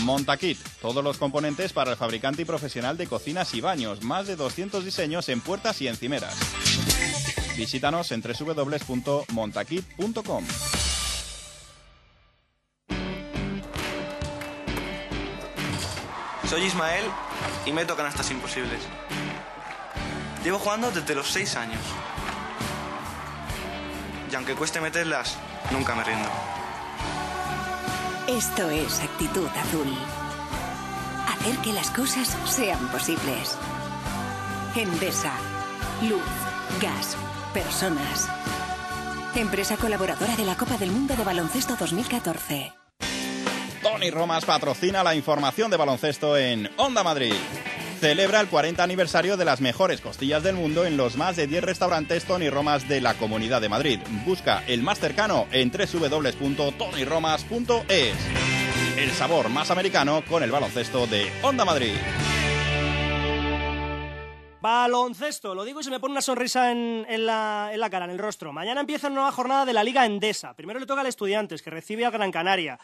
[0.03, 4.35] Montaquit, todos los componentes para el fabricante y profesional de cocinas y baños, más de
[4.37, 6.35] 200 diseños en puertas y encimeras.
[7.57, 10.45] Visítanos en www.montaquit.com.
[16.49, 17.05] Soy Ismael
[17.67, 18.81] y me tocan estas imposibles.
[20.45, 21.81] Llevo jugando desde los 6 años.
[24.31, 25.39] Y aunque cueste meterlas,
[25.71, 26.29] nunca me rindo.
[28.27, 29.87] Esto es actitud azul.
[31.29, 33.57] Hacer que las cosas sean posibles.
[34.75, 35.33] Endesa.
[36.03, 36.23] Luz,
[36.81, 37.17] gas,
[37.55, 38.29] personas.
[39.35, 42.73] Empresa colaboradora de la Copa del Mundo de Baloncesto 2014.
[43.83, 47.35] Tony Romas patrocina la información de baloncesto en Onda Madrid.
[48.01, 51.65] Celebra el 40 aniversario de las mejores costillas del mundo en los más de 10
[51.65, 54.01] restaurantes Tony Romas de la Comunidad de Madrid.
[54.27, 58.17] Busca el más cercano en www.tonyromas.es.
[58.99, 61.95] El sabor más americano con el baloncesto de Onda Madrid.
[64.61, 68.11] Baloncesto, lo digo y se me pone una sonrisa en, la, en la cara, en
[68.11, 68.53] el rostro.
[68.53, 70.55] Mañana empieza una nueva jornada de la Liga Endesa.
[70.55, 72.79] Primero le toca al Estudiantes, que recibe a Gran Canaria.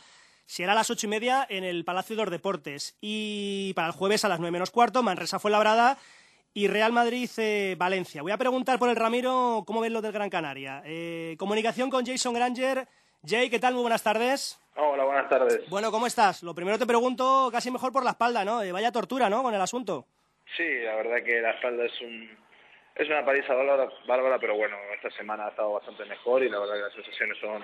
[0.46, 2.96] Será a las ocho y media en el Palacio de los Deportes.
[3.00, 5.98] Y para el jueves a las nueve menos cuarto, Manresa Fuenlabrada
[6.54, 8.22] y Real Madrid eh, Valencia.
[8.22, 10.82] Voy a preguntar por el Ramiro cómo ven lo del Gran Canaria.
[10.84, 12.86] Eh, comunicación con Jason Granger.
[13.24, 13.74] Jay, ¿qué tal?
[13.74, 14.60] Muy buenas tardes.
[14.76, 15.68] Hola, buenas tardes.
[15.70, 16.42] Bueno, ¿cómo estás?
[16.42, 18.62] Lo primero te pregunto casi mejor por la espalda, ¿no?
[18.62, 19.42] Eh, vaya tortura, ¿no?
[19.42, 20.06] Con el asunto.
[20.56, 22.28] Sí, la verdad que la espalda es un
[22.94, 26.58] es una paliza bárbara, bárbara, pero bueno, esta semana ha estado bastante mejor y la
[26.58, 27.62] verdad que las sensaciones son,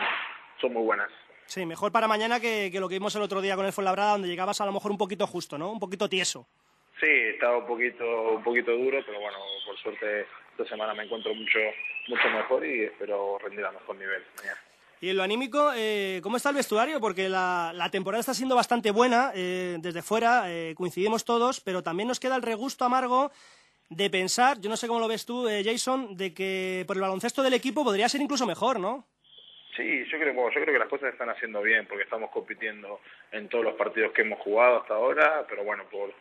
[0.60, 1.10] son muy buenas.
[1.48, 4.12] Sí, mejor para mañana que, que lo que vimos el otro día con el Fuenlabrada,
[4.12, 5.72] donde llegabas a lo mejor un poquito justo, ¿no?
[5.72, 6.46] Un poquito tieso.
[7.00, 11.34] Sí, estaba un poquito un poquito duro, pero bueno, por suerte esta semana me encuentro
[11.34, 11.58] mucho
[12.08, 14.58] mucho mejor y espero rendir a mejor nivel mañana.
[15.00, 17.00] Y en lo anímico, eh, ¿cómo está el vestuario?
[17.00, 21.82] Porque la, la temporada está siendo bastante buena eh, desde fuera, eh, coincidimos todos, pero
[21.82, 23.30] también nos queda el regusto amargo
[23.88, 27.02] de pensar, yo no sé cómo lo ves tú, eh, Jason, de que por el
[27.02, 29.06] baloncesto del equipo podría ser incluso mejor, ¿no?
[29.78, 33.00] Sí, yo creo, yo creo que las cosas se están haciendo bien porque estamos compitiendo
[33.30, 36.12] en todos los partidos que hemos jugado hasta ahora, pero bueno, por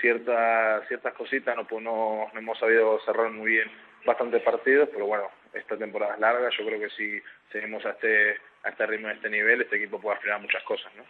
[0.00, 3.70] ciertas ciertas cositas no, pues no, no hemos sabido cerrar muy bien
[4.04, 7.22] bastantes partidos, pero bueno, esta temporada es larga, yo creo que si
[7.52, 8.32] seguimos a este,
[8.64, 11.04] este ritmo, a este nivel, este equipo puede aspirar muchas cosas, ¿no?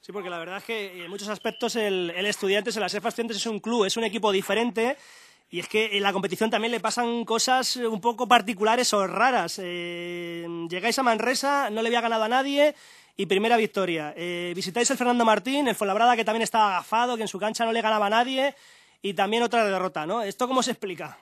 [0.00, 3.38] Sí, porque la verdad es que en muchos aspectos el, el Estudiantes, el ASEF Estudiantes
[3.38, 4.96] es un club, es un equipo diferente
[5.50, 9.60] y es que en la competición también le pasan cosas un poco particulares o raras.
[9.62, 12.74] Eh, llegáis a Manresa, no le había ganado a nadie
[13.16, 14.12] y primera victoria.
[14.16, 17.64] Eh, visitáis el Fernando Martín, el Fuenlabrada que también estaba agafado, que en su cancha
[17.64, 18.54] no le ganaba a nadie
[19.00, 20.22] y también otra derrota, ¿no?
[20.22, 21.16] ¿Esto cómo se explica?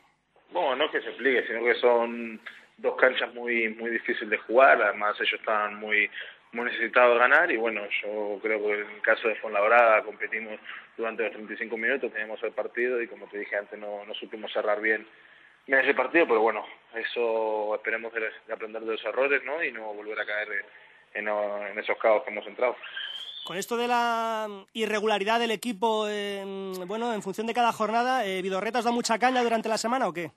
[0.50, 2.40] Bueno, no es que se explique, sino que son
[2.78, 6.10] dos canchas muy muy difíciles de jugar, además ellos estaban muy
[6.52, 10.58] muy necesitados de ganar y bueno, yo creo que en el caso de Fuenlabrada competimos
[10.96, 14.52] durante los 35 minutos, teníamos el partido y como te dije antes no, no supimos
[14.52, 15.06] cerrar bien,
[15.66, 16.64] ese partido, pero bueno,
[16.94, 19.62] eso esperemos de, de aprender de los errores ¿no?
[19.62, 20.64] y no volver a caer
[21.14, 22.76] en, en esos caos que hemos entrado.
[23.46, 26.42] Con esto de la irregularidad del equipo, eh,
[26.86, 30.08] bueno, en función de cada jornada, eh, ¿Vidorreta os da mucha caña durante la semana
[30.08, 30.32] o qué?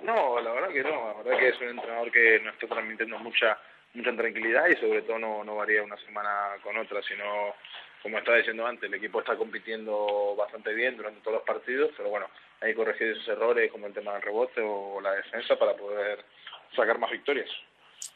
[0.00, 1.08] No, la verdad que no.
[1.08, 3.58] La verdad que es un entrenador que nos está transmitiendo mucha
[3.94, 7.54] mucha tranquilidad y sobre todo no, no varía una semana con otra, sino,
[8.02, 12.10] como estaba diciendo antes, el equipo está compitiendo bastante bien durante todos los partidos, pero
[12.10, 12.26] bueno,
[12.60, 16.24] hay que corregir esos errores como el tema del rebote o la defensa para poder
[16.74, 17.48] sacar más victorias.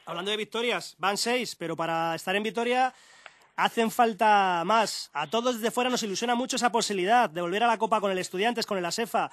[0.05, 2.92] Hablando de victorias, van seis, pero para estar en victoria
[3.56, 5.10] hacen falta más.
[5.12, 8.10] A todos desde fuera nos ilusiona mucho esa posibilidad de volver a la Copa con
[8.10, 9.30] el Estudiantes, con el ASEFA.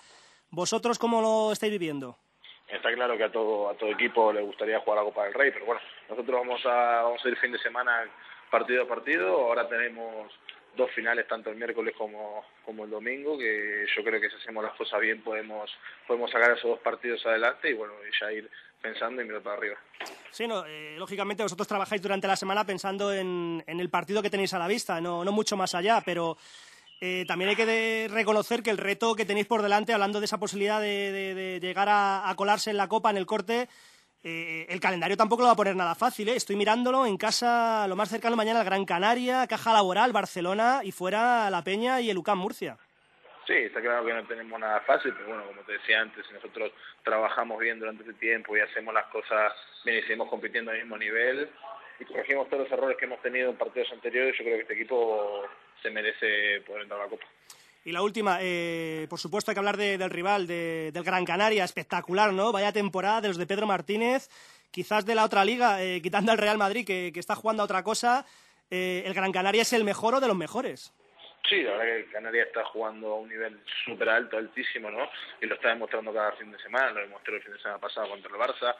[0.50, 2.18] ¿Vosotros cómo lo estáis viviendo?
[2.68, 5.52] Está claro que a todo, a todo equipo le gustaría jugar la Copa del Rey,
[5.52, 8.04] pero bueno, nosotros vamos a, vamos a ir fin de semana
[8.50, 9.36] partido a partido.
[9.48, 10.32] Ahora tenemos
[10.76, 14.64] dos finales, tanto el miércoles como, como el domingo, que yo creo que si hacemos
[14.64, 15.72] las cosas bien podemos,
[16.08, 18.50] podemos sacar esos dos partidos adelante y bueno, ya ir
[18.82, 19.78] pensando y mirar para arriba.
[20.32, 24.30] Sí, no, eh, lógicamente vosotros trabajáis durante la semana pensando en, en, el partido que
[24.30, 26.38] tenéis a la vista, no, no mucho más allá, pero
[27.02, 30.40] eh, también hay que reconocer que el reto que tenéis por delante, hablando de esa
[30.40, 33.68] posibilidad de, de, llegar a, colarse en la Copa, en el corte,
[34.28, 36.28] eh, el calendario tampoco lo va a poner nada fácil.
[36.30, 36.36] ¿eh?
[36.36, 41.48] Estoy mirándolo en casa, lo más cercano mañana, Gran Canaria, Caja Laboral, Barcelona y fuera
[41.52, 42.76] La Peña y el UCAM Murcia.
[43.46, 46.34] Sí, está claro que no tenemos nada fácil, pero bueno, como te decía antes, si
[46.34, 46.72] nosotros
[47.04, 49.54] trabajamos bien durante este tiempo y hacemos las cosas
[49.84, 51.48] bien y seguimos compitiendo al mismo nivel
[52.00, 54.74] y corregimos todos los errores que hemos tenido en partidos anteriores, yo creo que este
[54.74, 55.44] equipo
[55.84, 57.28] se merece poder entrar a la Copa.
[57.86, 61.24] Y la última, eh, por supuesto hay que hablar de, del rival, de, del Gran
[61.24, 62.52] Canaria, espectacular, ¿no?
[62.52, 64.28] Vaya temporada de los de Pedro Martínez,
[64.72, 67.66] quizás de la otra liga, eh, quitando al Real Madrid, que, que, está jugando a
[67.66, 68.26] otra cosa,
[68.72, 70.92] eh, el Gran Canaria es el mejor o de los mejores.
[71.48, 75.08] Sí, la verdad que el Canaria está jugando a un nivel súper alto, altísimo, ¿no?
[75.40, 78.10] Y lo está demostrando cada fin de semana, lo demostró el fin de semana pasado
[78.10, 78.76] contra el Barça,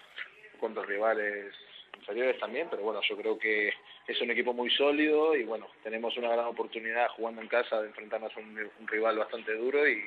[0.60, 1.54] contra rivales
[1.98, 3.74] inferiores también, pero bueno, yo creo que
[4.08, 7.88] es un equipo muy sólido y bueno, tenemos una gran oportunidad jugando en casa de
[7.88, 10.02] enfrentarnos a un, un rival bastante duro y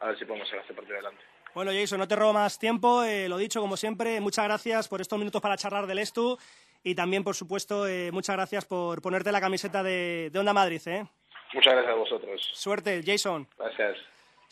[0.00, 1.22] a ver si podemos sacar este partido adelante.
[1.54, 3.04] Bueno, Jason, no te robo más tiempo.
[3.04, 6.38] Eh, lo dicho, como siempre, muchas gracias por estos minutos para charlar del Estu
[6.82, 10.80] y también, por supuesto, eh, muchas gracias por ponerte la camiseta de, de Onda Madrid.
[10.86, 11.04] ¿eh?
[11.52, 12.50] Muchas gracias a vosotros.
[12.54, 13.46] Suerte, Jason.
[13.58, 13.98] Gracias.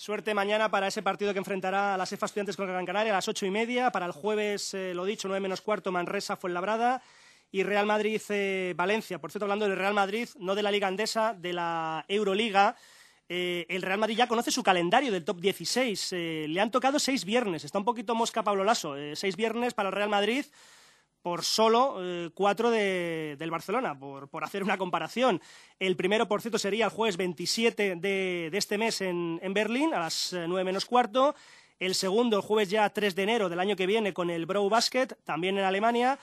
[0.01, 3.17] Suerte mañana para ese partido que enfrentará a las EFA Estudiantes con Gran Canaria a
[3.17, 3.93] las ocho y media.
[3.93, 7.03] Para el jueves, eh, lo dicho, nueve menos cuarto, Manresa, Fuenlabrada
[7.53, 9.19] y Real Madrid-Valencia.
[9.19, 12.77] Por cierto, hablando del Real Madrid, no de la Liga Andesa, de la Euroliga.
[13.29, 16.13] Eh, el Real Madrid ya conoce su calendario del top 16.
[16.15, 17.67] Eh, le han tocado seis viernes.
[17.67, 18.97] Está un poquito mosca Pablo Lasso.
[18.97, 20.47] Eh, seis viernes para el Real Madrid
[21.23, 25.41] por solo eh, cuatro de, del Barcelona, por, por, hacer una comparación.
[25.79, 29.93] El primero, por cierto, sería el jueves 27 de, de este mes en, en, Berlín,
[29.95, 31.35] a las nueve menos cuarto.
[31.79, 34.69] El segundo, el jueves ya 3 de enero del año que viene, con el Bro
[34.69, 36.19] Basket, también en Alemania.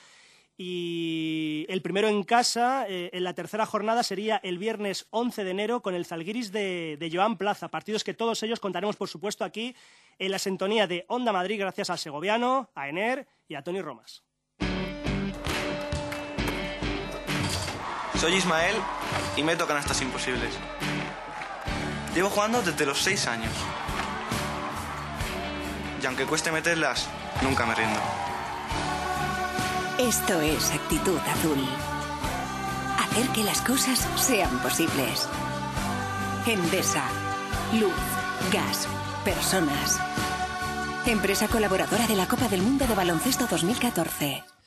[0.60, 5.50] Y el primero en casa, eh, en la tercera jornada, sería el viernes 11 de
[5.52, 7.68] enero con el Zalgiris de, de Joan Plaza.
[7.68, 9.76] Partidos que todos ellos contaremos, por supuesto, aquí
[10.18, 14.27] en la sintonía de Onda Madrid, gracias al segoviano, a Ener y a Tony Romas.
[18.20, 18.74] Soy Ismael
[19.36, 20.50] y me tocan estas imposibles.
[22.16, 23.52] Llevo jugando desde los 6 años.
[26.02, 27.08] Y aunque cueste meterlas,
[27.42, 28.00] nunca me rindo.
[29.98, 31.64] Esto es actitud azul.
[32.98, 35.28] Hacer que las cosas sean posibles.
[36.44, 37.04] Endesa.
[37.72, 37.92] Luz,
[38.52, 38.88] gas,
[39.24, 40.00] personas.
[41.06, 44.57] Empresa colaboradora de la Copa del Mundo de Baloncesto 2014.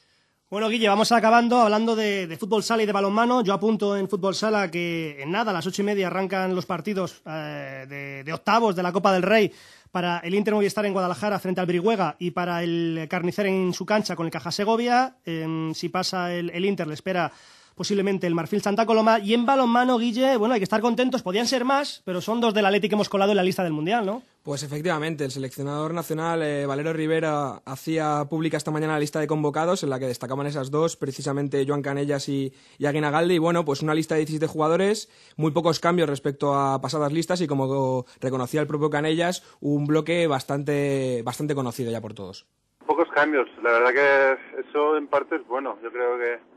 [0.52, 3.41] Bueno, Guille, vamos acabando hablando de, fútbol sala y de balonmano.
[3.41, 6.65] Yo apunto en fútbol sala que en nada, a las ocho y media arrancan los
[6.65, 9.49] partidos eh, de, de, octavos de la Copa del Rey
[9.91, 13.86] para el Inter Movistar en Guadalajara frente al Brihuega y para el Carnicer en su
[13.86, 15.15] cancha con el Caja Segovia.
[15.26, 17.32] Eh, si pasa el Inter, le espera
[17.81, 19.17] posiblemente el Marfil Santa Coloma.
[19.17, 22.53] Y en balonmano, Guille, bueno, hay que estar contentos, podían ser más, pero son dos
[22.53, 24.21] del Atleti que hemos colado en la lista del Mundial, ¿no?
[24.43, 29.25] Pues efectivamente, el seleccionador nacional eh, Valero Rivera hacía pública esta mañana la lista de
[29.25, 33.33] convocados en la que destacaban esas dos, precisamente Joan Canellas y, y Aguinagalde.
[33.33, 37.41] Y bueno, pues una lista de 17 jugadores, muy pocos cambios respecto a pasadas listas
[37.41, 42.45] y como reconocía el propio Canellas, un bloque bastante, bastante conocido ya por todos.
[42.85, 45.79] Pocos cambios, la verdad que eso en parte es bueno.
[45.81, 46.51] Yo creo que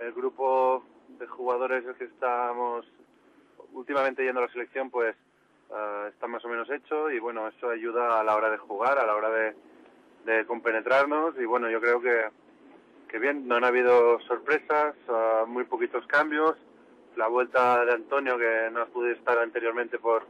[0.00, 0.84] el grupo
[1.18, 2.86] de jugadores que estamos
[3.72, 5.14] últimamente yendo a la selección pues
[5.70, 8.98] uh, está más o menos hecho y bueno, eso ayuda a la hora de jugar,
[8.98, 9.54] a la hora de,
[10.24, 12.28] de compenetrarnos y bueno, yo creo que,
[13.08, 16.56] que bien, no han habido sorpresas, uh, muy poquitos cambios,
[17.16, 20.26] la vuelta de Antonio que no pudo estar anteriormente por,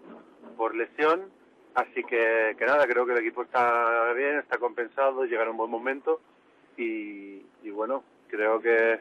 [0.57, 1.31] por lesión,
[1.75, 5.57] así que, que nada, creo que el equipo está bien, está compensado, llega en un
[5.57, 6.21] buen momento
[6.77, 9.01] y, y bueno, creo que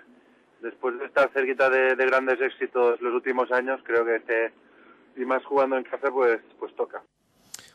[0.61, 4.53] después de estar cerquita de, de, grandes éxitos los últimos años, creo que este,
[5.15, 7.01] y más jugando en casa, pues, pues toca.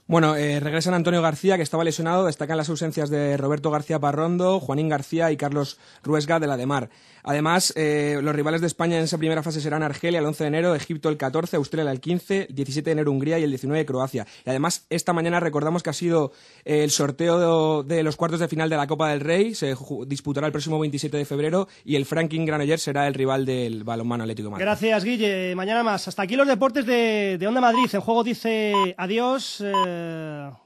[0.06, 2.26] Bueno, eh, regresan Antonio García, que estaba lesionado.
[2.26, 6.66] Destacan las ausencias de Roberto García Parrondo, Juanín García y Carlos Ruesga de la de
[6.66, 6.90] Mar.
[7.22, 10.48] Además, eh, los rivales de España en esa primera fase serán Argelia el 11 de
[10.48, 14.26] enero, Egipto el 14, Australia el 15, 17 de enero Hungría y el 19 Croacia.
[14.44, 16.32] Y además, esta mañana recordamos que ha sido
[16.66, 19.55] eh, el sorteo de, los cuartos de final de la Copa del Rey.
[19.55, 19.74] Se
[20.06, 24.24] disputará el próximo 27 de febrero y el Franklin Granollers será el rival del balonmano
[24.24, 24.66] Atlético de Madrid.
[24.66, 25.55] Gracias, Guille.
[25.55, 26.06] Mañana más.
[26.06, 27.89] Hasta aquí los deportes de, Onda Madrid.
[27.90, 29.64] En juego dice adiós.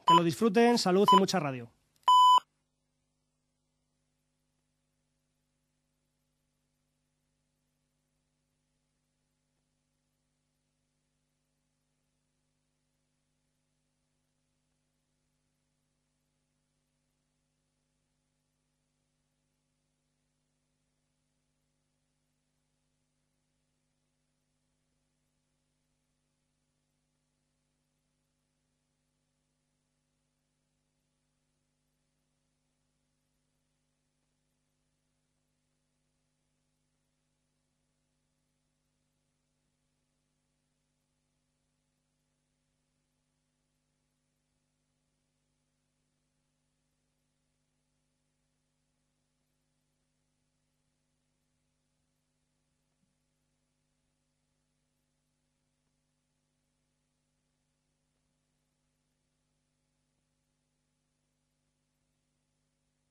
[0.07, 1.71] Que lo disfruten, salud y mucha radio.